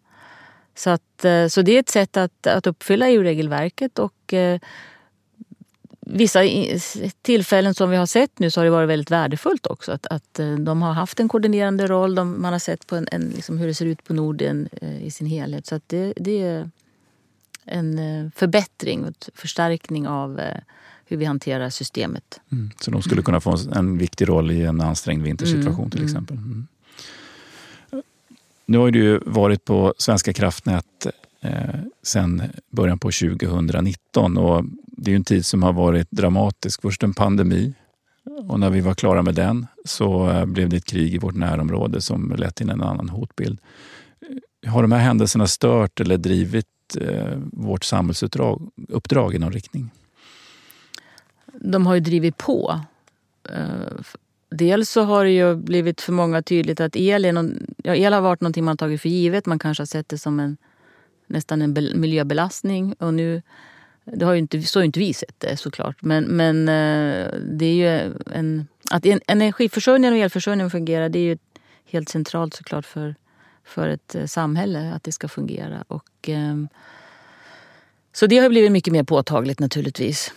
Så, 0.75 0.91
att, 0.91 1.25
eh, 1.25 1.47
så 1.47 1.63
det 1.63 1.73
är 1.73 1.81
ett 1.81 1.89
sätt 1.89 2.17
att, 2.17 2.47
att 2.47 2.67
uppfylla 2.67 3.09
EU-regelverket 3.09 3.99
och 3.99 4.35
eh, 4.35 4.61
vissa 6.01 6.41
tillfällen 7.23 7.75
som 7.75 7.91
vi 7.91 7.97
har 7.97 8.07
sett 8.07 8.39
nu 8.39 8.51
så 8.51 8.61
har 8.61 8.65
det 8.65 8.71
varit 8.71 8.89
väldigt 8.89 9.11
värdefullt 9.11 9.67
också. 9.67 9.93
Att, 9.93 10.07
att 10.07 10.39
eh, 10.39 10.55
de 10.55 10.83
har 10.83 10.93
haft 10.93 11.21
en 11.21 11.29
koordinerande 11.29 11.87
roll. 11.87 12.15
De, 12.15 12.43
man 12.43 12.53
har 12.53 12.59
sett 12.59 12.87
på 12.87 12.97
en, 12.97 13.09
en 13.13 13.33
liksom 13.37 13.59
hur 13.59 13.67
det 13.67 13.75
ser 13.75 13.87
ut 13.87 14.05
på 14.05 14.15
Norden 14.15 14.69
eh, 14.73 15.07
i 15.07 15.11
sin 15.11 15.27
helhet. 15.27 15.67
Så 15.67 15.75
att 15.75 15.89
det, 15.89 16.13
det 16.17 16.43
är 16.43 16.71
en 17.65 18.33
förbättring 18.37 19.05
och 19.05 19.31
förstärkning 19.35 20.09
av 20.09 20.41
hur 21.11 21.17
vi 21.17 21.25
hanterar 21.25 21.71
systemet. 21.71 22.41
Mm. 22.53 22.71
Så 22.81 22.91
de 22.91 23.03
skulle 23.03 23.23
kunna 23.23 23.41
få 23.41 23.57
en 23.75 23.99
viktig 23.99 24.29
roll 24.29 24.51
i 24.51 24.63
en 24.63 24.81
ansträngd 24.81 25.23
vintersituation 25.23 25.79
mm. 25.79 25.91
till 25.91 26.01
mm. 26.01 26.09
exempel. 26.09 26.37
Mm. 26.37 26.67
Nu 28.67 28.79
har 28.79 28.91
du 28.91 29.21
varit 29.27 29.65
på 29.65 29.95
Svenska 29.99 30.33
kraftnät 30.33 31.07
eh, 31.41 31.53
sedan 32.03 32.43
början 32.71 32.99
på 32.99 33.11
2019 33.11 34.37
och 34.37 34.65
det 34.87 35.13
är 35.13 35.17
en 35.17 35.25
tid 35.25 35.47
som 35.47 35.63
har 35.63 35.73
varit 35.73 36.11
dramatisk. 36.11 36.83
Först 36.83 37.03
en 37.03 37.15
pandemi 37.15 37.75
och 38.49 38.61
när 38.61 38.71
vi 38.71 38.81
var 38.81 38.95
klara 38.95 39.23
med 39.23 39.35
den 39.35 39.67
så 39.85 40.31
eh, 40.31 40.45
blev 40.45 40.69
det 40.69 40.77
ett 40.77 40.85
krig 40.85 41.15
i 41.15 41.19
vårt 41.19 41.37
närområde 41.37 42.01
som 42.01 42.33
lett 42.39 42.55
till 42.55 42.71
en 42.71 42.83
annan 42.83 43.09
hotbild. 43.09 43.59
Har 44.67 44.83
de 44.83 44.93
här 44.93 44.99
händelserna 44.99 45.47
stört 45.47 46.01
eller 46.01 46.19
drivit 46.19 46.67
eh, 47.01 47.39
vårt 47.53 47.85
samhällsuppdrag 47.85 49.35
i 49.35 49.39
någon 49.39 49.53
riktning? 49.53 49.91
De 51.55 51.87
har 51.87 51.95
ju 51.95 52.01
drivit 52.01 52.37
på. 52.37 52.81
Eh, 53.49 54.05
dels 54.51 54.91
så 54.91 55.03
har 55.03 55.25
det 55.25 55.31
ju 55.31 55.57
blivit 55.57 56.01
för 56.01 56.13
många 56.13 56.43
tydligt 56.43 56.81
att 56.81 56.97
el, 56.97 57.25
är 57.25 57.33
någon, 57.33 57.67
ja, 57.83 57.95
el 57.95 58.13
har 58.13 58.21
varit 58.21 58.41
någonting 58.41 58.65
man 58.65 58.77
tagit 58.77 59.01
för 59.01 59.09
givet. 59.09 59.47
Man 59.47 59.59
kanske 59.59 59.81
har 59.81 59.87
sett 59.87 60.09
det 60.09 60.19
som 60.19 60.41
en, 60.41 60.57
nästan 61.27 61.63
en 61.63 61.73
miljöbelastning. 61.95 62.93
Och 62.93 63.15
nu, 63.15 63.43
det 64.05 64.25
har 64.25 64.33
ju 64.33 64.39
inte, 64.39 64.63
så 64.63 64.79
har 64.79 64.85
inte 64.85 64.99
vi 64.99 65.15
sett 65.15 65.41
det 65.41 65.57
såklart. 65.57 66.03
Men, 66.03 66.25
men 66.25 66.69
eh, 66.69 67.35
det 67.43 67.67
är 67.67 67.75
ju 67.75 68.15
en, 68.33 68.67
att 68.91 69.07
energiförsörjningen 69.27 70.15
och 70.15 70.21
elförsörjningen 70.21 70.71
fungerar 70.71 71.09
det 71.09 71.19
är 71.19 71.25
ju 71.25 71.39
helt 71.85 72.09
centralt 72.09 72.55
såklart 72.55 72.87
för, 72.87 73.15
för 73.65 73.89
ett 73.89 74.15
eh, 74.15 74.27
samhälle 74.27 74.93
att 74.93 75.05
det 75.05 75.13
ska 75.13 75.29
fungera. 75.29 75.85
Och, 75.89 76.29
ehm, 76.29 76.69
så 78.13 78.27
det 78.27 78.39
har 78.39 78.49
blivit 78.49 78.73
mycket 78.73 78.93
mer 78.93 79.03
påtagligt 79.03 79.61
naturligtvis. 79.61 80.33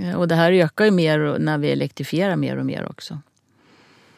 Eh, 0.00 0.14
och 0.14 0.28
det 0.28 0.34
här 0.34 0.52
ökar 0.52 0.84
ju 0.84 0.90
mer 0.90 1.36
när 1.38 1.58
vi 1.58 1.70
elektrifierar 1.70 2.36
mer 2.36 2.56
och 2.56 2.66
mer 2.66 2.90
också. 2.90 3.18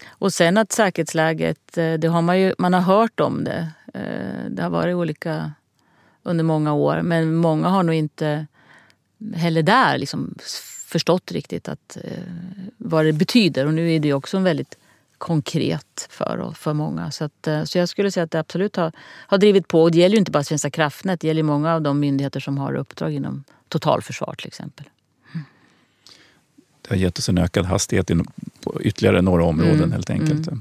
Och 0.08 0.32
sen 0.32 0.56
att 0.56 0.72
säkerhetsläget, 0.72 1.78
eh, 1.78 1.94
det 1.94 2.08
har 2.08 2.22
man 2.22 2.40
ju, 2.40 2.54
man 2.58 2.72
har 2.72 2.80
hört 2.80 3.20
om 3.20 3.44
det. 3.44 3.68
Eh, 3.94 4.50
det 4.50 4.62
har 4.62 4.70
varit 4.70 4.96
olika 4.96 5.52
under 6.22 6.44
många 6.44 6.72
år 6.72 7.02
men 7.02 7.34
många 7.34 7.68
har 7.68 7.82
nog 7.82 7.94
inte 7.94 8.46
heller 9.34 9.62
där 9.62 9.98
liksom 9.98 10.34
förstått 10.86 11.32
riktigt 11.32 11.68
att, 11.68 11.96
vad 12.76 13.04
det 13.04 13.12
betyder. 13.12 13.66
Och 13.66 13.74
nu 13.74 13.92
är 13.92 14.00
det 14.00 14.12
också 14.12 14.36
en 14.36 14.44
väldigt 14.44 14.78
konkret 15.18 16.06
för, 16.10 16.52
för 16.54 16.72
många. 16.72 17.10
Så, 17.10 17.24
att, 17.24 17.48
så 17.64 17.78
jag 17.78 17.88
skulle 17.88 18.10
säga 18.10 18.24
att 18.24 18.30
det 18.30 18.40
absolut 18.40 18.76
har, 18.76 18.92
har 19.26 19.38
drivit 19.38 19.68
på. 19.68 19.82
Och 19.82 19.90
det 19.90 19.98
gäller 19.98 20.14
ju 20.14 20.18
inte 20.18 20.30
bara 20.30 20.44
Svenska 20.44 20.70
kraftnät, 20.70 21.20
det 21.20 21.26
gäller 21.26 21.42
många 21.42 21.74
av 21.74 21.82
de 21.82 22.00
myndigheter 22.00 22.40
som 22.40 22.58
har 22.58 22.74
uppdrag 22.74 23.12
inom 23.12 23.44
totalförsvar 23.68 24.34
till 24.34 24.46
exempel. 24.46 24.86
Det 26.88 26.94
har 26.94 27.00
gett 27.00 27.18
oss 27.18 27.28
en 27.28 27.38
ökad 27.38 27.66
hastighet 27.66 28.10
på 28.64 28.82
ytterligare 28.82 29.22
några 29.22 29.44
områden 29.44 29.76
mm. 29.76 29.92
helt 29.92 30.10
enkelt. 30.10 30.48
Mm. 30.48 30.60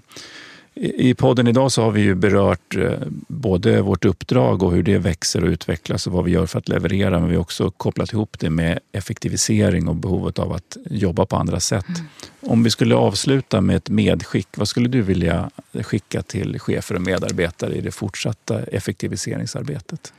I 0.79 1.13
podden 1.13 1.47
idag 1.47 1.71
så 1.71 1.81
har 1.81 1.91
vi 1.91 2.01
ju 2.01 2.15
berört 2.15 2.75
eh, 2.75 2.91
både 3.27 3.81
vårt 3.81 4.05
uppdrag 4.05 4.63
och 4.63 4.71
hur 4.71 4.83
det 4.83 4.97
växer 4.97 5.43
och 5.43 5.47
utvecklas 5.47 6.07
och 6.07 6.13
vad 6.13 6.25
vi 6.25 6.31
gör 6.31 6.45
för 6.45 6.59
att 6.59 6.69
leverera. 6.69 7.19
Men 7.19 7.29
vi 7.29 7.35
har 7.35 7.41
också 7.41 7.71
kopplat 7.71 8.13
ihop 8.13 8.39
det 8.39 8.49
med 8.49 8.79
effektivisering 8.91 9.87
och 9.87 9.95
behovet 9.95 10.39
av 10.39 10.53
att 10.53 10.77
jobba 10.89 11.25
på 11.25 11.35
andra 11.35 11.59
sätt. 11.59 11.87
Mm. 11.87 12.01
Om 12.41 12.63
vi 12.63 12.69
skulle 12.69 12.95
avsluta 12.95 13.61
med 13.61 13.75
ett 13.75 13.89
medskick, 13.89 14.47
vad 14.57 14.67
skulle 14.67 14.89
du 14.89 15.01
vilja 15.01 15.49
skicka 15.81 16.21
till 16.21 16.59
chefer 16.59 16.95
och 16.95 17.01
medarbetare 17.01 17.73
i 17.73 17.81
det 17.81 17.91
fortsatta 17.91 18.63
effektiviseringsarbetet? 18.63 20.13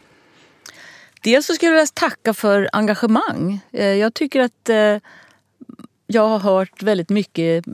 Dels 1.20 1.46
så 1.46 1.54
skulle 1.54 1.70
jag 1.70 1.76
vilja 1.76 1.86
tacka 1.94 2.34
för 2.34 2.68
engagemang. 2.72 3.60
Eh, 3.72 3.86
jag 3.86 4.14
tycker 4.14 4.40
att 4.40 4.68
eh, 4.68 4.96
jag 6.10 6.28
har 6.28 6.38
hört 6.38 6.82
väldigt 6.82 7.10
mycket 7.10 7.64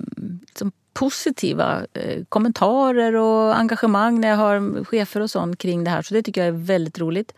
liksom, 0.40 0.72
positiva 0.92 1.86
eh, 1.92 2.24
kommentarer 2.28 3.14
och 3.14 3.58
engagemang 3.58 4.20
när 4.20 4.28
jag 4.28 4.36
har 4.36 4.84
chefer 4.84 5.20
och 5.20 5.30
sånt 5.30 5.58
kring 5.58 5.84
det 5.84 5.90
här. 5.90 6.02
Så 6.02 6.14
det 6.14 6.22
tycker 6.22 6.40
jag 6.40 6.48
är 6.48 6.66
väldigt 6.66 6.98
roligt. 6.98 7.34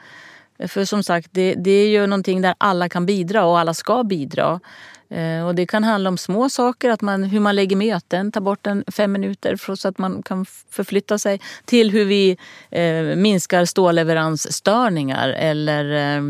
Eh, 0.59 0.69
för 0.69 0.85
som 0.85 1.03
sagt, 1.03 1.29
det, 1.33 1.55
det 1.55 1.71
är 1.71 1.89
ju 1.89 2.07
någonting 2.07 2.43
där 2.43 2.55
alla 2.59 2.89
kan 2.89 3.07
bidra 3.07 3.45
och 3.45 3.59
alla 3.59 3.75
ska 3.75 4.05
bidra. 4.05 4.61
Eh, 5.09 5.47
och 5.47 5.55
Det 5.55 5.67
kan 5.67 5.85
handla 5.85 6.11
om 6.11 6.19
små 6.19 6.49
saker, 6.49 6.91
att 6.91 7.03
man, 7.03 7.25
hur 7.25 7.41
man 7.41 7.57
lägger 7.57 7.77
möten, 7.77 8.33
tar 8.33 8.41
bort 8.41 8.67
en 8.67 8.85
fem 8.93 9.13
minuter 9.13 9.77
så 9.77 9.89
att 9.89 9.99
man 9.99 10.23
kan 10.23 10.47
förflytta 10.71 11.19
sig. 11.19 11.41
Till 11.65 11.91
hur 11.91 12.05
vi 12.05 12.37
eh, 12.71 13.17
minskar 13.17 13.65
stålleveransstörningar 13.65 15.29
eller 15.29 15.85
eh, 15.93 16.23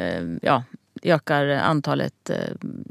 eh 0.00 0.24
ja, 0.42 0.62
ökar 1.06 1.48
antalet 1.48 2.30
eh, 2.30 2.36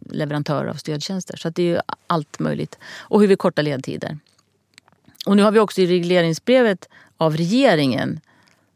leverantörer 0.09 0.68
av 0.68 0.74
stödtjänster. 0.74 1.38
Så 1.38 1.49
det 1.49 1.63
är 1.63 1.68
ju 1.68 1.80
allt 2.07 2.39
möjligt. 2.39 2.78
Och 2.97 3.22
hur 3.22 3.28
vi 3.28 3.36
kortar 3.36 3.63
ledtider. 3.63 4.18
Och 5.26 5.38
nu 5.38 5.43
har 5.43 5.51
vi 5.51 5.59
också 5.59 5.82
i 5.82 5.86
regleringsbrevet 5.86 6.89
av 7.18 7.38
regeringen 7.38 8.20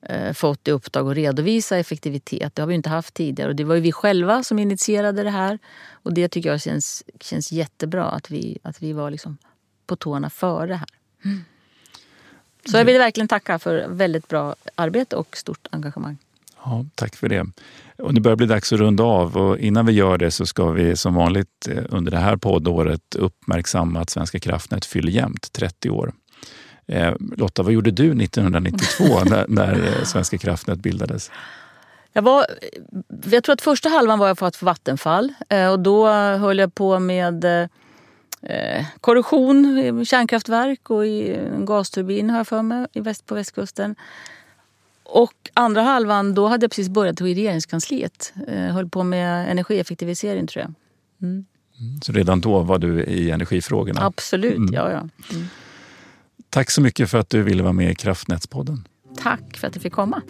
eh, 0.02 0.34
fått 0.34 0.68
i 0.68 0.72
uppdrag 0.72 1.10
att 1.10 1.16
redovisa 1.16 1.78
effektivitet. 1.78 2.56
Det 2.56 2.62
har 2.62 2.68
vi 2.68 2.76
inte 2.76 2.90
haft 2.90 3.14
tidigare. 3.14 3.50
Och 3.50 3.56
det 3.56 3.64
var 3.64 3.76
ju 3.76 3.82
vi 3.82 3.92
själva 3.92 4.44
som 4.44 4.60
initierade 4.60 5.24
det 5.24 5.30
här. 5.30 5.60
Och 5.92 6.14
det 6.14 6.28
tycker 6.28 6.50
jag 6.50 6.62
känns, 6.62 7.04
känns 7.20 7.52
jättebra 7.52 8.06
att 8.06 8.32
vi, 8.32 8.58
att 8.64 8.82
vi 8.82 8.94
var 8.94 9.12
liksom 9.12 9.38
på 9.88 9.96
tårna 9.96 10.30
före 10.30 10.68
det 10.68 10.76
här. 10.76 10.90
Mm. 11.26 11.44
Så 12.66 12.78
jag 12.78 12.86
vill 12.86 12.98
verkligen 12.98 13.28
tacka 13.28 13.60
för 13.60 13.88
väldigt 13.88 14.28
bra 14.28 14.56
arbete 14.76 15.16
och 15.16 15.38
stort 15.38 15.68
engagemang. 15.72 16.18
Ja, 16.64 16.86
tack 16.95 17.16
för 17.16 17.30
det. 17.30 17.45
Och 17.97 18.14
det 18.14 18.22
börjar 18.22 18.36
bli 18.36 18.45
dags 18.45 18.74
att 18.74 18.80
runda 18.80 19.03
av 19.03 19.38
och 19.38 19.57
innan 19.57 19.86
vi 19.86 19.93
gör 19.93 20.18
det 20.18 20.32
så 20.32 20.45
ska 20.45 20.70
vi 20.70 20.95
som 20.95 21.14
vanligt 21.14 21.68
eh, 21.70 21.84
under 21.89 22.12
det 22.12 22.18
här 22.18 22.38
poddåret 22.38 23.16
uppmärksamma 23.16 24.01
att 24.01 24.10
Svenska 24.10 24.39
kraftnät 24.39 24.86
fyller 24.86 25.12
jämnt 25.12 25.53
30 25.53 25.89
år. 25.89 26.14
Eh, 26.88 27.14
Lotta, 27.38 27.64
vad 27.64 27.74
gjorde 27.74 27.91
du 27.91 28.24
1992 28.24 29.03
när, 29.26 29.45
när 29.47 29.74
eh, 29.74 30.03
Svenska 30.03 30.38
kraftnät 30.38 30.80
bildades? 30.80 31.32
Jag, 32.14 32.22
var, 32.22 32.45
jag 33.32 33.43
tror 33.43 33.53
att 33.53 33.62
första 33.62 33.89
halvan 33.89 34.20
var 34.20 34.28
jag 34.28 34.38
på 34.38 34.49
Vattenfall 34.62 35.34
och 35.72 35.80
då 35.80 36.07
höll 36.14 36.60
jag 36.60 36.76
på 36.76 36.99
med 36.99 37.70
korrosion 39.01 39.78
i 39.78 40.05
kärnkraftverk 40.05 40.89
och 40.89 41.07
i 41.07 41.36
en 41.36 41.66
gasturbin 41.66 42.30
har 42.30 42.38
jag 42.38 42.47
för 42.47 42.62
mig 42.62 42.88
på 43.26 43.36
västkusten. 43.36 43.95
Och 45.12 45.34
andra 45.53 45.82
halvan, 45.82 46.34
då 46.34 46.47
hade 46.47 46.64
jag 46.64 46.72
precis 46.72 46.89
börjat 46.89 47.22
i 47.22 47.24
regeringskansliet. 47.24 48.34
Jag 48.47 48.68
eh, 48.68 48.74
höll 48.74 48.89
på 48.89 49.03
med 49.03 49.51
energieffektivisering 49.51 50.47
tror 50.47 50.62
jag. 50.62 50.74
Mm. 51.22 51.45
mm. 51.80 52.01
Så 52.01 52.12
redan 52.12 52.41
då 52.41 52.60
var 52.60 52.80
du 52.80 53.03
i 53.03 53.32
energifrågorna? 53.32 54.01
Absolut, 54.01 54.57
mm. 54.57 54.74
ja. 54.74 54.91
ja. 54.91 54.97
Mm. 54.97 55.47
Tack 56.49 56.72
så 56.72 56.82
mycket 56.82 57.10
för 57.10 57.18
att 57.18 57.30
du 57.30 57.43
ville 57.43 57.64
vara 57.64 57.74
med 57.74 57.91
i 57.91 57.95
Kraftnätspodden. 57.95 58.88
Tack 59.18 59.57
för 59.57 59.68
att 59.68 59.74
du 59.74 59.80
fick 59.80 59.93
komma. 59.93 60.22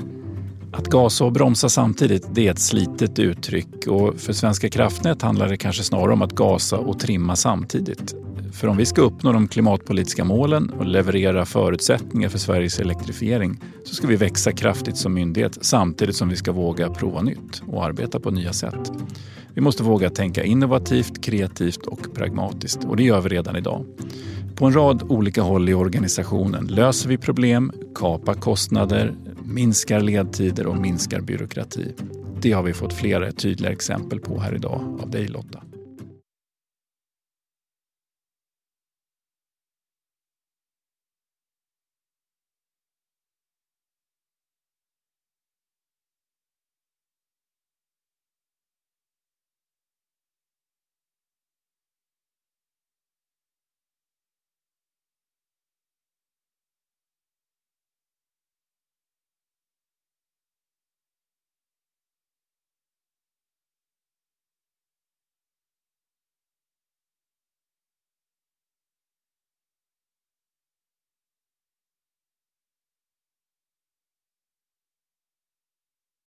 Att 0.73 0.87
gasa 0.87 1.25
och 1.25 1.31
bromsa 1.31 1.69
samtidigt 1.69 2.27
det 2.31 2.47
är 2.47 2.51
ett 2.51 2.59
slitet 2.59 3.19
uttryck 3.19 3.87
och 3.87 4.19
för 4.19 4.33
Svenska 4.33 4.69
kraftnät 4.69 5.21
handlar 5.21 5.49
det 5.49 5.57
kanske 5.57 5.83
snarare 5.83 6.13
om 6.13 6.21
att 6.21 6.31
gasa 6.31 6.77
och 6.77 6.99
trimma 6.99 7.35
samtidigt. 7.35 8.15
För 8.59 8.67
om 8.67 8.77
vi 8.77 8.85
ska 8.85 9.01
uppnå 9.01 9.31
de 9.31 9.47
klimatpolitiska 9.47 10.23
målen 10.23 10.69
och 10.69 10.85
leverera 10.85 11.45
förutsättningar 11.45 12.29
för 12.29 12.37
Sveriges 12.37 12.79
elektrifiering 12.79 13.59
så 13.83 13.95
ska 13.95 14.07
vi 14.07 14.15
växa 14.15 14.51
kraftigt 14.51 14.97
som 14.97 15.13
myndighet 15.13 15.57
samtidigt 15.61 16.15
som 16.15 16.29
vi 16.29 16.35
ska 16.35 16.51
våga 16.51 16.89
prova 16.89 17.21
nytt 17.21 17.61
och 17.67 17.85
arbeta 17.85 18.19
på 18.19 18.31
nya 18.31 18.53
sätt. 18.53 18.91
Vi 19.53 19.61
måste 19.61 19.83
våga 19.83 20.09
tänka 20.09 20.43
innovativt, 20.43 21.23
kreativt 21.23 21.85
och 21.85 22.13
pragmatiskt 22.13 22.83
och 22.83 22.95
det 22.95 23.03
gör 23.03 23.21
vi 23.21 23.29
redan 23.29 23.55
idag. 23.55 23.85
På 24.55 24.65
en 24.65 24.73
rad 24.73 25.03
olika 25.09 25.41
håll 25.41 25.69
i 25.69 25.73
organisationen 25.73 26.67
löser 26.67 27.09
vi 27.09 27.17
problem, 27.17 27.71
kapar 27.95 28.33
kostnader, 28.33 29.15
minskar 29.43 29.99
ledtider 29.99 30.67
och 30.67 30.77
minskar 30.77 31.21
byråkrati. 31.21 31.93
Det 32.41 32.51
har 32.51 32.63
vi 32.63 32.73
fått 32.73 32.93
flera 32.93 33.31
tydliga 33.31 33.71
exempel 33.71 34.19
på 34.19 34.39
här 34.39 34.55
idag 34.55 34.99
av 35.01 35.09
dig 35.09 35.27
Lotta. 35.27 35.59